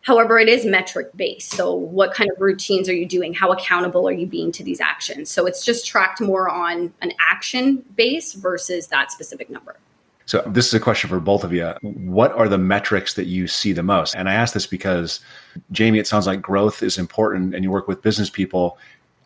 However, 0.00 0.38
it 0.38 0.48
is 0.48 0.66
metric 0.66 1.10
based. 1.14 1.52
So, 1.52 1.72
what 1.72 2.12
kind 2.12 2.30
of 2.30 2.40
routines 2.40 2.88
are 2.88 2.94
you 2.94 3.06
doing? 3.06 3.32
How 3.32 3.52
accountable 3.52 4.08
are 4.08 4.12
you 4.12 4.26
being 4.26 4.50
to 4.52 4.64
these 4.64 4.80
actions? 4.80 5.30
So, 5.30 5.46
it's 5.46 5.64
just 5.64 5.86
tracked 5.86 6.20
more 6.20 6.48
on 6.48 6.92
an 7.00 7.12
action 7.20 7.84
base 7.96 8.32
versus 8.32 8.88
that 8.88 9.12
specific 9.12 9.48
number. 9.48 9.76
So, 10.32 10.40
this 10.46 10.66
is 10.66 10.72
a 10.72 10.80
question 10.80 11.10
for 11.10 11.20
both 11.20 11.44
of 11.44 11.52
you. 11.52 11.74
What 11.82 12.32
are 12.32 12.48
the 12.48 12.56
metrics 12.56 13.12
that 13.16 13.26
you 13.26 13.46
see 13.46 13.74
the 13.74 13.82
most? 13.82 14.14
And 14.14 14.30
I 14.30 14.32
ask 14.32 14.54
this 14.54 14.66
because, 14.66 15.20
Jamie, 15.72 15.98
it 15.98 16.06
sounds 16.06 16.26
like 16.26 16.40
growth 16.40 16.82
is 16.82 16.96
important 16.96 17.54
and 17.54 17.62
you 17.62 17.70
work 17.70 17.86
with 17.86 18.00
business 18.00 18.30
people. 18.30 18.78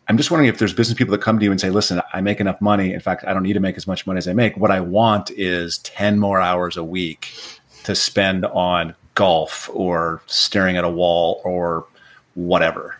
I'm 0.09 0.17
just 0.17 0.31
wondering 0.31 0.49
if 0.49 0.59
there's 0.59 0.73
business 0.73 0.97
people 0.97 1.13
that 1.13 1.21
come 1.21 1.39
to 1.39 1.45
you 1.45 1.51
and 1.51 1.61
say, 1.61 1.69
listen, 1.69 2.01
I 2.11 2.19
make 2.19 2.41
enough 2.41 2.59
money. 2.59 2.91
In 2.91 2.99
fact, 2.99 3.23
I 3.25 3.33
don't 3.33 3.43
need 3.43 3.53
to 3.53 3.61
make 3.61 3.77
as 3.77 3.87
much 3.87 4.05
money 4.05 4.17
as 4.17 4.27
I 4.27 4.33
make. 4.33 4.57
What 4.57 4.69
I 4.69 4.81
want 4.81 5.31
is 5.31 5.77
10 5.77 6.19
more 6.19 6.41
hours 6.41 6.75
a 6.75 6.83
week 6.83 7.33
to 7.85 7.95
spend 7.95 8.45
on 8.45 8.93
golf 9.15 9.69
or 9.71 10.21
staring 10.25 10.75
at 10.75 10.83
a 10.83 10.89
wall 10.89 11.39
or 11.45 11.87
whatever. 12.35 12.97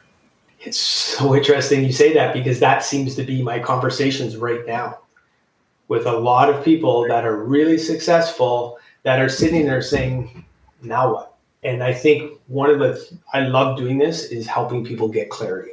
It's 0.61 0.79
so 0.79 1.35
interesting 1.35 1.83
you 1.83 1.91
say 1.91 2.13
that 2.13 2.33
because 2.33 2.61
that 2.61 2.85
seems 2.85 3.15
to 3.15 3.23
be 3.23 3.43
my 3.43 3.59
conversations 3.59 4.37
right 4.37 4.65
now 4.65 4.99
with 5.87 6.05
a 6.05 6.17
lot 6.17 6.49
of 6.49 6.63
people 6.63 7.07
that 7.07 7.25
are 7.25 7.37
really 7.37 7.77
successful 7.77 8.77
that 9.03 9.19
are 9.19 9.29
sitting 9.29 9.65
there 9.65 9.81
saying, 9.81 10.43
now 10.81 11.13
what? 11.13 11.33
And 11.63 11.83
I 11.83 11.93
think 11.93 12.39
one 12.47 12.69
of 12.69 12.79
the, 12.79 13.17
I 13.33 13.41
love 13.41 13.77
doing 13.77 13.97
this 13.97 14.25
is 14.25 14.47
helping 14.47 14.85
people 14.85 15.07
get 15.07 15.29
clarity 15.29 15.71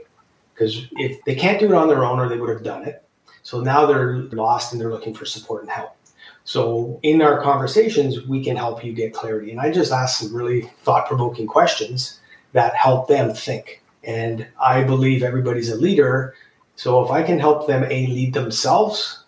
because 0.54 0.86
if 0.92 1.22
they 1.24 1.34
can't 1.34 1.58
do 1.58 1.66
it 1.66 1.74
on 1.74 1.88
their 1.88 2.04
own 2.04 2.20
or 2.20 2.28
they 2.28 2.38
would 2.38 2.50
have 2.50 2.62
done 2.62 2.84
it. 2.84 3.02
So 3.42 3.60
now 3.60 3.84
they're 3.84 4.22
lost 4.32 4.72
and 4.72 4.80
they're 4.80 4.90
looking 4.90 5.14
for 5.14 5.26
support 5.26 5.62
and 5.62 5.70
help. 5.70 5.96
So 6.44 7.00
in 7.02 7.20
our 7.22 7.42
conversations, 7.42 8.26
we 8.26 8.42
can 8.44 8.56
help 8.56 8.84
you 8.84 8.92
get 8.92 9.12
clarity. 9.12 9.50
And 9.50 9.60
I 9.60 9.72
just 9.72 9.92
ask 9.92 10.20
some 10.20 10.34
really 10.34 10.62
thought 10.82 11.06
provoking 11.06 11.46
questions 11.46 12.20
that 12.52 12.74
help 12.74 13.08
them 13.08 13.34
think. 13.34 13.82
And 14.04 14.46
I 14.60 14.84
believe 14.84 15.22
everybody's 15.22 15.70
a 15.70 15.76
leader. 15.76 16.34
So 16.76 17.04
if 17.04 17.10
I 17.10 17.22
can 17.22 17.38
help 17.38 17.66
them 17.66 17.84
a 17.84 18.06
lead 18.06 18.34
themselves 18.34 19.23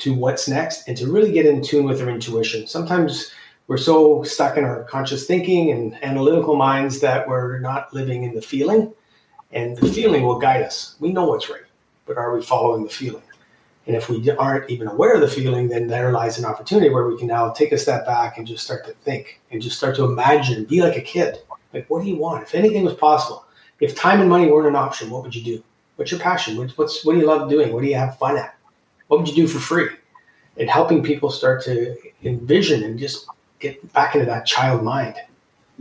to 0.00 0.14
what's 0.14 0.48
next 0.48 0.88
and 0.88 0.96
to 0.96 1.10
really 1.10 1.32
get 1.32 1.46
in 1.46 1.62
tune 1.62 1.84
with 1.84 1.98
their 1.98 2.10
intuition. 2.10 2.66
Sometimes 2.66 3.32
we're 3.66 3.76
so 3.76 4.22
stuck 4.24 4.56
in 4.56 4.64
our 4.64 4.84
conscious 4.84 5.26
thinking 5.26 5.70
and 5.70 6.02
analytical 6.02 6.56
minds 6.56 7.00
that 7.00 7.28
we're 7.28 7.60
not 7.60 7.92
living 7.94 8.24
in 8.24 8.34
the 8.34 8.42
feeling. 8.42 8.92
And 9.52 9.76
the 9.76 9.92
feeling 9.92 10.22
will 10.22 10.38
guide 10.38 10.62
us. 10.62 10.96
We 11.00 11.12
know 11.12 11.26
what's 11.26 11.50
right, 11.50 11.62
but 12.06 12.16
are 12.16 12.34
we 12.34 12.42
following 12.42 12.84
the 12.84 12.90
feeling? 12.90 13.22
And 13.86 13.96
if 13.96 14.08
we 14.08 14.30
aren't 14.30 14.70
even 14.70 14.86
aware 14.86 15.14
of 15.14 15.20
the 15.20 15.28
feeling, 15.28 15.68
then 15.68 15.88
there 15.88 16.12
lies 16.12 16.38
an 16.38 16.44
opportunity 16.44 16.90
where 16.90 17.08
we 17.08 17.18
can 17.18 17.26
now 17.26 17.50
take 17.50 17.72
a 17.72 17.78
step 17.78 18.06
back 18.06 18.38
and 18.38 18.46
just 18.46 18.64
start 18.64 18.84
to 18.86 18.92
think 18.92 19.40
and 19.50 19.60
just 19.60 19.76
start 19.76 19.96
to 19.96 20.04
imagine, 20.04 20.64
be 20.64 20.82
like 20.82 20.96
a 20.96 21.00
kid. 21.00 21.38
Like, 21.72 21.88
what 21.88 22.02
do 22.02 22.08
you 22.08 22.16
want? 22.16 22.44
If 22.44 22.54
anything 22.54 22.84
was 22.84 22.94
possible, 22.94 23.44
if 23.80 23.96
time 23.96 24.20
and 24.20 24.30
money 24.30 24.50
weren't 24.50 24.68
an 24.68 24.76
option, 24.76 25.10
what 25.10 25.22
would 25.24 25.34
you 25.34 25.42
do? 25.42 25.64
What's 25.96 26.12
your 26.12 26.20
passion? 26.20 26.56
What's 26.56 27.04
what 27.04 27.12
do 27.14 27.18
you 27.18 27.26
love 27.26 27.50
doing? 27.50 27.72
What 27.72 27.82
do 27.82 27.88
you 27.88 27.96
have 27.96 28.18
fun 28.18 28.36
at? 28.36 28.56
What 29.10 29.18
would 29.18 29.28
you 29.28 29.34
do 29.34 29.48
for 29.48 29.58
free? 29.58 29.88
And 30.56 30.70
helping 30.70 31.02
people 31.02 31.30
start 31.30 31.64
to 31.64 31.96
envision 32.22 32.84
and 32.84 32.96
just 32.96 33.26
get 33.58 33.92
back 33.92 34.14
into 34.14 34.24
that 34.26 34.46
child 34.46 34.84
mind. 34.84 35.16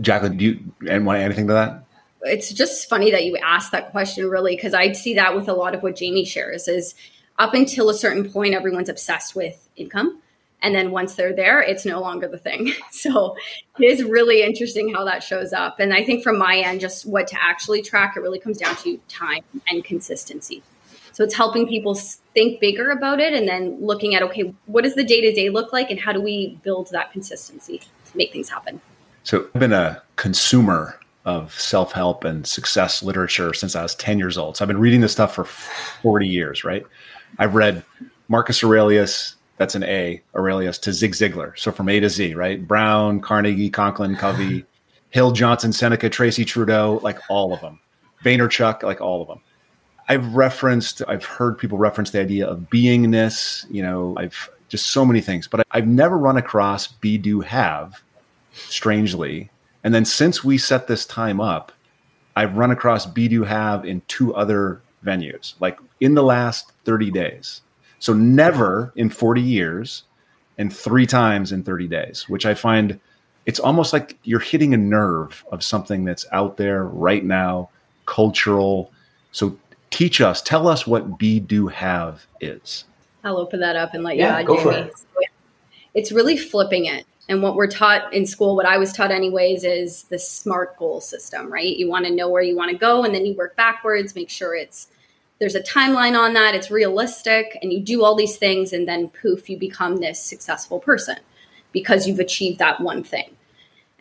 Jacklyn, 0.01 0.35
do 0.35 0.45
you 0.45 0.59
and 0.89 1.05
want 1.05 1.17
to 1.17 1.21
add 1.21 1.25
anything 1.25 1.45
to 1.45 1.53
that? 1.53 1.83
It's 2.23 2.51
just 2.51 2.89
funny 2.89 3.11
that 3.11 3.25
you 3.25 3.37
asked 3.37 3.71
that 3.71 3.91
question, 3.91 4.27
really, 4.27 4.55
because 4.55 4.73
I 4.73 4.93
see 4.93 5.13
that 5.13 5.35
with 5.35 5.47
a 5.47 5.53
lot 5.53 5.75
of 5.75 5.83
what 5.83 5.95
Jamie 5.95 6.25
shares 6.25 6.67
is 6.67 6.95
up 7.37 7.53
until 7.53 7.91
a 7.91 7.93
certain 7.93 8.31
point, 8.31 8.55
everyone's 8.55 8.89
obsessed 8.89 9.35
with 9.35 9.69
income. 9.75 10.19
And 10.63 10.73
then 10.73 10.89
once 10.89 11.13
they're 11.13 11.35
there, 11.35 11.61
it's 11.61 11.85
no 11.85 12.01
longer 12.01 12.27
the 12.27 12.39
thing. 12.39 12.73
So 12.91 13.37
it 13.77 13.85
is 13.85 14.03
really 14.03 14.41
interesting 14.41 14.91
how 14.91 15.05
that 15.05 15.21
shows 15.21 15.53
up. 15.53 15.79
And 15.79 15.93
I 15.93 16.03
think 16.03 16.23
from 16.23 16.39
my 16.39 16.57
end, 16.57 16.81
just 16.81 17.05
what 17.05 17.27
to 17.27 17.37
actually 17.39 17.83
track, 17.83 18.17
it 18.17 18.21
really 18.21 18.39
comes 18.39 18.57
down 18.57 18.75
to 18.77 18.99
time 19.07 19.43
and 19.69 19.83
consistency. 19.83 20.63
So 21.19 21.25
it's 21.25 21.36
helping 21.36 21.67
people 21.67 21.95
think 21.95 22.62
bigger 22.62 22.91
about 22.91 23.19
it 23.19 23.34
and 23.34 23.45
then 23.45 23.77
looking 23.82 24.15
at, 24.15 24.23
okay, 24.23 24.53
what 24.67 24.86
does 24.86 24.95
the 24.95 25.03
day 25.03 25.19
to 25.19 25.34
day 25.34 25.49
look 25.49 25.73
like 25.73 25.91
and 25.91 25.99
how 25.99 26.13
do 26.13 26.21
we 26.21 26.58
build 26.63 26.88
that 26.91 27.12
consistency 27.12 27.79
to 27.79 28.17
make 28.17 28.32
things 28.32 28.49
happen? 28.49 28.79
So 29.23 29.45
I've 29.53 29.60
been 29.60 29.73
a 29.73 30.01
consumer 30.15 30.97
of 31.25 31.60
self 31.60 31.91
help 31.91 32.23
and 32.23 32.47
success 32.47 33.03
literature 33.03 33.53
since 33.53 33.75
I 33.75 33.84
was 33.84 33.95
10 33.95 34.17
years 34.17 34.38
old. 34.38 34.55
So 34.55 34.63
I've 34.63 34.69
been 34.69 34.79
reading 34.79 35.01
this 35.01 35.12
stuff 35.12 35.36
for 35.36 35.43
40 35.43 36.25
years, 36.25 36.63
right? 36.63 36.86
I've 37.38 37.53
read 37.53 37.84
Marcus 38.29 38.63
Aurelius, 38.63 39.36
that's 39.58 39.75
an 39.75 39.84
A, 39.84 40.21
Aurelius, 40.34 40.77
to 40.77 40.93
Zig 40.93 41.12
Ziglar. 41.12 41.60
So 41.60 41.73
from 41.73 41.89
A 41.89 41.99
to 41.99 42.08
Z, 42.08 42.34
right? 42.36 42.65
Brown, 42.65 43.19
Carnegie, 43.19 43.69
Conklin, 43.69 44.15
Covey, 44.15 44.63
Hill, 45.10 45.34
Johnson, 45.34 45.73
Seneca, 45.73 46.10
Tracy 46.10 46.45
Trudeau, 46.45 47.01
like 47.03 47.19
all 47.29 47.53
of 47.53 47.60
them. 47.60 47.82
Vaynerchuk, 48.23 48.84
like 48.84 49.01
all 49.01 49.21
of 49.21 49.27
them. 49.27 49.41
I've 50.10 50.36
referenced, 50.36 51.04
I've 51.08 51.24
heard 51.24 51.58
people 51.58 51.78
reference 51.78 52.10
the 52.10 52.19
idea 52.19 52.48
of 52.48 52.62
beingness, 52.72 53.65
you 53.69 53.84
know, 53.84 54.15
I've 54.17 54.50
just 54.67 54.88
so 54.88 55.06
many 55.06 55.22
things, 55.22 55.48
but 55.48 55.65
I've 55.72 55.88
never 55.88 56.17
run 56.17 56.36
across 56.36 56.88
be, 56.88 57.17
do, 57.17 57.41
have, 57.41 58.02
strangely. 58.52 59.50
And 59.84 59.93
then 59.93 60.06
since 60.06 60.43
we 60.43 60.58
set 60.58 60.88
this 60.88 61.06
time 61.06 61.39
up, 61.39 61.72
I've 62.36 62.58
run 62.58 62.72
across 62.72 63.06
be, 63.06 63.28
do, 63.28 63.43
have 63.43 63.86
in 63.86 64.02
two 64.08 64.34
other 64.34 64.82
venues, 65.06 65.54
like 65.60 65.78
in 66.00 66.15
the 66.15 66.24
last 66.24 66.72
30 66.86 67.12
days. 67.12 67.62
So 68.00 68.13
never 68.13 68.91
in 68.95 69.10
40 69.10 69.41
years 69.41 70.04
and 70.58 70.74
three 70.74 71.06
times 71.06 71.52
in 71.52 71.63
30 71.63 71.88
days, 71.88 72.28
which 72.28 72.45
I 72.45 72.54
find 72.54 73.00
it's 73.45 73.60
almost 73.60 73.93
like 73.93 74.17
you're 74.24 74.39
hitting 74.39 74.74
a 74.74 74.78
nerve 74.78 75.43
of 75.52 75.63
something 75.63 76.04
that's 76.04 76.26
out 76.32 76.58
there 76.58 76.84
right 76.84 77.24
now, 77.24 77.69
cultural. 78.06 78.91
So 79.32 79.58
teach 79.89 80.21
us, 80.21 80.41
tell 80.41 80.67
us 80.67 80.86
what 80.86 81.17
be 81.17 81.39
do 81.39 81.67
have 81.67 82.25
is. 82.41 82.86
I'll 83.23 83.38
open 83.38 83.60
that 83.60 83.75
up 83.75 83.93
and 83.93 84.04
let 84.04 84.15
you 84.15 84.23
yeah, 84.23 84.38
add, 84.38 84.47
Jamie. 84.47 84.75
It. 84.75 84.93
it's 85.93 86.12
really 86.12 86.38
flipping 86.38 86.86
it. 86.86 87.06
And 87.28 87.43
what 87.43 87.56
we're 87.56 87.67
taught 87.67 88.12
in 88.13 88.25
school, 88.25 88.56
what 88.56 88.65
I 88.65 88.78
was 88.78 88.91
taught 88.91 89.12
anyways, 89.12 89.63
is 89.63 90.04
the 90.04 90.17
SMART 90.17 90.78
goal 90.78 90.99
system, 90.99 91.52
right? 91.52 91.78
You 91.78 91.88
want 91.88 92.06
to 92.06 92.12
know 92.12 92.28
where 92.28 92.41
you 92.41 92.56
want 92.56 92.71
to 92.71 92.78
go 92.78 93.04
and 93.04 93.13
then 93.13 93.25
you 93.25 93.36
work 93.36 93.56
backwards, 93.56 94.15
make 94.15 94.30
sure 94.30 94.56
it's 94.56 94.88
there's 95.39 95.56
a 95.56 95.62
timeline 95.62 96.19
on 96.19 96.34
that, 96.34 96.54
it's 96.54 96.69
realistic, 96.69 97.58
and 97.62 97.71
you 97.71 97.80
do 97.80 98.04
all 98.04 98.13
these 98.13 98.36
things, 98.36 98.73
and 98.73 98.88
then 98.88 99.08
poof, 99.10 99.49
you 99.49 99.58
become 99.58 99.97
this 99.97 100.21
successful 100.21 100.80
person 100.80 101.15
because 101.71 102.06
you've 102.06 102.19
achieved 102.19 102.60
that 102.60 102.82
one 102.82 103.04
thing. 103.04 103.38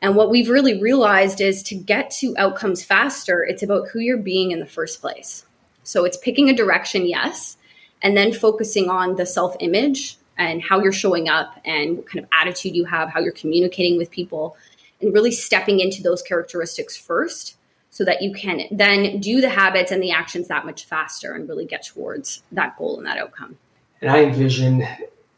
And 0.01 0.17
what 0.17 0.31
we've 0.31 0.49
really 0.49 0.81
realized 0.81 1.41
is 1.41 1.63
to 1.65 1.75
get 1.75 2.11
to 2.19 2.35
outcomes 2.37 2.85
faster, 2.85 3.45
it's 3.45 3.63
about 3.63 3.89
who 3.89 4.01
you're 4.01 4.17
being 4.17 4.51
in 4.51 4.59
the 4.59 4.67
first 4.67 5.01
place. 5.01 5.45
So 5.89 6.05
it's 6.05 6.19
picking 6.19 6.51
a 6.51 6.55
direction, 6.55 7.07
yes, 7.07 7.57
and 8.03 8.15
then 8.15 8.31
focusing 8.31 8.91
on 8.91 9.17
the 9.17 9.25
self 9.25 9.57
image 9.59 10.19
and 10.37 10.61
how 10.61 10.81
you're 10.83 10.93
showing 10.93 11.31
up 11.31 11.59
and 11.65 11.97
what 11.97 12.07
kind 12.11 12.23
of 12.23 12.31
attitude 12.31 12.77
you 12.77 12.85
have, 12.85 13.09
how 13.09 13.21
you're 13.21 13.33
communicating 13.33 13.97
with 13.97 14.11
people, 14.11 14.55
and 15.01 15.15
really 15.15 15.31
stepping 15.31 15.81
into 15.81 16.03
those 16.03 16.21
characteristics 16.21 16.95
first 16.95 17.57
so 17.89 18.05
that 18.05 18.21
you 18.21 18.35
can 18.35 18.65
then 18.71 19.19
do 19.19 19.41
the 19.41 19.49
habits 19.49 19.91
and 19.91 20.03
the 20.03 20.11
actions 20.11 20.49
that 20.49 20.67
much 20.67 20.85
faster 20.85 21.33
and 21.33 21.49
really 21.49 21.65
get 21.65 21.87
towards 21.87 22.43
that 22.53 22.77
goal 22.77 22.99
and 22.99 23.07
that 23.07 23.17
outcome. 23.17 23.57
And 24.03 24.11
I 24.11 24.23
envision 24.25 24.87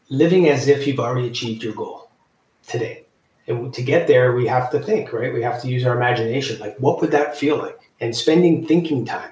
living 0.09 0.49
as 0.49 0.67
if 0.67 0.85
you've 0.85 0.99
already 0.99 1.27
achieved 1.27 1.63
your 1.63 1.73
goal 1.73 2.09
today. 2.67 3.05
And 3.47 3.73
to 3.73 3.81
get 3.81 4.07
there, 4.07 4.35
we 4.35 4.47
have 4.47 4.69
to 4.71 4.79
think, 4.79 5.13
right? 5.13 5.33
We 5.33 5.43
have 5.43 5.61
to 5.61 5.69
use 5.69 5.85
our 5.85 5.95
imagination. 5.95 6.59
Like, 6.59 6.77
what 6.77 6.99
would 6.99 7.11
that 7.11 7.37
feel 7.37 7.57
like? 7.57 7.89
And 8.01 8.13
spending 8.13 8.67
thinking 8.67 9.05
time. 9.05 9.31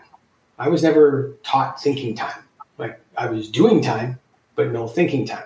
I 0.59 0.67
was 0.67 0.83
never 0.83 1.37
taught 1.43 1.81
thinking 1.81 2.15
time. 2.15 2.43
Like, 2.77 2.99
I 3.17 3.27
was 3.27 3.49
doing 3.49 3.81
time, 3.81 4.19
but 4.55 4.71
no 4.71 4.87
thinking 4.87 5.25
time. 5.25 5.45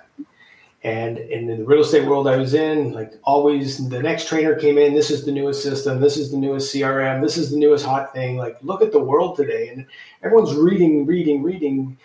And, 0.83 1.17
in 1.17 1.47
the 1.47 1.63
real 1.63 1.81
estate 1.81 2.05
world 2.05 2.27
I 2.27 2.35
was 2.35 2.53
in, 2.53 2.91
like 2.91 3.13
always, 3.23 3.87
the 3.87 4.01
next 4.01 4.27
trainer 4.27 4.55
came 4.55 4.77
in. 4.77 4.93
This 4.93 5.11
is 5.11 5.23
the 5.23 5.31
newest 5.31 5.63
system. 5.63 6.01
This 6.01 6.17
is 6.17 6.31
the 6.31 6.37
newest 6.37 6.73
CRM. 6.73 7.21
This 7.21 7.37
is 7.37 7.51
the 7.51 7.57
newest 7.57 7.85
hot 7.85 8.11
thing. 8.13 8.37
Like, 8.37 8.57
look 8.61 8.81
at 8.81 8.91
the 8.91 8.99
world 8.99 9.37
today, 9.37 9.69
and 9.69 9.85
everyone's 10.23 10.55
reading, 10.55 11.05
reading, 11.05 11.41
reading. 11.43 11.97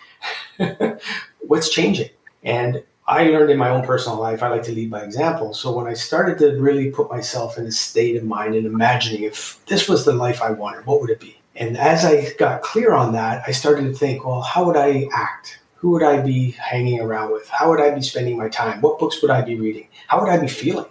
What's 1.39 1.69
changing? 1.69 2.09
And 2.43 2.83
I 3.07 3.23
learned 3.23 3.49
in 3.49 3.57
my 3.57 3.69
own 3.69 3.83
personal 3.83 4.19
life, 4.19 4.43
I 4.43 4.49
like 4.49 4.63
to 4.63 4.71
lead 4.71 4.91
by 4.91 5.01
example. 5.01 5.55
So 5.55 5.75
when 5.75 5.87
I 5.87 5.93
started 5.93 6.37
to 6.37 6.61
really 6.61 6.91
put 6.91 7.09
myself 7.09 7.57
in 7.57 7.65
a 7.65 7.71
state 7.71 8.15
of 8.15 8.23
mind 8.23 8.53
and 8.53 8.67
imagining 8.67 9.23
if 9.23 9.59
this 9.65 9.89
was 9.89 10.05
the 10.05 10.13
life 10.13 10.43
I 10.43 10.51
wanted, 10.51 10.85
what 10.85 11.01
would 11.01 11.09
it 11.09 11.19
be? 11.19 11.38
And 11.59 11.77
as 11.77 12.05
I 12.05 12.33
got 12.35 12.61
clear 12.61 12.93
on 12.93 13.11
that, 13.13 13.43
I 13.45 13.51
started 13.51 13.83
to 13.83 13.93
think, 13.93 14.25
well, 14.25 14.41
how 14.41 14.65
would 14.65 14.77
I 14.77 15.09
act? 15.13 15.59
Who 15.75 15.91
would 15.91 16.03
I 16.03 16.21
be 16.21 16.51
hanging 16.51 17.01
around 17.01 17.33
with? 17.33 17.49
How 17.49 17.69
would 17.69 17.81
I 17.81 17.91
be 17.91 18.01
spending 18.01 18.37
my 18.37 18.47
time? 18.47 18.79
What 18.79 18.97
books 18.97 19.21
would 19.21 19.29
I 19.29 19.41
be 19.41 19.55
reading? 19.55 19.89
How 20.07 20.21
would 20.21 20.29
I 20.29 20.37
be 20.37 20.47
feeling? 20.47 20.85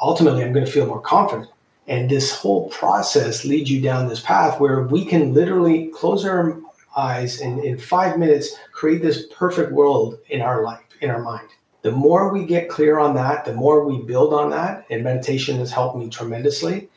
Ultimately, 0.00 0.44
I'm 0.44 0.52
going 0.52 0.66
to 0.66 0.70
feel 0.70 0.86
more 0.86 1.00
confident. 1.00 1.48
And 1.88 2.10
this 2.10 2.34
whole 2.34 2.68
process 2.68 3.46
leads 3.46 3.70
you 3.70 3.80
down 3.80 4.08
this 4.08 4.20
path 4.20 4.60
where 4.60 4.82
we 4.82 5.06
can 5.06 5.32
literally 5.32 5.88
close 5.88 6.24
our 6.26 6.60
eyes 6.94 7.40
and 7.40 7.64
in 7.64 7.78
five 7.78 8.18
minutes 8.18 8.54
create 8.72 9.00
this 9.00 9.26
perfect 9.34 9.72
world 9.72 10.18
in 10.28 10.42
our 10.42 10.62
life 10.62 10.84
in 11.00 11.08
our 11.08 11.22
mind. 11.22 11.48
The 11.80 11.92
more 11.92 12.32
we 12.32 12.44
get 12.44 12.68
clear 12.68 12.98
on 12.98 13.14
that, 13.16 13.44
the 13.44 13.54
more 13.54 13.84
we 13.84 14.02
build 14.02 14.34
on 14.34 14.50
that. 14.50 14.86
And 14.90 15.02
meditation 15.02 15.58
has 15.58 15.72
helped 15.72 15.96
me 15.96 16.08
tremendously. 16.10 16.88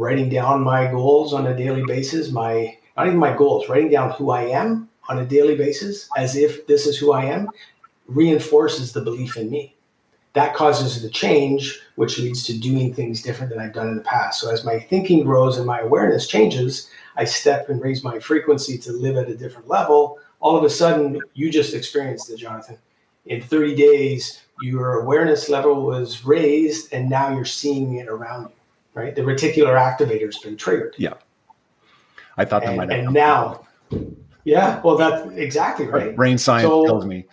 Writing 0.00 0.30
down 0.30 0.62
my 0.62 0.90
goals 0.90 1.34
on 1.34 1.46
a 1.46 1.54
daily 1.54 1.84
basis, 1.84 2.30
my 2.30 2.78
not 2.96 3.06
even 3.06 3.18
my 3.18 3.36
goals, 3.36 3.68
writing 3.68 3.90
down 3.90 4.12
who 4.12 4.30
I 4.30 4.44
am 4.44 4.88
on 5.10 5.18
a 5.18 5.26
daily 5.26 5.56
basis 5.56 6.08
as 6.16 6.36
if 6.36 6.66
this 6.66 6.86
is 6.86 6.96
who 6.96 7.12
I 7.12 7.26
am 7.26 7.50
reinforces 8.08 8.94
the 8.94 9.02
belief 9.02 9.36
in 9.36 9.50
me. 9.50 9.76
That 10.32 10.54
causes 10.54 11.02
the 11.02 11.10
change, 11.10 11.78
which 11.96 12.18
leads 12.18 12.46
to 12.46 12.58
doing 12.58 12.94
things 12.94 13.20
different 13.20 13.50
than 13.50 13.60
I've 13.60 13.74
done 13.74 13.88
in 13.88 13.96
the 13.96 14.02
past. 14.02 14.40
So 14.40 14.50
as 14.50 14.64
my 14.64 14.78
thinking 14.78 15.22
grows 15.22 15.58
and 15.58 15.66
my 15.66 15.80
awareness 15.80 16.26
changes, 16.26 16.88
I 17.16 17.24
step 17.24 17.68
and 17.68 17.82
raise 17.82 18.02
my 18.02 18.20
frequency 18.20 18.78
to 18.78 18.92
live 18.92 19.18
at 19.18 19.28
a 19.28 19.36
different 19.36 19.68
level. 19.68 20.18
All 20.40 20.56
of 20.56 20.64
a 20.64 20.70
sudden, 20.70 21.20
you 21.34 21.50
just 21.50 21.74
experienced 21.74 22.30
it, 22.30 22.38
Jonathan 22.38 22.78
in 23.26 23.40
30 23.40 23.74
days, 23.74 24.40
your 24.62 25.00
awareness 25.00 25.48
level 25.48 25.86
was 25.86 26.24
raised 26.24 26.92
and 26.92 27.08
now 27.08 27.34
you're 27.34 27.44
seeing 27.44 27.96
it 27.96 28.08
around 28.08 28.44
you, 28.44 28.54
right? 28.94 29.14
The 29.14 29.22
reticular 29.22 29.76
activator 29.76 30.26
has 30.26 30.38
been 30.38 30.56
triggered. 30.56 30.94
Yeah. 30.98 31.14
I 32.36 32.44
thought 32.44 32.62
that 32.62 32.70
and, 32.70 32.76
might 32.76 32.90
have 32.90 33.04
And 33.04 33.14
now, 33.14 33.66
yeah, 34.44 34.80
well, 34.82 34.96
that's 34.96 35.30
exactly 35.32 35.86
right. 35.86 36.14
Brain 36.14 36.38
science 36.38 36.68
so, 36.68 36.84
tells 36.86 37.06
me. 37.06 37.26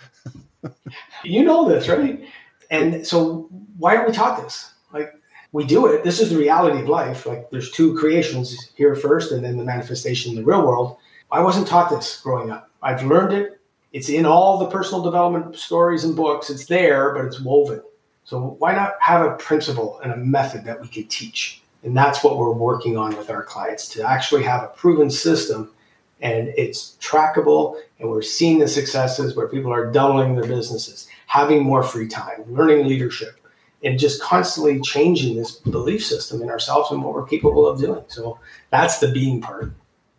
you 1.24 1.43
know 1.43 1.67
this, 1.67 1.88
right? 1.88 2.24
And 2.70 3.06
so 3.06 3.50
why 3.78 3.96
aren't 3.96 4.10
we 4.10 4.13
taught 4.13 4.41
this? 4.41 4.74
Like, 4.91 5.13
we 5.52 5.65
do 5.65 5.88
it. 5.88 6.04
This 6.04 6.20
is 6.20 6.30
the 6.30 6.38
reality 6.38 6.82
of 6.82 6.89
life. 6.89 7.26
Like, 7.26 7.50
there's 7.50 7.72
two 7.72 7.96
creations 7.98 8.72
here 8.76 8.96
first 8.96 9.32
and 9.32 9.46
then 9.46 9.58
the 9.58 9.63
manifestation 9.63 10.32
in 10.32 10.38
the 10.38 10.43
real 10.43 10.65
world. 10.65 10.98
I 11.32 11.39
wasn't 11.41 11.67
taught 11.67 11.89
this 11.89 12.20
growing 12.22 12.52
up. 12.52 12.72
I've 12.82 13.04
learned 13.04 13.34
it 13.34 13.58
it's 13.93 14.10
in 14.10 14.26
all 14.26 14.58
the 14.58 14.67
personal 14.67 15.02
development 15.02 15.56
stories 15.56 16.04
and 16.04 16.15
books. 16.15 16.50
It's 16.50 16.65
there, 16.65 17.13
but 17.15 17.26
it's 17.26 17.39
woven. 17.39 17.82
So 18.28 18.58
why 18.60 18.74
not 18.74 18.96
have 19.00 19.26
a 19.26 19.38
principle 19.38 20.02
and 20.04 20.12
a 20.12 20.18
method 20.18 20.66
that 20.66 20.82
we 20.82 20.90
can 20.90 21.06
teach? 21.08 21.62
And 21.84 21.96
that's 21.96 22.26
what 22.26 22.38
we're 22.38 22.52
working 22.52 22.98
on 22.98 23.16
with 23.16 23.30
our 23.30 23.42
clients 23.42 23.88
to 23.90 24.04
actually 24.04 24.44
have 24.44 24.63
a 24.63 24.68
proven 24.68 25.10
system 25.10 25.72
and 26.20 26.50
it's 26.58 26.98
trackable 27.00 27.80
and 28.00 28.10
we're 28.10 28.22
seeing 28.22 28.60
the 28.60 28.68
successes 28.68 29.34
where 29.38 29.48
people 29.48 29.72
are 29.72 29.90
doubling 29.90 30.36
their 30.36 30.46
businesses, 30.46 31.08
having 31.28 31.63
more 31.63 31.84
free 31.84 32.10
time, 32.10 32.44
learning 32.50 32.86
leadership, 32.86 33.40
and 33.86 33.98
just 33.98 34.22
constantly 34.22 34.82
changing 34.82 35.38
this 35.38 35.52
belief 35.52 36.04
system 36.04 36.42
in 36.42 36.50
ourselves 36.50 36.92
and 36.92 37.02
what 37.02 37.13
we're 37.13 37.26
capable 37.26 37.66
of 37.66 37.80
doing. 37.80 38.04
So 38.10 38.40
that's 38.72 39.00
the 39.00 39.10
being 39.10 39.40
part. 39.40 39.72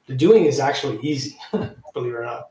The 0.07 0.14
doing 0.14 0.47
is 0.47 0.61
actually 0.61 0.99
easy, 1.03 1.37
believe 1.53 2.14
it 2.14 2.16
or 2.16 2.25
not. 2.25 2.49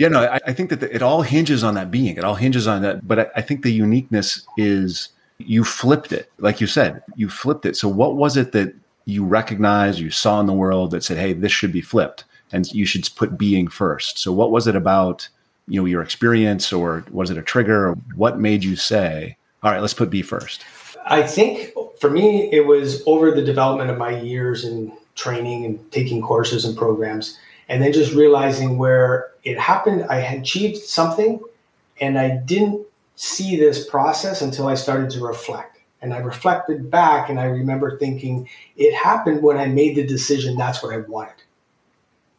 Yeah, 0.00 0.08
no, 0.08 0.22
I, 0.22 0.40
I 0.46 0.54
think 0.54 0.70
that 0.70 0.80
the, 0.80 0.94
it 0.94 1.02
all 1.02 1.20
hinges 1.20 1.62
on 1.62 1.74
that 1.74 1.90
being. 1.90 2.16
It 2.16 2.24
all 2.24 2.34
hinges 2.34 2.66
on 2.66 2.80
that. 2.80 3.06
But 3.06 3.18
I, 3.18 3.26
I 3.36 3.42
think 3.42 3.62
the 3.62 3.70
uniqueness 3.70 4.46
is 4.56 5.10
you 5.36 5.62
flipped 5.62 6.10
it. 6.10 6.32
Like 6.38 6.58
you 6.58 6.66
said, 6.66 7.02
you 7.16 7.28
flipped 7.28 7.66
it. 7.66 7.76
So 7.76 7.86
what 7.86 8.16
was 8.16 8.38
it 8.38 8.52
that 8.52 8.74
you 9.04 9.26
recognized, 9.26 9.98
you 9.98 10.10
saw 10.10 10.40
in 10.40 10.46
the 10.46 10.54
world 10.54 10.92
that 10.92 11.04
said, 11.04 11.18
hey, 11.18 11.34
this 11.34 11.52
should 11.52 11.70
be 11.70 11.82
flipped 11.82 12.24
and 12.50 12.66
you 12.72 12.86
should 12.86 13.06
put 13.14 13.36
being 13.36 13.68
first? 13.68 14.18
So 14.18 14.32
what 14.32 14.50
was 14.50 14.66
it 14.66 14.74
about, 14.74 15.28
you 15.68 15.78
know, 15.78 15.84
your 15.84 16.00
experience 16.00 16.72
or 16.72 17.04
was 17.10 17.30
it 17.30 17.36
a 17.36 17.42
trigger? 17.42 17.88
Or 17.90 17.94
what 18.16 18.40
made 18.40 18.64
you 18.64 18.76
say, 18.76 19.36
all 19.62 19.70
right, 19.70 19.82
let's 19.82 19.92
put 19.92 20.08
be 20.08 20.22
first? 20.22 20.64
I 21.04 21.24
think 21.24 21.74
for 22.00 22.08
me, 22.08 22.50
it 22.50 22.64
was 22.64 23.02
over 23.06 23.32
the 23.32 23.42
development 23.42 23.90
of 23.90 23.98
my 23.98 24.18
years 24.18 24.64
in 24.64 24.92
training 25.14 25.66
and 25.66 25.92
taking 25.92 26.22
courses 26.22 26.64
and 26.64 26.74
programs 26.74 27.38
and 27.70 27.80
then 27.80 27.92
just 27.92 28.12
realizing 28.12 28.76
where 28.76 29.30
it 29.44 29.58
happened 29.58 30.04
i 30.10 30.16
had 30.16 30.40
achieved 30.40 30.76
something 30.76 31.40
and 32.00 32.18
i 32.18 32.28
didn't 32.28 32.84
see 33.20 33.54
this 33.56 33.86
process 33.88 34.40
until 34.40 34.66
i 34.66 34.74
started 34.74 35.10
to 35.10 35.20
reflect. 35.20 35.78
And 36.02 36.14
i 36.14 36.18
reflected 36.18 36.90
back 36.90 37.28
and 37.28 37.38
i 37.38 37.44
remember 37.44 37.98
thinking 37.98 38.48
it 38.76 38.94
happened 38.94 39.42
when 39.42 39.58
i 39.58 39.66
made 39.66 39.94
the 39.94 40.06
decision 40.06 40.56
that's 40.56 40.82
what 40.82 40.94
i 40.94 40.98
wanted. 40.98 41.42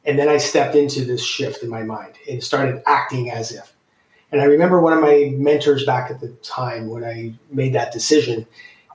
And 0.05 0.17
then 0.17 0.27
i 0.27 0.37
stepped 0.37 0.75
into 0.75 1.05
this 1.05 1.23
shift 1.23 1.61
in 1.61 1.69
my 1.69 1.83
mind 1.83 2.13
and 2.27 2.43
started 2.43 2.81
acting 2.87 3.29
as 3.29 3.51
if. 3.51 3.73
And 4.31 4.41
i 4.41 4.45
remember 4.45 4.81
one 4.81 4.93
of 4.93 5.01
my 5.01 5.33
mentors 5.35 5.85
back 5.85 6.09
at 6.09 6.19
the 6.19 6.29
time 6.41 6.89
when 6.89 7.03
i 7.03 7.33
made 7.51 7.73
that 7.73 7.93
decision 7.93 8.47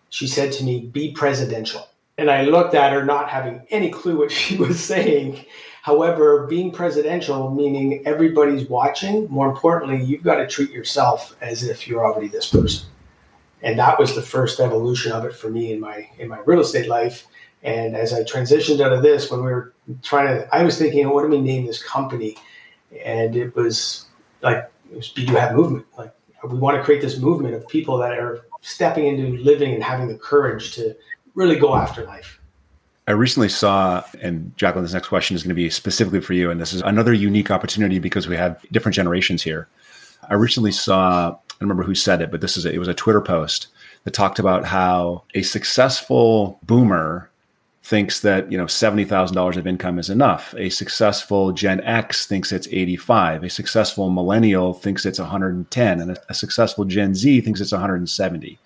she 0.08 0.26
said 0.26 0.50
to 0.52 0.64
me 0.64 0.80
be 0.80 1.12
presidential. 1.12 1.88
And 2.18 2.28
i 2.28 2.42
looked 2.42 2.74
at 2.74 2.92
her 2.92 3.04
not 3.04 3.30
having 3.30 3.64
any 3.70 3.90
clue 3.90 4.18
what 4.18 4.32
she 4.32 4.56
was 4.56 4.82
saying 4.92 5.46
However, 5.86 6.48
being 6.48 6.72
presidential, 6.72 7.48
meaning 7.52 8.02
everybody's 8.04 8.68
watching, 8.68 9.28
more 9.28 9.48
importantly, 9.48 10.04
you've 10.04 10.24
got 10.24 10.38
to 10.38 10.46
treat 10.48 10.72
yourself 10.72 11.36
as 11.40 11.62
if 11.62 11.86
you're 11.86 12.04
already 12.04 12.26
this 12.26 12.50
person. 12.50 12.88
And 13.62 13.78
that 13.78 13.96
was 13.96 14.16
the 14.16 14.20
first 14.20 14.58
evolution 14.58 15.12
of 15.12 15.24
it 15.24 15.32
for 15.32 15.48
me 15.48 15.72
in 15.72 15.78
my 15.78 16.08
in 16.18 16.28
my 16.28 16.40
real 16.40 16.58
estate 16.58 16.88
life. 16.88 17.28
And 17.62 17.94
as 17.94 18.12
I 18.12 18.24
transitioned 18.24 18.80
out 18.80 18.92
of 18.92 19.04
this, 19.04 19.30
when 19.30 19.44
we 19.44 19.52
were 19.52 19.74
trying 20.02 20.26
to, 20.26 20.52
I 20.52 20.64
was 20.64 20.76
thinking, 20.76 21.08
what 21.08 21.22
do 21.22 21.28
we 21.28 21.40
name 21.40 21.66
this 21.66 21.80
company? 21.80 22.36
And 23.04 23.36
it 23.36 23.54
was 23.54 24.06
like, 24.42 24.68
it 24.90 24.96
was 24.96 25.10
Do 25.10 25.24
Have 25.36 25.54
Movement. 25.54 25.86
Like, 25.96 26.12
we 26.42 26.58
want 26.58 26.76
to 26.78 26.82
create 26.82 27.00
this 27.00 27.20
movement 27.20 27.54
of 27.54 27.68
people 27.68 27.96
that 27.98 28.18
are 28.18 28.44
stepping 28.60 29.06
into 29.06 29.40
living 29.40 29.72
and 29.72 29.84
having 29.84 30.08
the 30.08 30.18
courage 30.18 30.74
to 30.74 30.96
really 31.36 31.60
go 31.60 31.76
after 31.76 32.02
life. 32.02 32.40
I 33.08 33.12
recently 33.12 33.48
saw, 33.48 34.02
and 34.20 34.56
Jacklyn, 34.56 34.84
this 34.84 34.94
next 34.94 35.08
question 35.08 35.36
is 35.36 35.42
going 35.42 35.50
to 35.50 35.54
be 35.54 35.70
specifically 35.70 36.20
for 36.20 36.32
you, 36.32 36.50
and 36.50 36.60
this 36.60 36.72
is 36.72 36.82
another 36.82 37.12
unique 37.12 37.52
opportunity 37.52 38.00
because 38.00 38.26
we 38.26 38.36
have 38.36 38.60
different 38.72 38.96
generations 38.96 39.42
here. 39.42 39.68
I 40.28 40.34
recently 40.34 40.72
saw, 40.72 41.28
I 41.28 41.30
don't 41.30 41.60
remember 41.60 41.84
who 41.84 41.94
said 41.94 42.20
it, 42.20 42.32
but 42.32 42.40
this 42.40 42.56
is 42.56 42.66
a, 42.66 42.72
it 42.72 42.78
was 42.78 42.88
a 42.88 42.94
Twitter 42.94 43.20
post 43.20 43.68
that 44.02 44.10
talked 44.12 44.40
about 44.40 44.64
how 44.64 45.22
a 45.34 45.42
successful 45.42 46.58
boomer 46.64 47.30
thinks 47.86 48.18
that 48.18 48.50
you 48.50 48.58
know 48.58 48.66
seventy 48.66 49.04
thousand 49.04 49.36
dollars 49.36 49.56
of 49.56 49.64
income 49.64 50.00
is 50.00 50.10
enough. 50.10 50.52
A 50.58 50.70
successful 50.70 51.52
Gen 51.52 51.80
X 51.82 52.26
thinks 52.26 52.50
it's 52.50 52.66
eighty 52.72 52.96
five. 52.96 53.44
A 53.44 53.50
successful 53.50 54.10
millennial 54.10 54.74
thinks 54.74 55.06
it's 55.06 55.20
one 55.20 55.28
hundred 55.28 55.54
and 55.54 55.70
ten, 55.70 56.00
and 56.00 56.10
a, 56.10 56.16
a 56.28 56.34
successful 56.34 56.84
Gen 56.84 57.14
Z 57.14 57.40
thinks 57.42 57.60
it's 57.60 57.70
one 57.70 57.80
hundred 57.80 57.96
and 57.98 58.10
seventy. 58.10 58.58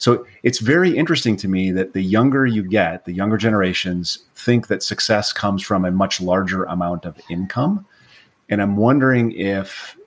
So 0.00 0.26
it's 0.42 0.60
very 0.60 0.96
interesting 0.96 1.36
to 1.36 1.46
me 1.46 1.72
that 1.72 1.92
the 1.92 2.00
younger 2.00 2.46
you 2.46 2.62
get, 2.62 3.04
the 3.04 3.12
younger 3.12 3.36
generations 3.36 4.20
think 4.34 4.68
that 4.68 4.82
success 4.82 5.30
comes 5.30 5.62
from 5.62 5.84
a 5.84 5.90
much 5.90 6.22
larger 6.22 6.64
amount 6.64 7.04
of 7.04 7.20
income. 7.28 7.84
And 8.48 8.62
I'm 8.62 8.78
wondering 8.78 9.32
if 9.32 9.98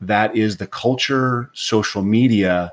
that 0.00 0.34
is 0.34 0.56
the 0.56 0.66
culture, 0.66 1.48
social 1.54 2.02
media 2.02 2.72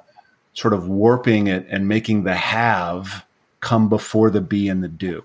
sort 0.54 0.74
of 0.74 0.88
warping 0.88 1.46
it 1.46 1.68
and 1.70 1.88
making 1.88 2.24
the 2.24 2.34
have 2.34 3.24
come 3.60 3.88
before 3.88 4.32
the 4.32 4.42
be 4.42 4.68
and 4.68 4.84
the 4.84 4.90
do. 4.90 5.24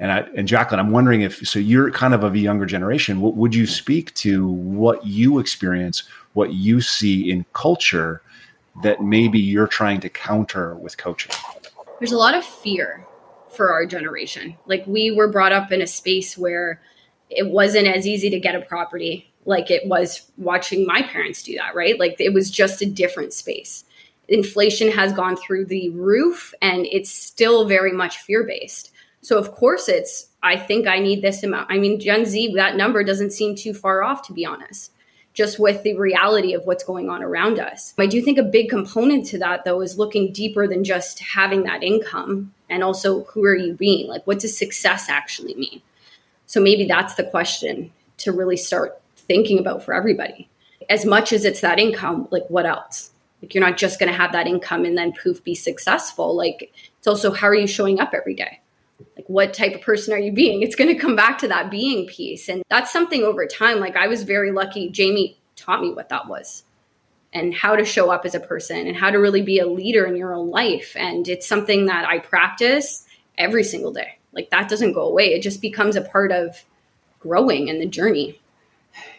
And 0.00 0.12
I, 0.12 0.18
and 0.36 0.46
Jacklyn, 0.46 0.78
I'm 0.78 0.90
wondering 0.90 1.22
if 1.22 1.48
so 1.48 1.58
you're 1.58 1.90
kind 1.92 2.12
of 2.12 2.24
of 2.24 2.34
a 2.34 2.38
younger 2.38 2.66
generation. 2.66 3.22
What 3.22 3.36
would 3.36 3.54
you 3.54 3.66
speak 3.66 4.12
to 4.16 4.46
what 4.46 5.04
you 5.06 5.38
experience, 5.38 6.02
what 6.34 6.52
you 6.52 6.82
see 6.82 7.30
in 7.30 7.46
culture 7.54 8.20
that 8.82 9.02
maybe 9.02 9.38
you're 9.38 9.66
trying 9.66 10.00
to 10.00 10.08
counter 10.08 10.76
with 10.76 10.96
coaching? 10.96 11.32
There's 11.98 12.12
a 12.12 12.18
lot 12.18 12.34
of 12.34 12.44
fear 12.44 13.04
for 13.50 13.72
our 13.72 13.86
generation. 13.86 14.56
Like 14.66 14.86
we 14.86 15.10
were 15.10 15.28
brought 15.28 15.52
up 15.52 15.72
in 15.72 15.82
a 15.82 15.86
space 15.86 16.38
where 16.38 16.80
it 17.30 17.48
wasn't 17.48 17.88
as 17.88 18.06
easy 18.06 18.30
to 18.30 18.40
get 18.40 18.54
a 18.54 18.60
property 18.60 19.32
like 19.44 19.70
it 19.70 19.86
was 19.86 20.30
watching 20.36 20.86
my 20.86 21.02
parents 21.02 21.42
do 21.42 21.56
that, 21.56 21.74
right? 21.74 21.98
Like 21.98 22.16
it 22.20 22.34
was 22.34 22.50
just 22.50 22.82
a 22.82 22.86
different 22.86 23.32
space. 23.32 23.84
Inflation 24.28 24.90
has 24.90 25.12
gone 25.12 25.36
through 25.36 25.66
the 25.66 25.88
roof 25.90 26.52
and 26.60 26.86
it's 26.86 27.10
still 27.10 27.64
very 27.64 27.92
much 27.92 28.18
fear 28.18 28.44
based. 28.44 28.92
So, 29.22 29.38
of 29.38 29.52
course, 29.52 29.88
it's, 29.88 30.28
I 30.42 30.56
think 30.56 30.86
I 30.86 30.98
need 30.98 31.22
this 31.22 31.42
amount. 31.42 31.72
I 31.72 31.78
mean, 31.78 31.98
Gen 31.98 32.26
Z, 32.26 32.52
that 32.54 32.76
number 32.76 33.02
doesn't 33.02 33.32
seem 33.32 33.56
too 33.56 33.72
far 33.72 34.02
off, 34.02 34.26
to 34.26 34.32
be 34.32 34.44
honest 34.44 34.92
just 35.38 35.60
with 35.60 35.84
the 35.84 35.94
reality 35.94 36.52
of 36.52 36.66
what's 36.66 36.82
going 36.82 37.08
on 37.08 37.22
around 37.22 37.60
us. 37.60 37.94
I 37.96 38.06
do 38.06 38.20
think 38.20 38.38
a 38.38 38.42
big 38.42 38.68
component 38.68 39.24
to 39.26 39.38
that, 39.38 39.64
though, 39.64 39.80
is 39.82 39.96
looking 39.96 40.32
deeper 40.32 40.66
than 40.66 40.82
just 40.82 41.20
having 41.20 41.62
that 41.62 41.84
income 41.84 42.52
and 42.68 42.82
also 42.82 43.22
who 43.22 43.44
are 43.44 43.54
you 43.54 43.74
being? 43.74 44.08
Like, 44.08 44.26
what 44.26 44.40
does 44.40 44.58
success 44.58 45.08
actually 45.08 45.54
mean? 45.54 45.80
So 46.46 46.60
maybe 46.60 46.86
that's 46.86 47.14
the 47.14 47.22
question 47.22 47.92
to 48.16 48.32
really 48.32 48.56
start 48.56 49.00
thinking 49.14 49.60
about 49.60 49.84
for 49.84 49.94
everybody. 49.94 50.48
As 50.90 51.06
much 51.06 51.32
as 51.32 51.44
it's 51.44 51.60
that 51.60 51.78
income, 51.78 52.26
like, 52.32 52.48
what 52.48 52.66
else? 52.66 53.12
Like 53.40 53.54
you're 53.54 53.64
not 53.64 53.76
just 53.76 54.00
going 54.00 54.10
to 54.10 54.18
have 54.18 54.32
that 54.32 54.48
income 54.48 54.84
and 54.84 54.98
then 54.98 55.12
poof 55.22 55.44
be 55.44 55.54
successful. 55.54 56.34
Like 56.34 56.72
it's 56.98 57.06
also 57.06 57.30
how 57.30 57.46
are 57.46 57.54
you 57.54 57.68
showing 57.68 58.00
up 58.00 58.10
every 58.12 58.34
day? 58.34 58.58
Like 59.16 59.28
what 59.28 59.54
type 59.54 59.74
of 59.74 59.80
person 59.80 60.12
are 60.12 60.18
you 60.18 60.32
being? 60.32 60.62
It's 60.62 60.74
going 60.74 60.92
to 60.94 61.00
come 61.00 61.16
back 61.16 61.38
to 61.38 61.48
that 61.48 61.70
being 61.70 62.06
piece. 62.06 62.48
And 62.48 62.62
that's 62.68 62.92
something 62.92 63.22
over 63.22 63.46
time. 63.46 63.80
Like 63.80 63.96
I 63.96 64.08
was 64.08 64.22
very 64.22 64.50
lucky. 64.50 64.90
Jamie 64.90 65.38
taught 65.56 65.80
me 65.80 65.92
what 65.92 66.08
that 66.08 66.28
was 66.28 66.64
and 67.32 67.54
how 67.54 67.76
to 67.76 67.84
show 67.84 68.10
up 68.10 68.24
as 68.24 68.34
a 68.34 68.40
person 68.40 68.86
and 68.86 68.96
how 68.96 69.10
to 69.10 69.18
really 69.18 69.42
be 69.42 69.58
a 69.58 69.66
leader 69.66 70.06
in 70.06 70.16
your 70.16 70.32
own 70.32 70.50
life. 70.50 70.96
And 70.96 71.28
it's 71.28 71.46
something 71.46 71.86
that 71.86 72.08
I 72.08 72.18
practice 72.18 73.04
every 73.36 73.64
single 73.64 73.92
day. 73.92 74.18
Like 74.32 74.50
that 74.50 74.68
doesn't 74.68 74.92
go 74.92 75.02
away. 75.02 75.34
It 75.34 75.42
just 75.42 75.60
becomes 75.60 75.96
a 75.96 76.00
part 76.00 76.32
of 76.32 76.64
growing 77.20 77.68
and 77.68 77.80
the 77.80 77.86
journey. 77.86 78.40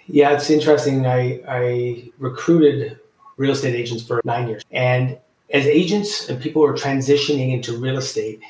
Yeah, 0.07 0.31
it's 0.31 0.49
interesting. 0.49 1.05
I, 1.05 1.41
I 1.47 2.11
recruited 2.17 2.99
real 3.37 3.51
estate 3.51 3.75
agents 3.75 4.03
for 4.03 4.21
nine 4.23 4.47
years. 4.47 4.63
And 4.71 5.17
as 5.51 5.65
agents 5.65 6.29
and 6.29 6.41
people 6.41 6.61
who 6.61 6.67
are 6.67 6.77
transitioning 6.77 7.53
into 7.53 7.77
real 7.77 7.97
estate, 7.97 8.41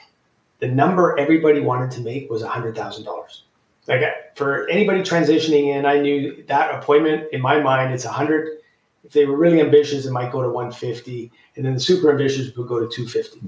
the 0.59 0.67
number 0.67 1.17
everybody 1.17 1.61
wanted 1.61 1.91
to 1.91 2.01
make 2.01 2.29
was 2.29 2.43
$100,000. 2.43 3.41
Like 3.87 4.35
for 4.35 4.67
anybody 4.69 5.01
transitioning 5.01 5.75
in, 5.75 5.85
I 5.85 5.99
knew 5.99 6.43
that 6.47 6.75
appointment 6.75 7.27
in 7.31 7.41
my 7.41 7.59
mind, 7.59 7.93
it's 7.93 8.05
100. 8.05 8.59
If 9.03 9.13
they 9.13 9.25
were 9.25 9.37
really 9.37 9.61
ambitious, 9.61 10.05
it 10.05 10.11
might 10.11 10.31
go 10.31 10.41
to 10.41 10.49
150. 10.49 11.31
And 11.55 11.65
then 11.65 11.73
the 11.73 11.79
super 11.79 12.11
ambitious 12.11 12.55
would 12.55 12.67
go 12.67 12.79
to 12.79 12.87
250. 12.87 13.41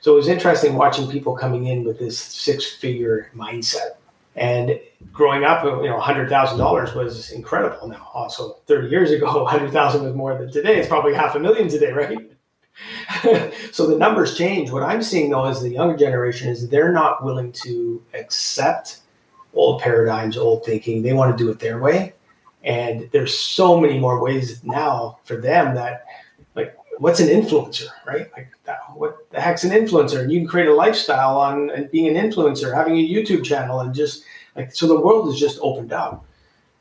So 0.00 0.12
it 0.12 0.16
was 0.16 0.28
interesting 0.28 0.76
watching 0.76 1.10
people 1.10 1.36
coming 1.36 1.66
in 1.66 1.84
with 1.84 1.98
this 1.98 2.18
six 2.18 2.66
figure 2.66 3.30
mindset. 3.34 3.96
And 4.36 4.80
growing 5.12 5.44
up, 5.44 5.64
you 5.64 5.88
know, 5.88 5.98
hundred 5.98 6.28
thousand 6.28 6.58
dollars 6.58 6.94
was 6.94 7.30
incredible. 7.32 7.88
Now, 7.88 8.08
also 8.14 8.58
thirty 8.66 8.88
years 8.88 9.10
ago, 9.10 9.44
hundred 9.46 9.72
thousand 9.72 10.04
was 10.04 10.14
more 10.14 10.38
than 10.38 10.50
today. 10.50 10.78
It's 10.78 10.88
probably 10.88 11.14
half 11.14 11.34
a 11.34 11.40
million 11.40 11.68
today, 11.68 11.92
right? 11.92 12.30
so 13.72 13.86
the 13.86 13.96
numbers 13.96 14.36
change. 14.36 14.70
What 14.70 14.82
I'm 14.82 15.02
seeing 15.02 15.30
though 15.30 15.46
is 15.46 15.60
the 15.60 15.70
younger 15.70 15.96
generation 15.96 16.48
is 16.48 16.68
they're 16.68 16.92
not 16.92 17.24
willing 17.24 17.52
to 17.52 18.02
accept 18.14 19.00
old 19.54 19.80
paradigms, 19.80 20.36
old 20.36 20.64
thinking. 20.64 21.02
They 21.02 21.12
want 21.12 21.36
to 21.36 21.44
do 21.44 21.50
it 21.50 21.58
their 21.58 21.78
way. 21.78 22.14
And 22.62 23.08
there's 23.12 23.36
so 23.36 23.80
many 23.80 23.98
more 23.98 24.22
ways 24.22 24.62
now 24.64 25.18
for 25.24 25.36
them 25.36 25.74
that 25.74 26.04
like 26.54 26.76
what's 26.98 27.20
an 27.20 27.28
influencer, 27.28 27.88
right? 28.06 28.30
Like 28.36 28.48
what 28.94 29.30
the 29.30 29.40
heck's 29.40 29.64
an 29.64 29.70
influencer? 29.70 30.20
And 30.20 30.32
you 30.32 30.40
can 30.40 30.48
create 30.48 30.68
a 30.68 30.74
lifestyle 30.74 31.36
on 31.36 31.88
being 31.90 32.14
an 32.14 32.30
influencer, 32.30 32.74
having 32.74 32.98
a 32.98 33.08
YouTube 33.08 33.44
channel 33.44 33.80
and 33.80 33.94
just 33.94 34.24
like 34.56 34.74
so 34.74 34.86
the 34.86 35.00
world 35.00 35.28
is 35.28 35.38
just 35.38 35.58
opened 35.62 35.92
up. 35.92 36.24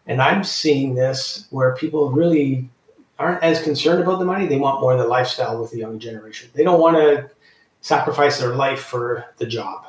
And 0.06 0.22
I'm 0.22 0.44
seeing 0.44 0.96
this 0.96 1.48
where 1.52 1.76
people 1.76 2.12
really 2.12 2.68
aren't 3.20 3.44
as 3.44 3.62
concerned 3.62 4.02
about 4.02 4.20
the 4.20 4.26
money. 4.26 4.48
They 4.48 4.58
want 4.58 4.82
more 4.82 4.94
of 4.94 5.00
the 5.00 5.06
lifestyle 5.06 5.62
with 5.62 5.72
the 5.72 5.78
young 5.78 6.00
generation. 6.00 6.50
They 6.54 6.64
don't 6.64 6.80
want 6.80 6.96
to 6.96 7.30
sacrifice 7.82 8.40
their 8.40 8.56
life 8.56 8.80
for 8.80 9.26
the 9.38 9.46
job. 9.46 9.86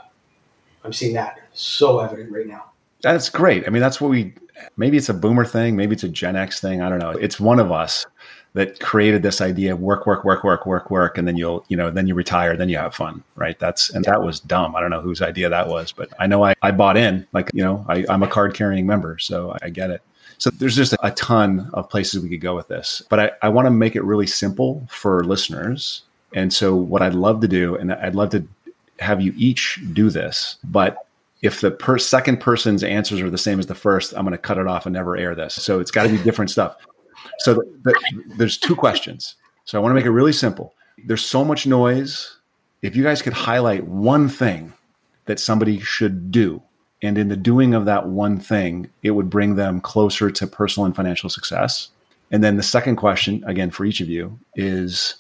I'm 0.85 0.93
seeing 0.93 1.15
that 1.15 1.39
so 1.53 2.01
evident 2.01 2.33
right 2.33 2.47
now. 2.47 2.73
That's 3.03 3.31
great. 3.31 3.67
I 3.67 3.71
mean, 3.71 3.81
that's 3.81 4.01
what 4.01 4.11
we 4.11 4.35
maybe 4.77 4.97
it's 4.97 5.09
a 5.09 5.15
boomer 5.15 5.45
thing, 5.45 5.77
maybe 5.77 5.95
it's 5.95 6.05
a 6.05 6.09
Gen 6.09 6.37
X 6.37 6.61
thing. 6.61 6.83
I 6.83 6.89
don't 6.89 6.99
know. 6.99 7.11
It's 7.11 7.41
one 7.41 7.59
of 7.59 7.73
us 7.73 8.07
that 8.55 8.81
created 8.81 9.23
this 9.23 9.41
idea 9.41 9.73
of 9.73 9.81
work, 9.81 10.07
work, 10.07 10.25
work, 10.25 10.43
work, 10.43 10.67
work, 10.67 10.91
work, 10.91 11.19
and 11.19 11.29
then 11.29 11.37
you'll, 11.37 11.65
you 11.69 11.77
know, 11.77 11.91
then 11.91 12.07
you 12.07 12.15
retire, 12.15 12.57
then 12.57 12.69
you 12.69 12.77
have 12.77 12.95
fun, 12.95 13.23
right? 13.37 13.59
That's 13.59 13.91
and 13.91 14.05
that 14.07 14.23
was 14.23 14.41
dumb. 14.41 14.75
I 14.75 14.81
don't 14.81 14.91
know 14.91 15.01
whose 15.01 15.23
idea 15.23 15.49
that 15.49 15.69
was, 15.69 15.93
but 15.93 16.09
I 16.19 16.27
know 16.27 16.45
I, 16.45 16.55
I 16.63 16.73
bought 16.73 16.97
in. 16.97 17.27
Like, 17.33 17.51
you 17.55 17.63
know, 17.63 17.85
I, 17.89 18.05
I'm 18.09 18.23
a 18.23 18.29
card 18.29 18.55
carrying 18.55 18.87
member, 18.87 19.19
so 19.19 19.57
I 19.63 19.71
get 19.71 19.91
it. 19.91 20.03
So 20.39 20.51
there's 20.51 20.75
just 20.75 20.95
a 21.03 21.11
ton 21.13 21.71
of 21.75 21.89
places 21.91 22.23
we 22.23 22.31
could 22.31 22.41
go 22.41 22.57
with 22.57 22.69
this. 22.69 23.03
But 23.09 23.21
I, 23.21 23.31
I 23.43 23.49
want 23.51 23.67
to 23.67 23.71
make 23.71 23.95
it 23.95 24.03
really 24.03 24.27
simple 24.27 24.87
for 24.91 25.23
listeners. 25.23 26.03
And 26.33 26.53
so 26.53 26.75
what 26.75 27.03
I'd 27.03 27.15
love 27.15 27.41
to 27.43 27.49
do, 27.49 27.77
and 27.77 27.93
I'd 27.93 28.15
love 28.15 28.31
to 28.31 28.47
have 29.01 29.21
you 29.21 29.35
each 29.37 29.79
do 29.93 30.11
this, 30.11 30.57
but 30.65 31.07
if 31.43 31.61
the 31.61 31.71
per- 31.71 31.99
second 31.99 32.39
person's 32.41 32.83
answers 32.83 33.21
are 33.21 33.31
the 33.31 33.39
same 33.39 33.59
as 33.59 33.67
the 33.67 33.75
first, 33.75 34.13
I'm 34.15 34.25
going 34.25 34.33
to 34.33 34.39
cut 34.39 34.59
it 34.59 34.67
off 34.67 34.87
and 34.87 34.93
never 34.93 35.17
air 35.17 35.35
this. 35.35 35.55
So 35.55 35.81
it's 35.81 35.91
got 35.91 36.05
to 36.05 36.09
be 36.09 36.23
different 36.23 36.51
stuff. 36.51 36.77
So 37.39 37.55
the, 37.55 37.65
the, 37.83 38.23
there's 38.37 38.59
two 38.59 38.77
questions. 38.77 39.37
So 39.65 39.79
I 39.79 39.83
want 39.83 39.93
to 39.93 39.95
make 39.95 40.05
it 40.05 40.11
really 40.11 40.33
simple. 40.33 40.75
There's 41.07 41.25
so 41.25 41.45
much 41.45 41.67
noise. 41.67 42.39
If 42.83 42.97
you 42.97 43.03
guys 43.03 43.23
could 43.23 43.33
highlight 43.33 43.85
one 43.85 44.29
thing 44.29 44.73
that 45.27 45.41
somebody 45.41 45.81
should 45.81 46.31
do 46.31 46.63
and 47.03 47.17
in 47.17 47.29
the 47.29 47.37
doing 47.37 47.75
of 47.75 47.87
that 47.87 48.09
one 48.09 48.39
thing, 48.39 48.91
it 49.03 49.13
would 49.13 49.31
bring 49.31 49.55
them 49.55 49.81
closer 49.81 50.31
to 50.31 50.47
personal 50.47 50.87
and 50.87 50.95
financial 50.95 51.31
success. 51.31 51.89
And 52.31 52.45
then 52.45 52.57
the 52.57 52.63
second 52.63 52.97
question, 52.97 53.43
again, 53.47 53.71
for 53.71 53.85
each 53.85 54.01
of 54.01 54.09
you, 54.09 54.39
is 54.55 55.17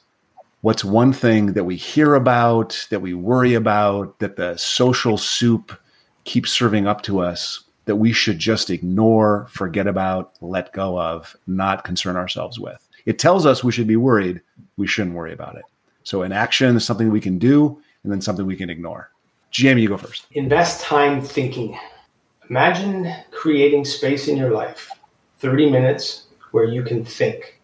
what's 0.60 0.84
one 0.84 1.12
thing 1.12 1.54
that 1.54 1.64
we 1.64 1.76
hear 1.76 2.14
about, 2.14 2.86
that 2.90 3.00
we 3.00 3.14
worry 3.14 3.54
about, 3.54 4.18
that 4.18 4.36
the 4.36 4.56
social 4.56 5.16
soup 5.16 5.78
keeps 6.24 6.52
serving 6.52 6.86
up 6.86 7.02
to 7.02 7.20
us 7.20 7.64
that 7.86 7.96
we 7.96 8.12
should 8.12 8.38
just 8.38 8.70
ignore, 8.70 9.46
forget 9.50 9.86
about, 9.86 10.32
let 10.40 10.72
go 10.72 11.00
of, 11.00 11.36
not 11.46 11.84
concern 11.84 12.16
ourselves 12.16 12.58
with? 12.58 12.86
It 13.06 13.18
tells 13.18 13.46
us 13.46 13.64
we 13.64 13.72
should 13.72 13.86
be 13.86 13.96
worried. 13.96 14.40
We 14.76 14.86
shouldn't 14.86 15.16
worry 15.16 15.32
about 15.32 15.56
it. 15.56 15.64
So, 16.02 16.22
an 16.22 16.32
action 16.32 16.76
is 16.76 16.84
something 16.84 17.10
we 17.10 17.20
can 17.20 17.38
do, 17.38 17.80
and 18.02 18.12
then 18.12 18.20
something 18.20 18.46
we 18.46 18.56
can 18.56 18.70
ignore. 18.70 19.10
Jamie, 19.50 19.82
you 19.82 19.88
go 19.88 19.96
first. 19.96 20.26
Invest 20.32 20.82
time 20.82 21.20
thinking. 21.20 21.78
Imagine 22.48 23.12
creating 23.30 23.84
space 23.84 24.28
in 24.28 24.36
your 24.36 24.50
life, 24.50 24.90
30 25.38 25.70
minutes 25.70 26.26
where 26.50 26.64
you 26.64 26.82
can 26.82 27.04
think, 27.04 27.60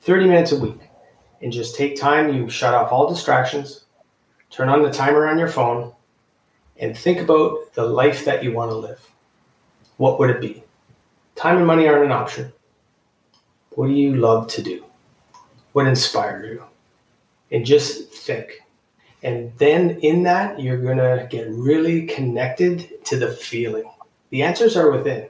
30 0.00 0.26
minutes 0.26 0.52
a 0.52 0.58
week, 0.58 0.78
and 1.42 1.52
just 1.52 1.76
take 1.76 1.98
time. 1.98 2.34
You 2.34 2.48
shut 2.48 2.74
off 2.74 2.92
all 2.92 3.08
distractions, 3.08 3.84
turn 4.50 4.68
on 4.68 4.82
the 4.82 4.90
timer 4.90 5.26
on 5.26 5.38
your 5.38 5.48
phone, 5.48 5.92
and 6.78 6.96
think 6.96 7.18
about 7.18 7.72
the 7.74 7.84
life 7.84 8.24
that 8.24 8.42
you 8.42 8.52
want 8.52 8.70
to 8.70 8.76
live. 8.76 9.11
What 9.96 10.18
would 10.18 10.30
it 10.30 10.40
be? 10.40 10.62
Time 11.34 11.58
and 11.58 11.66
money 11.66 11.88
aren't 11.88 12.04
an 12.04 12.12
option. 12.12 12.52
What 13.70 13.86
do 13.86 13.92
you 13.94 14.16
love 14.16 14.48
to 14.48 14.62
do? 14.62 14.84
What 15.72 15.86
inspires 15.86 16.50
you? 16.50 16.64
And 17.50 17.64
just 17.64 18.10
think. 18.10 18.62
And 19.22 19.52
then 19.58 19.98
in 20.00 20.24
that, 20.24 20.60
you're 20.60 20.82
going 20.82 20.98
to 20.98 21.26
get 21.30 21.48
really 21.50 22.06
connected 22.06 23.04
to 23.06 23.16
the 23.16 23.30
feeling. 23.30 23.90
The 24.30 24.42
answers 24.42 24.76
are 24.76 24.90
within. 24.90 25.28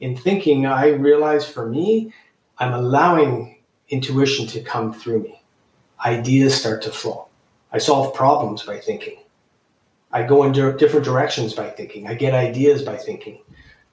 In 0.00 0.16
thinking, 0.16 0.66
I 0.66 0.88
realize 0.88 1.48
for 1.48 1.66
me, 1.66 2.12
I'm 2.58 2.74
allowing 2.74 3.58
intuition 3.88 4.46
to 4.48 4.62
come 4.62 4.92
through 4.92 5.22
me. 5.22 5.42
Ideas 6.04 6.54
start 6.54 6.82
to 6.82 6.90
flow. 6.90 7.28
I 7.72 7.78
solve 7.78 8.14
problems 8.14 8.62
by 8.62 8.78
thinking. 8.78 9.18
I 10.12 10.22
go 10.22 10.44
in 10.44 10.52
different 10.52 11.04
directions 11.04 11.54
by 11.54 11.70
thinking. 11.70 12.06
I 12.06 12.14
get 12.14 12.34
ideas 12.34 12.82
by 12.82 12.96
thinking. 12.96 13.40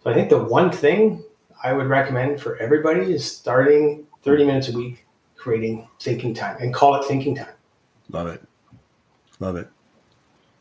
So 0.04 0.12
I 0.12 0.14
think 0.14 0.30
the 0.30 0.44
one 0.44 0.72
thing 0.72 1.24
I 1.64 1.74
would 1.74 1.88
recommend 1.88 2.42
for 2.42 2.58
everybody 2.58 3.14
is 3.14 3.30
starting 3.30 4.06
30 4.24 4.46
minutes 4.46 4.70
a 4.70 4.74
week 4.74 5.06
creating 5.38 5.88
thinking 6.00 6.34
time 6.34 6.58
and 6.62 6.74
call 6.74 6.96
it 6.96 7.06
thinking 7.06 7.36
time. 7.36 7.54
Love 8.10 8.28
it. 8.28 8.42
Love 9.40 9.58
it. 9.58 9.68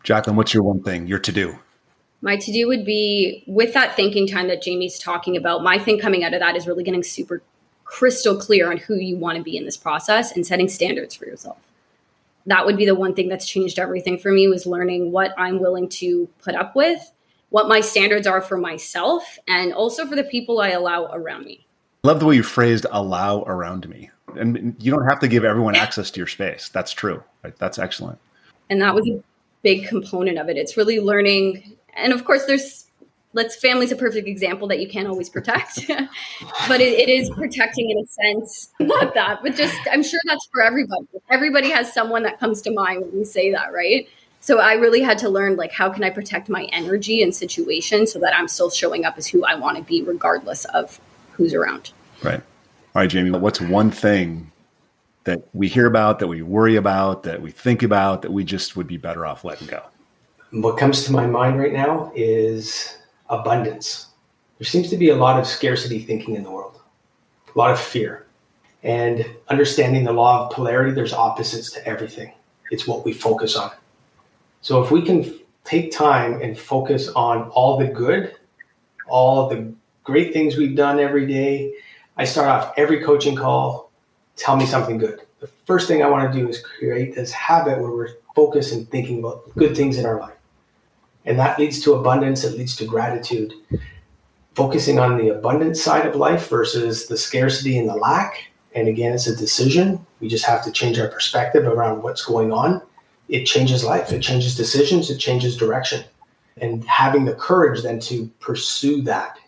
Jacklyn, 0.03 0.35
what's 0.35 0.53
your 0.53 0.65
one 0.65 0.83
thing, 0.83 1.07
your 1.07 1.21
to 1.21 1.31
do? 1.31 1.57
My 2.21 2.37
to 2.37 2.53
do 2.53 2.67
would 2.67 2.85
be 2.85 3.45
with 3.47 3.75
that 3.75 3.95
thinking 3.95 4.27
time 4.27 4.49
that 4.49 4.63
Jamie's 4.63 4.99
talking 4.99 5.37
about. 5.37 5.63
My 5.63 5.79
thing 5.79 5.99
coming 5.99 6.25
out 6.25 6.35
of 6.35 6.41
that 6.41 6.57
is 6.57 6.67
really 6.67 6.83
getting 6.83 7.03
super 7.03 7.43
crystal 7.85 8.37
clear 8.37 8.71
on 8.71 8.79
who 8.79 8.95
you 8.97 9.17
want 9.17 9.39
to 9.39 9.45
be 9.45 9.57
in 9.57 9.65
this 9.65 9.77
process 9.77 10.33
and 10.33 10.47
setting 10.47 10.69
standards 10.69 11.15
for 11.15 11.27
yourself. 11.27 11.59
That 12.47 12.67
would 12.67 12.77
be 12.77 12.87
the 12.87 12.95
one 12.95 13.15
thing 13.15 13.29
that's 13.29 13.47
changed 13.47 13.79
everything 13.79 14.19
for 14.19 14.33
me 14.33 14.49
was 14.49 14.67
learning 14.67 15.13
what 15.13 15.33
I'm 15.39 15.61
willing 15.61 15.89
to 15.91 16.29
put 16.43 16.57
up 16.57 16.75
with, 16.75 17.13
what 17.53 17.69
my 17.69 17.81
standards 17.81 18.27
are 18.27 18.43
for 18.43 18.59
myself, 18.59 19.39
and 19.47 19.73
also 19.73 20.07
for 20.07 20.17
the 20.17 20.25
people 20.25 20.61
I 20.61 20.71
allow 20.71 21.07
around 21.13 21.45
me. 21.45 21.67
I 22.05 22.09
love 22.09 22.21
the 22.21 22.27
way 22.27 22.35
you 22.35 22.43
phrased 22.43 22.85
allow 22.91 23.45
around 23.45 23.89
me. 23.89 24.11
And 24.35 24.75
you 24.81 24.91
don't 24.91 25.07
have 25.07 25.21
to 25.21 25.29
give 25.29 25.45
everyone 25.45 25.77
access 25.77 26.11
to 26.11 26.21
your 26.21 26.27
space. 26.27 26.69
That's 26.69 26.93
true. 26.93 27.23
Right? 27.45 27.57
That's 27.57 27.79
excellent 27.79 28.19
and 28.73 28.81
that 28.81 28.95
was 28.95 29.07
a 29.07 29.23
big 29.63 29.87
component 29.87 30.39
of 30.39 30.49
it 30.49 30.57
it's 30.57 30.77
really 30.77 30.99
learning 30.99 31.77
and 31.95 32.13
of 32.13 32.25
course 32.25 32.47
there's 32.47 32.87
let's 33.35 33.55
family's 33.57 33.93
a 33.93 33.97
perfect 33.97 34.27
example 34.27 34.67
that 34.67 34.81
you 34.81 34.89
can't 34.89 35.07
always 35.07 35.29
protect 35.29 35.87
but 36.69 36.81
it, 36.81 36.99
it 36.99 37.09
is 37.09 37.31
protecting 37.31 37.91
in 37.91 37.99
a 37.99 38.07
sense 38.07 38.71
not 38.81 39.15
that 39.15 39.41
but 39.43 39.55
just 39.55 39.79
i'm 39.93 40.03
sure 40.03 40.19
that's 40.27 40.49
for 40.51 40.63
everybody 40.63 41.07
everybody 41.31 41.71
has 41.71 41.93
someone 41.93 42.23
that 42.23 42.41
comes 42.41 42.63
to 42.63 42.73
mind 42.73 43.03
when 43.03 43.19
we 43.19 43.25
say 43.25 43.53
that 43.53 43.73
right 43.73 44.09
so 44.43 44.59
i 44.59 44.75
really 44.75 45.01
had 45.01 45.17
to 45.17 45.31
learn 45.31 45.57
like 45.57 45.73
how 45.73 45.89
can 45.89 46.05
i 46.05 46.11
protect 46.11 46.51
my 46.51 46.65
energy 46.65 47.23
and 47.23 47.35
situation 47.35 48.07
so 48.07 48.19
that 48.19 48.35
i'm 48.37 48.49
still 48.49 48.69
showing 48.69 49.07
up 49.07 49.17
as 49.17 49.27
who 49.27 49.43
i 49.45 49.55
want 49.55 49.79
to 49.79 49.83
be 49.83 50.03
regardless 50.03 50.67
of 50.67 51.01
who's 51.33 51.55
around 51.55 51.93
right 52.23 52.43
all 52.95 53.03
right 53.03 53.09
jamie 53.09 53.31
what's 53.31 53.61
one 53.61 53.91
thing 53.91 54.53
that 55.25 55.43
we 55.53 55.69
hear 55.69 55.87
about, 55.87 56.19
that 56.19 56.27
we 56.27 56.43
worry 56.43 56.77
about, 56.77 57.23
that 57.23 57.41
we 57.41 57.51
think 57.51 57.83
about, 57.83 58.23
that 58.23 58.33
we 58.33 58.45
just 58.45 58.77
would 58.77 58.87
be 58.87 58.97
better 58.97 59.25
off 59.25 59.45
letting 59.45 59.69
go? 59.69 59.83
What 60.51 60.77
comes 60.77 61.05
to 61.05 61.13
my 61.13 61.27
mind 61.27 61.59
right 61.59 61.73
now 61.73 62.13
is 62.15 62.99
abundance. 63.31 64.09
There 64.59 64.67
seems 64.67 64.91
to 64.91 64.97
be 64.97 65.11
a 65.11 65.17
lot 65.17 65.39
of 65.39 65.47
scarcity 65.47 66.01
thinking 66.01 66.35
in 66.35 66.43
the 66.43 66.51
world, 66.51 66.81
a 67.55 67.59
lot 67.59 67.71
of 67.71 67.81
fear. 67.81 68.27
And 68.83 69.25
understanding 69.49 70.05
the 70.05 70.13
law 70.13 70.47
of 70.47 70.53
polarity, 70.53 70.93
there's 70.93 71.13
opposites 71.13 71.71
to 71.73 71.87
everything. 71.87 72.33
It's 72.71 72.87
what 72.87 73.05
we 73.05 73.13
focus 73.13 73.57
on. 73.57 73.71
So 74.63 74.83
if 74.83 74.91
we 74.91 75.03
can 75.03 75.25
f- 75.25 75.33
take 75.65 75.93
time 75.93 76.41
and 76.41 76.59
focus 76.59 77.09
on 77.09 77.51
all 77.51 77.77
the 77.77 77.89
good, 77.89 78.35
all 79.09 79.49
the 79.49 79.73
great 80.05 80.33
things 80.33 80.57
we've 80.57 80.77
done 80.77 80.99
every 81.01 81.27
day, 81.27 81.75
I 82.17 82.25
start 82.25 82.49
off 82.49 82.73
every 82.77 83.03
coaching 83.03 83.35
call, 83.37 83.91
tell 84.37 84.57
me 84.57 84.65
something 84.65 84.99
good. 84.99 85.21
The 85.41 85.49
first 85.67 85.89
thing 85.89 86.03
I 86.03 86.09
want 86.09 86.33
to 86.33 86.39
do 86.39 86.49
is 86.49 86.63
create 86.63 87.15
this 87.15 87.33
habit 87.33 87.81
where 87.81 87.91
we're 87.91 88.15
focused 88.37 88.73
and 88.73 88.89
thinking 88.89 89.19
about 89.19 89.55
good 89.57 89.77
things 89.77 89.99
in 89.99 90.07
our 90.07 90.21
life. 90.21 90.37
And 91.25 91.39
that 91.39 91.59
leads 91.59 91.81
to 91.83 91.95
abundance, 91.95 92.45
it 92.45 92.57
leads 92.57 92.77
to 92.77 92.85
gratitude. 92.85 93.53
Focusing 94.55 94.99
on 94.99 95.19
the 95.19 95.31
abundance 95.31 95.83
side 95.83 96.07
of 96.07 96.15
life 96.15 96.49
versus 96.49 97.07
the 97.07 97.17
scarcity 97.17 97.79
and 97.79 97.89
the 97.89 97.97
lack. 97.97 98.51
And 98.75 98.87
again, 98.87 99.13
it's 99.13 99.27
a 99.27 99.35
decision. 99.35 100.05
We 100.21 100.29
just 100.29 100.45
have 100.45 100.63
to 100.65 100.71
change 100.71 100.99
our 100.99 101.09
perspective 101.09 101.65
around 101.65 102.03
what's 102.03 102.25
going 102.25 102.53
on. 102.53 102.83
It 103.29 103.45
changes 103.45 103.85
life, 103.85 104.13
it 104.13 104.21
changes 104.21 104.57
decisions, 104.57 105.11
it 105.11 105.19
changes 105.19 105.57
direction. 105.57 106.05
And 106.61 106.85
having 106.85 107.25
the 107.25 107.35
courage 107.35 107.83
then 107.83 107.99
to 108.01 108.27
pursue 108.41 109.03
that. 109.03 109.39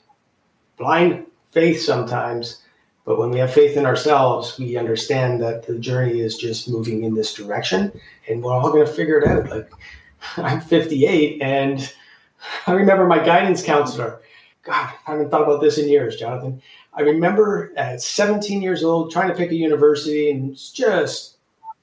Blind 0.79 1.27
faith 1.51 1.83
sometimes, 1.83 2.63
but 3.05 3.19
when 3.19 3.31
we 3.31 3.39
have 3.39 3.53
faith 3.53 3.77
in 3.77 3.85
ourselves, 3.85 4.59
we 4.59 4.77
understand 4.77 5.41
that 5.43 5.67
the 5.67 5.79
journey 5.79 6.21
is 6.21 6.37
just 6.37 6.69
moving 6.69 7.05
in 7.05 7.15
this 7.15 7.35
direction 7.35 7.93
and 8.29 8.43
we're 8.43 8.53
all 8.53 8.71
going 8.71 8.87
to 8.87 8.93
figure 8.93 9.19
it 9.19 9.29
out. 9.29 9.51
Like, 9.51 9.71
I'm 10.39 10.61
58 10.61 11.43
and 11.43 11.93
I 12.67 12.73
remember 12.73 13.07
my 13.07 13.23
guidance 13.23 13.63
counselor. 13.63 14.21
God, 14.63 14.91
I 15.07 15.11
haven't 15.11 15.31
thought 15.31 15.43
about 15.43 15.61
this 15.61 15.77
in 15.77 15.89
years, 15.89 16.17
Jonathan. 16.17 16.63
I 16.95 17.03
remember 17.03 17.73
at 17.77 18.01
17 18.01 18.63
years 18.63 18.83
old 18.83 19.11
trying 19.11 19.29
to 19.29 19.35
pick 19.35 19.51
a 19.51 19.55
university 19.55 20.31
and 20.31 20.53
it's 20.53 20.71
just 20.71 21.34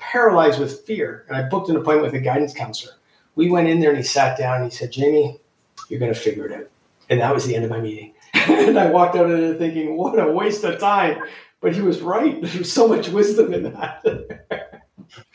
paralyzed 0.02 0.60
with 0.60 0.82
fear. 0.82 1.26
And 1.28 1.38
I 1.38 1.48
booked 1.48 1.70
an 1.70 1.78
appointment 1.78 2.12
with 2.12 2.22
a 2.22 2.24
guidance 2.24 2.54
counselor. 2.54 2.94
We 3.36 3.50
went 3.50 3.70
in 3.70 3.80
there 3.80 3.92
and 3.92 3.98
he 3.98 4.04
sat 4.04 4.38
down 4.38 4.62
and 4.62 4.72
he 4.72 4.76
said, 4.76 4.92
Jamie, 4.92 5.40
you're 5.88 6.00
going 6.00 6.14
to 6.14 6.20
figure 6.20 6.46
it 6.46 6.52
out. 6.52 6.70
And 7.10 7.22
that 7.22 7.34
was 7.34 7.46
the 7.46 7.56
end 7.56 7.64
of 7.64 7.70
my 7.70 7.80
meeting. 7.80 8.14
and 8.34 8.78
I 8.78 8.90
walked 8.90 9.16
out 9.16 9.30
of 9.30 9.40
there 9.40 9.56
thinking, 9.56 9.96
what 9.96 10.20
a 10.20 10.30
waste 10.30 10.64
of 10.64 10.80
time. 10.80 11.22
But 11.62 11.76
he 11.76 11.82
was 11.82 12.02
right. 12.02 12.42
There's 12.42 12.72
so 12.72 12.88
much 12.88 13.10
wisdom 13.10 13.54
in 13.54 13.64
that. 13.64 14.04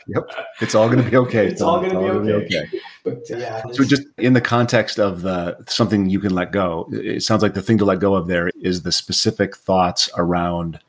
yep. 0.07 0.29
It's 0.59 0.75
all 0.75 0.89
going 0.89 1.03
to 1.03 1.09
be 1.09 1.15
okay. 1.15 1.45
It's, 1.45 1.53
it's 1.53 1.61
all, 1.61 1.79
going 1.79 1.93
to 1.93 1.99
be 1.99 2.33
okay. 2.33 2.59
okay. 2.59 2.81
But 3.03 3.31
uh, 3.31 3.37
yeah. 3.37 3.63
So 3.71 3.85
just 3.85 4.03
in 4.17 4.33
the 4.33 4.41
context 4.41 4.99
of 4.99 5.21
the 5.21 5.57
something 5.67 6.09
you 6.09 6.19
can 6.19 6.35
let 6.35 6.51
go, 6.51 6.89
it 6.91 7.23
sounds 7.23 7.41
like 7.41 7.53
the 7.53 7.61
thing 7.61 7.77
to 7.77 7.85
let 7.85 7.99
go 7.99 8.15
of 8.15 8.27
there 8.27 8.51
is 8.61 8.81
the 8.81 8.91
specific 8.91 9.55
thoughts 9.55 10.09
around 10.17 10.79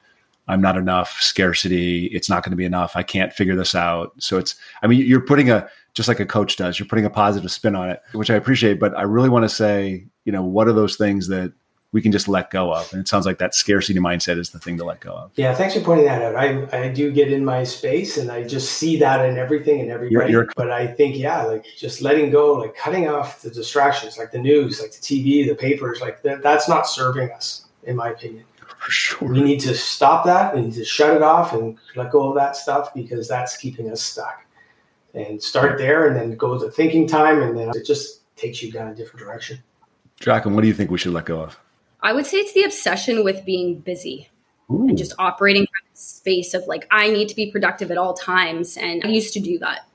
I'm 0.49 0.61
not 0.61 0.77
enough, 0.77 1.21
scarcity, 1.21 2.07
it's 2.07 2.29
not 2.29 2.43
going 2.43 2.53
to 2.53 2.57
be 2.57 2.65
enough, 2.65 2.97
I 2.97 3.03
can't 3.03 3.33
figure 3.33 3.57
this 3.57 3.75
out. 3.75 4.13
So 4.19 4.39
it's 4.39 4.55
I 4.83 4.87
mean 4.87 5.05
you're 5.07 5.21
putting 5.21 5.51
a 5.51 5.69
just 5.95 6.09
like 6.09 6.21
a 6.21 6.27
coach 6.27 6.57
does, 6.57 6.79
you're 6.79 6.89
putting 6.89 7.05
a 7.05 7.11
positive 7.11 7.51
spin 7.51 7.75
on 7.75 7.91
it, 7.91 8.01
which 8.13 8.31
I 8.31 8.35
appreciate, 8.35 8.79
but 8.79 8.97
I 8.97 9.03
really 9.03 9.29
want 9.29 9.45
to 9.45 9.49
say, 9.49 10.07
you 10.25 10.33
know, 10.33 10.43
what 10.43 10.69
are 10.69 10.73
those 10.73 10.97
things 10.97 11.29
that 11.29 11.53
we 11.93 12.03
can 12.03 12.13
just 12.13 12.29
let 12.29 12.51
go 12.51 12.73
of. 12.73 12.93
And 12.93 13.01
it 13.01 13.09
sounds 13.09 13.25
like 13.25 13.39
that 13.39 13.55
scarcity 13.55 13.99
mindset 13.99 14.39
is 14.39 14.51
the 14.51 14.59
thing 14.59 14.77
to 14.77 14.85
let 14.85 15.01
go 15.01 15.13
of. 15.13 15.31
Yeah, 15.37 15.55
thanks 15.55 15.75
for 15.75 15.81
pointing 15.81 16.05
that 16.05 16.21
out. 16.21 16.37
I, 16.37 16.85
I 16.85 16.89
do 16.89 17.11
get 17.11 17.33
in 17.33 17.45
my 17.45 17.65
space 17.65 18.19
and 18.19 18.31
I 18.31 18.45
just 18.45 18.73
see 18.73 18.99
that 18.99 19.25
in 19.27 19.39
everything 19.39 19.81
and 19.81 19.91
everybody. 19.91 20.31
You're, 20.31 20.45
you're, 20.45 20.53
but 20.57 20.71
I 20.71 20.87
think, 20.87 21.17
yeah, 21.17 21.45
like 21.45 21.65
just 21.79 22.03
letting 22.03 22.31
go, 22.31 22.55
like 22.55 22.77
cutting 22.77 23.09
off 23.09 23.41
the 23.41 23.51
distractions, 23.51 24.19
like 24.19 24.33
the 24.33 24.39
news, 24.39 24.83
like 24.83 24.93
the 24.93 24.99
TV, 24.99 25.47
the 25.47 25.55
papers, 25.55 26.01
like 26.01 26.23
that, 26.23 26.43
that's 26.43 26.69
not 26.69 26.87
serving 26.87 27.31
us, 27.31 27.65
in 27.85 27.97
my 27.97 28.11
opinion. 28.11 28.45
For 28.89 28.93
sure. 28.93 29.29
We 29.29 29.43
need 29.43 29.61
to 29.61 29.75
stop 29.75 30.25
that. 30.25 30.55
We 30.55 30.63
need 30.63 30.73
to 30.73 30.85
shut 30.85 31.15
it 31.15 31.23
off 31.23 31.53
and 31.53 31.77
let 31.95 32.11
go 32.11 32.31
of 32.31 32.35
that 32.37 32.57
stuff 32.57 32.95
because 32.95 33.29
that's 33.29 33.55
keeping 33.59 33.93
us 33.93 34.01
stuck. 34.01 34.47
And 35.13 35.43
start 35.43 35.77
there 35.77 36.09
and 36.09 36.17
then 36.17 36.39
go 36.39 36.59
to 36.59 36.71
thinking 36.71 37.07
time 37.07 37.43
and 37.43 37.55
then 37.55 37.69
it 37.75 37.85
just 37.85 38.23
takes 38.35 38.63
you 38.63 38.73
down 38.73 38.89
a 38.89 38.95
different 38.95 39.19
direction. 39.19 39.63
Jacklyn, 40.21 40.55
what 40.55 40.63
do 40.63 40.69
you 40.69 40.73
think 40.73 40.91
we 40.91 40.97
should 40.97 41.13
let 41.13 41.27
go 41.27 41.43
of? 41.43 41.61
I 42.01 42.15
would 42.15 42.25
say 42.25 42.39
it's 42.39 42.55
the 42.55 42.63
obsession 42.63 43.25
with 43.25 43.45
being 43.45 43.79
busy 43.81 44.31
Ooh. 44.71 44.89
and 44.89 44.97
just 44.97 45.13
operating 45.19 45.67
from 45.67 45.93
a 45.93 45.95
space 45.99 46.55
of 46.55 46.67
like, 46.67 46.89
I 46.91 47.11
need 47.11 47.29
to 47.29 47.37
be 47.37 47.53
productive 47.53 47.91
at 47.91 47.99
all 47.99 48.15
times. 48.15 48.79
And 48.79 49.05
I 49.05 49.09
used 49.09 49.35
to 49.35 49.41
do 49.41 49.59
that. 49.59 49.87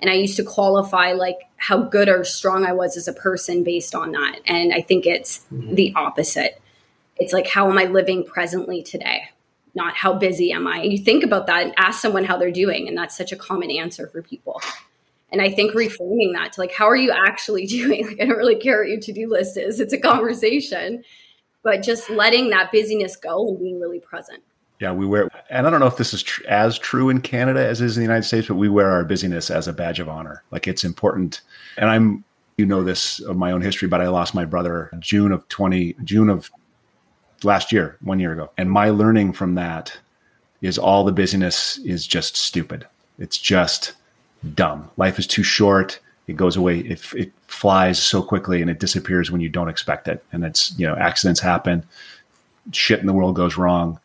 And 0.00 0.10
I 0.10 0.14
used 0.16 0.36
to 0.36 0.44
qualify 0.44 1.12
like 1.12 1.38
how 1.56 1.80
good 1.80 2.10
or 2.10 2.24
strong 2.24 2.66
I 2.66 2.74
was 2.74 2.98
as 2.98 3.08
a 3.08 3.14
person 3.14 3.64
based 3.64 3.94
on 3.94 4.12
that. 4.12 4.40
And 4.44 4.74
I 4.74 4.82
think 4.82 5.06
it's 5.06 5.46
mm-hmm. 5.50 5.76
the 5.76 5.94
opposite. 5.96 6.60
It's 7.16 7.32
like, 7.32 7.46
how 7.46 7.70
am 7.70 7.78
I 7.78 7.84
living 7.84 8.24
presently 8.24 8.82
today? 8.82 9.22
Not 9.74 9.96
how 9.96 10.14
busy 10.14 10.52
am 10.52 10.66
I? 10.66 10.82
You 10.82 10.98
think 10.98 11.24
about 11.24 11.46
that 11.46 11.62
and 11.62 11.74
ask 11.76 12.00
someone 12.00 12.24
how 12.24 12.36
they're 12.36 12.50
doing. 12.50 12.88
And 12.88 12.96
that's 12.96 13.16
such 13.16 13.32
a 13.32 13.36
common 13.36 13.70
answer 13.70 14.08
for 14.08 14.22
people. 14.22 14.60
And 15.32 15.42
I 15.42 15.50
think 15.50 15.74
reframing 15.74 16.32
that 16.34 16.52
to 16.52 16.60
like, 16.60 16.72
how 16.72 16.88
are 16.88 16.96
you 16.96 17.10
actually 17.10 17.66
doing? 17.78 18.06
Like, 18.06 18.20
I 18.20 18.26
don't 18.26 18.38
really 18.38 18.56
care 18.56 18.80
what 18.80 18.88
your 18.88 19.00
to 19.00 19.12
do 19.12 19.28
list 19.28 19.56
is. 19.56 19.80
It's 19.80 19.92
a 19.92 19.98
conversation 19.98 21.02
but 21.64 21.82
just 21.82 22.08
letting 22.08 22.50
that 22.50 22.70
busyness 22.70 23.16
go 23.16 23.48
and 23.48 23.58
being 23.58 23.80
really 23.80 23.98
present. 23.98 24.42
Yeah, 24.80 24.92
we 24.92 25.06
wear, 25.06 25.28
and 25.50 25.66
I 25.66 25.70
don't 25.70 25.80
know 25.80 25.86
if 25.86 25.96
this 25.96 26.12
is 26.12 26.22
tr- 26.22 26.46
as 26.46 26.78
true 26.78 27.08
in 27.08 27.20
Canada 27.22 27.66
as 27.66 27.80
is 27.80 27.96
in 27.96 28.02
the 28.02 28.04
United 28.04 28.24
States, 28.24 28.46
but 28.46 28.56
we 28.56 28.68
wear 28.68 28.90
our 28.90 29.04
busyness 29.04 29.50
as 29.50 29.66
a 29.66 29.72
badge 29.72 29.98
of 29.98 30.08
honor. 30.08 30.44
Like 30.50 30.68
it's 30.68 30.84
important. 30.84 31.40
And 31.78 31.88
I'm, 31.88 32.24
you 32.58 32.66
know, 32.66 32.84
this 32.84 33.18
of 33.20 33.36
my 33.36 33.50
own 33.50 33.62
history, 33.62 33.88
but 33.88 34.00
I 34.00 34.08
lost 34.08 34.34
my 34.34 34.44
brother 34.44 34.90
June 34.98 35.32
of 35.32 35.48
20, 35.48 35.96
June 36.04 36.28
of 36.28 36.50
last 37.44 37.72
year, 37.72 37.96
one 38.00 38.20
year 38.20 38.32
ago. 38.32 38.50
And 38.56 38.70
my 38.70 38.90
learning 38.90 39.32
from 39.32 39.54
that 39.54 39.96
is 40.62 40.78
all 40.78 41.04
the 41.04 41.12
busyness 41.12 41.78
is 41.78 42.06
just 42.06 42.36
stupid. 42.36 42.86
It's 43.18 43.38
just 43.38 43.92
dumb. 44.54 44.90
Life 44.96 45.18
is 45.18 45.26
too 45.26 45.42
short 45.42 46.00
it 46.26 46.36
goes 46.36 46.56
away. 46.56 46.80
It, 46.80 47.12
it 47.14 47.32
flies 47.46 48.00
so 48.00 48.22
quickly 48.22 48.62
and 48.62 48.70
it 48.70 48.80
disappears 48.80 49.30
when 49.30 49.40
you 49.40 49.48
don't 49.48 49.68
expect 49.68 50.08
it. 50.08 50.24
And 50.32 50.44
it's, 50.44 50.76
you 50.78 50.86
know, 50.86 50.96
accidents 50.96 51.40
happen, 51.40 51.84
shit 52.72 53.00
in 53.00 53.06
the 53.06 53.12
world 53.12 53.36
goes 53.36 53.56
wrong. 53.56 53.98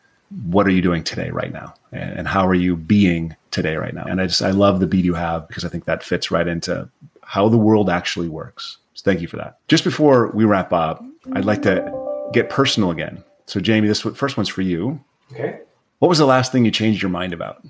What 0.44 0.66
are 0.66 0.70
you 0.70 0.82
doing 0.82 1.02
today, 1.02 1.30
right 1.30 1.52
now? 1.52 1.74
And, 1.92 2.18
and 2.18 2.28
how 2.28 2.46
are 2.46 2.54
you 2.54 2.76
being 2.76 3.34
today, 3.50 3.76
right 3.76 3.94
now? 3.94 4.04
And 4.04 4.20
I 4.20 4.26
just, 4.26 4.42
I 4.42 4.50
love 4.50 4.80
the 4.80 4.86
Be 4.86 5.02
Do 5.02 5.14
Have 5.14 5.48
because 5.48 5.64
I 5.64 5.68
think 5.68 5.86
that 5.86 6.04
fits 6.04 6.30
right 6.30 6.46
into 6.46 6.88
how 7.22 7.48
the 7.48 7.58
world 7.58 7.88
actually 7.88 8.28
works. 8.28 8.76
So 8.94 9.02
thank 9.04 9.20
you 9.20 9.28
for 9.28 9.38
that. 9.38 9.58
Just 9.68 9.82
before 9.82 10.28
we 10.28 10.44
wrap 10.44 10.72
up, 10.72 11.02
I'd 11.32 11.46
like 11.46 11.62
to 11.62 12.28
get 12.32 12.50
personal 12.50 12.90
again. 12.90 13.24
So, 13.50 13.60
Jamie, 13.60 13.88
this 13.88 14.00
first 14.00 14.36
one's 14.36 14.48
for 14.48 14.62
you. 14.62 15.00
Okay. 15.32 15.60
What 15.98 16.08
was 16.08 16.18
the 16.18 16.26
last 16.26 16.52
thing 16.52 16.64
you 16.64 16.70
changed 16.70 17.02
your 17.02 17.10
mind 17.10 17.32
about? 17.32 17.64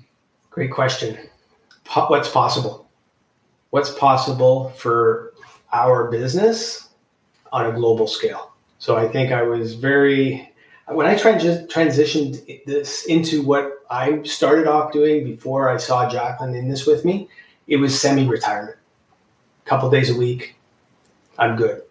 Great 0.49 0.71
question. 0.71 1.17
What's 2.07 2.29
possible? 2.29 2.81
what's 3.71 3.89
possible 3.89 4.69
for 4.71 5.33
our 5.73 6.11
business 6.11 6.89
on 7.51 7.65
a 7.65 7.71
global 7.71 8.05
scale. 8.05 8.53
So 8.79 8.95
I 8.95 9.07
think 9.07 9.31
I 9.31 9.41
was 9.41 9.73
very 9.73 10.49
when 10.87 11.07
I 11.07 11.15
trans- 11.15 11.67
transitioned 11.73 12.65
this 12.65 13.05
into 13.05 13.41
what 13.41 13.71
I 13.89 14.21
started 14.23 14.67
off 14.67 14.91
doing 14.91 15.23
before 15.23 15.69
I 15.69 15.77
saw 15.77 16.09
Jacklyn 16.09 16.53
in 16.53 16.69
this 16.69 16.85
with 16.85 17.05
me, 17.05 17.29
it 17.67 17.77
was 17.77 17.99
semi-retirement. 17.99 18.77
A 19.65 19.69
couple 19.69 19.89
days 19.89 20.09
a 20.09 20.17
week, 20.17 20.55
I'm 21.37 21.55
good. 21.55 21.83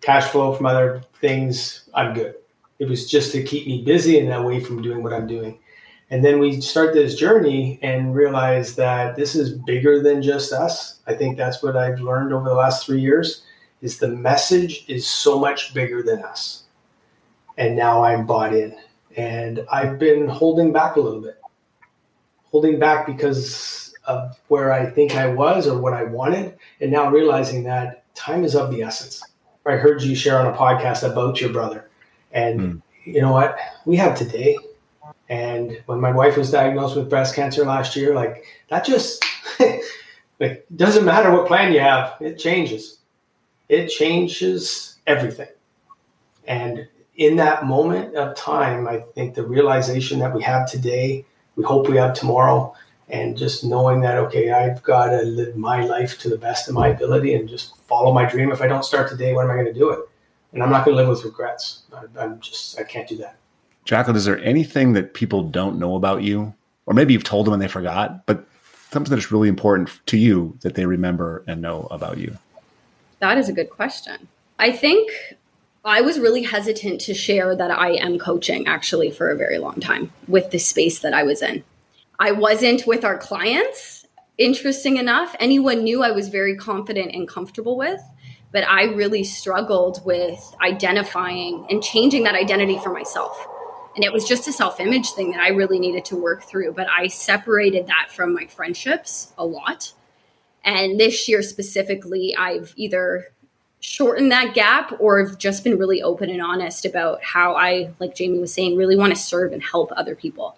Cash 0.00 0.24
flow 0.28 0.54
from 0.54 0.64
other 0.64 1.02
things, 1.20 1.88
I'm 1.92 2.14
good. 2.14 2.36
It 2.78 2.88
was 2.88 3.10
just 3.10 3.32
to 3.32 3.42
keep 3.42 3.66
me 3.66 3.82
busy 3.82 4.18
and 4.18 4.32
away 4.32 4.60
from 4.60 4.82
doing 4.82 5.02
what 5.02 5.12
I'm 5.12 5.26
doing. 5.26 5.58
And 6.10 6.24
then 6.24 6.38
we 6.38 6.60
start 6.60 6.94
this 6.94 7.16
journey 7.16 7.78
and 7.82 8.14
realize 8.14 8.76
that 8.76 9.16
this 9.16 9.34
is 9.34 9.52
bigger 9.52 10.02
than 10.02 10.22
just 10.22 10.52
us. 10.52 11.00
I 11.06 11.14
think 11.14 11.36
that's 11.36 11.62
what 11.62 11.76
I've 11.76 12.00
learned 12.00 12.32
over 12.32 12.48
the 12.48 12.54
last 12.54 12.86
three 12.86 13.00
years 13.00 13.42
is 13.82 13.98
the 13.98 14.08
message 14.08 14.84
is 14.88 15.06
so 15.06 15.38
much 15.38 15.74
bigger 15.74 16.02
than 16.02 16.22
us. 16.22 16.64
And 17.56 17.76
now 17.76 18.04
I'm 18.04 18.26
bought 18.26 18.54
in. 18.54 18.76
And 19.16 19.66
I've 19.70 19.98
been 19.98 20.28
holding 20.28 20.72
back 20.72 20.96
a 20.96 21.00
little 21.00 21.20
bit. 21.20 21.40
Holding 22.44 22.78
back 22.78 23.06
because 23.06 23.94
of 24.04 24.38
where 24.48 24.72
I 24.72 24.86
think 24.86 25.14
I 25.14 25.26
was 25.26 25.66
or 25.66 25.78
what 25.78 25.92
I 25.92 26.04
wanted. 26.04 26.56
And 26.80 26.90
now 26.90 27.10
realizing 27.10 27.64
that 27.64 28.04
time 28.14 28.44
is 28.44 28.56
of 28.56 28.70
the 28.70 28.82
essence. 28.82 29.22
I 29.66 29.72
heard 29.72 30.02
you 30.02 30.14
share 30.14 30.38
on 30.38 30.46
a 30.46 30.56
podcast 30.56 31.08
about 31.08 31.40
your 31.40 31.52
brother. 31.52 31.87
And 32.32 32.60
mm. 32.60 32.82
you 33.04 33.20
know 33.20 33.32
what? 33.32 33.58
We 33.84 33.96
have 33.96 34.16
today 34.16 34.56
and 35.28 35.80
when 35.86 36.00
my 36.00 36.10
wife 36.10 36.36
was 36.36 36.50
diagnosed 36.50 36.96
with 36.96 37.10
breast 37.10 37.34
cancer 37.34 37.64
last 37.64 37.96
year, 37.96 38.14
like 38.14 38.44
that 38.68 38.84
just 38.84 39.24
like 40.40 40.66
doesn't 40.74 41.04
matter 41.04 41.30
what 41.30 41.46
plan 41.46 41.72
you 41.72 41.80
have, 41.80 42.16
it 42.20 42.38
changes. 42.38 42.98
It 43.68 43.88
changes 43.88 44.96
everything. 45.06 45.48
And 46.46 46.88
in 47.16 47.36
that 47.36 47.66
moment 47.66 48.14
of 48.14 48.36
time, 48.36 48.88
I 48.88 49.00
think 49.14 49.34
the 49.34 49.42
realization 49.42 50.18
that 50.20 50.34
we 50.34 50.42
have 50.42 50.70
today, 50.70 51.26
we 51.56 51.64
hope 51.64 51.88
we 51.88 51.96
have 51.98 52.14
tomorrow, 52.14 52.74
and 53.10 53.36
just 53.36 53.64
knowing 53.64 54.00
that 54.00 54.16
okay, 54.16 54.50
I've 54.50 54.82
got 54.82 55.08
to 55.08 55.22
live 55.22 55.56
my 55.56 55.84
life 55.84 56.18
to 56.20 56.30
the 56.30 56.38
best 56.38 56.68
of 56.68 56.74
my 56.74 56.88
ability 56.88 57.34
and 57.34 57.48
just 57.48 57.76
follow 57.86 58.14
my 58.14 58.24
dream. 58.24 58.50
If 58.50 58.62
I 58.62 58.66
don't 58.66 58.84
start 58.84 59.10
today, 59.10 59.34
when 59.34 59.44
am 59.44 59.50
I 59.50 59.54
going 59.54 59.66
to 59.66 59.72
do 59.74 59.90
it? 59.90 60.07
And 60.52 60.62
I'm 60.62 60.70
not 60.70 60.84
going 60.84 60.96
to 60.96 61.02
live 61.02 61.08
with 61.08 61.24
regrets. 61.24 61.82
I, 61.92 62.04
I'm 62.18 62.40
just 62.40 62.78
I 62.78 62.84
can't 62.84 63.08
do 63.08 63.16
that. 63.18 63.36
Jacklyn, 63.84 64.16
is 64.16 64.24
there 64.24 64.38
anything 64.44 64.92
that 64.92 65.14
people 65.14 65.42
don't 65.42 65.78
know 65.78 65.94
about 65.94 66.22
you 66.22 66.54
or 66.88 66.94
maybe 66.94 67.12
you've 67.12 67.22
told 67.22 67.46
them 67.46 67.52
and 67.52 67.62
they 67.62 67.68
forgot, 67.68 68.24
but 68.24 68.46
something 68.90 69.14
that's 69.14 69.30
really 69.30 69.48
important 69.48 69.90
to 70.06 70.16
you 70.16 70.56
that 70.62 70.74
they 70.74 70.86
remember 70.86 71.44
and 71.46 71.60
know 71.60 71.86
about 71.90 72.16
you? 72.16 72.36
That 73.18 73.36
is 73.36 73.50
a 73.50 73.52
good 73.52 73.68
question. 73.68 74.26
I 74.58 74.72
think 74.72 75.10
I 75.84 76.00
was 76.00 76.18
really 76.18 76.42
hesitant 76.42 77.02
to 77.02 77.12
share 77.12 77.54
that 77.54 77.70
I 77.70 77.90
am 77.92 78.18
coaching 78.18 78.66
actually 78.66 79.10
for 79.10 79.28
a 79.28 79.36
very 79.36 79.58
long 79.58 79.80
time 79.80 80.10
with 80.28 80.50
the 80.50 80.58
space 80.58 81.00
that 81.00 81.12
I 81.12 81.24
was 81.24 81.42
in. 81.42 81.62
I 82.18 82.32
wasn't 82.32 82.86
with 82.86 83.04
our 83.04 83.18
clients, 83.18 84.06
interesting 84.38 84.96
enough. 84.96 85.36
Anyone 85.40 85.84
knew 85.84 86.02
I 86.02 86.10
was 86.10 86.28
very 86.28 86.56
confident 86.56 87.14
and 87.14 87.28
comfortable 87.28 87.76
with, 87.76 88.00
but 88.52 88.64
I 88.66 88.84
really 88.84 89.24
struggled 89.24 90.04
with 90.04 90.54
identifying 90.62 91.66
and 91.70 91.82
changing 91.82 92.24
that 92.24 92.34
identity 92.34 92.78
for 92.78 92.92
myself. 92.92 93.46
And 93.94 94.04
it 94.04 94.12
was 94.12 94.26
just 94.26 94.48
a 94.48 94.52
self 94.52 94.80
image 94.80 95.10
thing 95.10 95.32
that 95.32 95.40
I 95.40 95.48
really 95.48 95.78
needed 95.78 96.04
to 96.06 96.16
work 96.16 96.44
through. 96.44 96.72
But 96.72 96.88
I 96.88 97.08
separated 97.08 97.88
that 97.88 98.08
from 98.10 98.32
my 98.32 98.46
friendships 98.46 99.32
a 99.36 99.44
lot. 99.44 99.92
And 100.64 100.98
this 100.98 101.28
year 101.28 101.42
specifically, 101.42 102.34
I've 102.36 102.72
either 102.76 103.32
shortened 103.80 104.32
that 104.32 104.54
gap 104.54 104.92
or 104.98 105.24
have 105.24 105.38
just 105.38 105.62
been 105.64 105.78
really 105.78 106.02
open 106.02 106.30
and 106.30 106.42
honest 106.42 106.84
about 106.84 107.22
how 107.22 107.54
I, 107.54 107.90
like 108.00 108.14
Jamie 108.14 108.38
was 108.38 108.52
saying, 108.52 108.76
really 108.76 108.96
want 108.96 109.14
to 109.14 109.20
serve 109.20 109.52
and 109.52 109.62
help 109.62 109.90
other 109.96 110.14
people. 110.14 110.56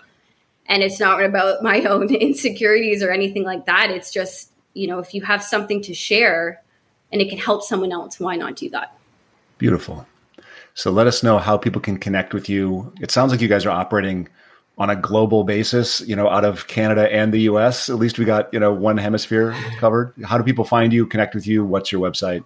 And 0.66 0.82
it's 0.82 1.01
not 1.01 1.22
about 1.22 1.62
my 1.62 1.82
own 1.84 2.14
insecurities 2.14 3.03
or 3.03 3.11
anything 3.11 3.45
like 3.45 3.66
that. 3.66 3.91
It's 3.91 4.12
just, 4.12 4.53
you 4.74 4.86
know, 4.86 4.99
if 4.99 5.14
you 5.14 5.22
have 5.22 5.43
something 5.43 5.82
to 5.82 5.95
share 5.95 6.62
and 7.12 7.20
it 7.20 7.28
can 7.28 7.38
help 7.38 7.62
someone 7.62 7.92
else, 7.92 8.20
why 8.20 8.36
not 8.36 8.56
do 8.56 8.70
that? 8.70 8.96
Beautiful. 9.58 10.06
So 10.74 10.90
let 10.90 11.06
us 11.06 11.22
know 11.22 11.38
how 11.38 11.56
people 11.58 11.80
can 11.80 11.98
connect 11.98 12.32
with 12.32 12.48
you. 12.48 12.92
It 13.00 13.11
sounds 13.11 13.32
like 13.32 13.40
you 13.40 13.48
guys 13.48 13.66
are 13.66 13.70
operating 13.70 14.28
on 14.78 14.88
a 14.88 14.96
global 14.96 15.44
basis, 15.44 16.00
you 16.02 16.16
know, 16.16 16.28
out 16.28 16.44
of 16.44 16.66
Canada 16.66 17.12
and 17.12 17.34
the 17.34 17.40
US. 17.40 17.90
At 17.90 17.96
least 17.96 18.18
we 18.18 18.24
got, 18.24 18.52
you 18.54 18.58
know, 18.58 18.72
one 18.72 18.96
hemisphere 18.96 19.54
covered. 19.78 20.14
How 20.24 20.38
do 20.38 20.44
people 20.44 20.64
find 20.64 20.92
you, 20.92 21.06
connect 21.06 21.34
with 21.34 21.46
you? 21.46 21.64
What's 21.64 21.92
your 21.92 22.00
website? 22.00 22.44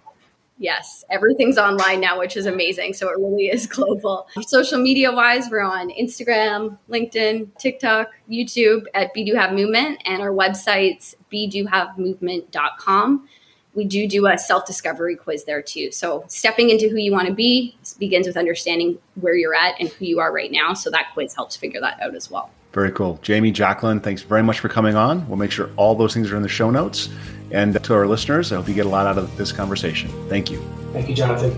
Yes, 0.57 1.03
everything's 1.09 1.57
online 1.57 1.99
now, 1.99 2.17
which 2.17 2.37
is 2.37 2.45
amazing. 2.45 2.93
So 2.93 3.09
it 3.09 3.17
really 3.19 3.47
is 3.47 3.67
global. 3.71 4.27
Social 4.41 4.79
media 4.79 5.11
wise, 5.11 5.49
we're 5.49 5.61
on 5.61 5.89
Instagram, 5.91 6.77
LinkedIn, 6.89 7.57
TikTok, 7.57 8.09
YouTube 8.29 8.85
at 8.93 9.13
Be 9.13 9.23
Do 9.23 9.35
Have 9.35 9.53
Movement, 9.53 10.01
and 10.05 10.21
our 10.21 10.31
website's 10.31 11.15
bedohavemovement.com 11.31 13.27
we 13.75 13.85
do 13.85 14.07
do 14.07 14.25
a 14.27 14.37
self 14.37 14.65
discovery 14.65 15.15
quiz 15.15 15.43
there 15.43 15.61
too. 15.61 15.91
So 15.91 16.23
stepping 16.27 16.69
into 16.69 16.89
who 16.89 16.97
you 16.97 17.11
want 17.11 17.27
to 17.27 17.33
be 17.33 17.77
begins 17.99 18.25
with 18.25 18.37
understanding 18.37 18.97
where 19.15 19.35
you're 19.35 19.53
at 19.53 19.75
and 19.79 19.89
who 19.89 20.05
you 20.05 20.19
are 20.19 20.33
right 20.33 20.51
now. 20.51 20.73
So 20.73 20.89
that 20.89 21.07
quiz 21.13 21.35
helps 21.35 21.55
figure 21.55 21.81
that 21.81 22.01
out 22.01 22.15
as 22.15 22.31
well. 22.31 22.49
Very 22.73 22.91
cool. 22.91 23.19
Jamie, 23.21 23.51
Jacklyn, 23.51 24.01
thanks 24.01 24.21
very 24.21 24.43
much 24.43 24.59
for 24.59 24.67
coming 24.67 24.95
on. 24.95 25.27
We'll 25.29 25.37
make 25.37 25.51
sure 25.51 25.69
all 25.77 25.95
those 25.95 26.13
things 26.13 26.31
are 26.31 26.35
in 26.35 26.41
the 26.41 26.49
show 26.49 26.69
notes. 26.71 27.09
And 27.51 27.81
to 27.81 27.93
our 27.93 28.07
listeners, 28.07 28.51
I 28.51 28.55
hope 28.55 28.67
you 28.67 28.73
get 28.73 28.85
a 28.85 28.89
lot 28.89 29.07
out 29.07 29.17
of 29.17 29.37
this 29.37 29.51
conversation. 29.51 30.09
Thank 30.27 30.51
you. 30.51 30.59
Thank 30.91 31.07
you, 31.07 31.15
Jonathan. 31.15 31.53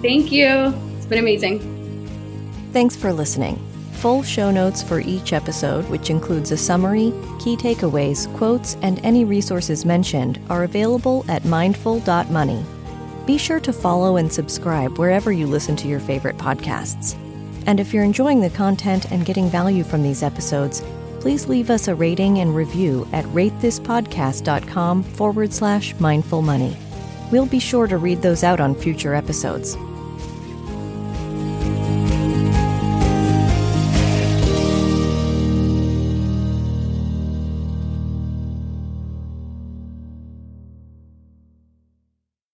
Thank 0.00 0.30
you. 0.30 0.72
It's 0.96 1.06
been 1.06 1.18
amazing. 1.18 1.60
Thanks 2.72 2.94
for 2.94 3.12
listening. 3.12 3.73
Full 4.04 4.22
show 4.22 4.50
notes 4.50 4.82
for 4.82 5.00
each 5.00 5.32
episode, 5.32 5.88
which 5.88 6.10
includes 6.10 6.50
a 6.50 6.58
summary, 6.58 7.10
key 7.40 7.56
takeaways, 7.56 8.30
quotes, 8.36 8.76
and 8.82 9.00
any 9.02 9.24
resources 9.24 9.86
mentioned, 9.86 10.38
are 10.50 10.64
available 10.64 11.24
at 11.26 11.46
mindful.money. 11.46 12.62
Be 13.24 13.38
sure 13.38 13.60
to 13.60 13.72
follow 13.72 14.18
and 14.18 14.30
subscribe 14.30 14.98
wherever 14.98 15.32
you 15.32 15.46
listen 15.46 15.74
to 15.76 15.88
your 15.88 16.00
favorite 16.00 16.36
podcasts. 16.36 17.16
And 17.66 17.80
if 17.80 17.94
you're 17.94 18.04
enjoying 18.04 18.42
the 18.42 18.50
content 18.50 19.10
and 19.10 19.24
getting 19.24 19.48
value 19.48 19.82
from 19.82 20.02
these 20.02 20.22
episodes, 20.22 20.82
please 21.20 21.48
leave 21.48 21.70
us 21.70 21.88
a 21.88 21.94
rating 21.94 22.40
and 22.40 22.54
review 22.54 23.08
at 23.14 23.24
ratethispodcast.com 23.24 25.02
forward 25.02 25.50
slash 25.50 25.94
mindful 25.98 26.42
money. 26.42 26.76
We'll 27.32 27.46
be 27.46 27.58
sure 27.58 27.86
to 27.86 27.96
read 27.96 28.20
those 28.20 28.44
out 28.44 28.60
on 28.60 28.74
future 28.74 29.14
episodes. 29.14 29.78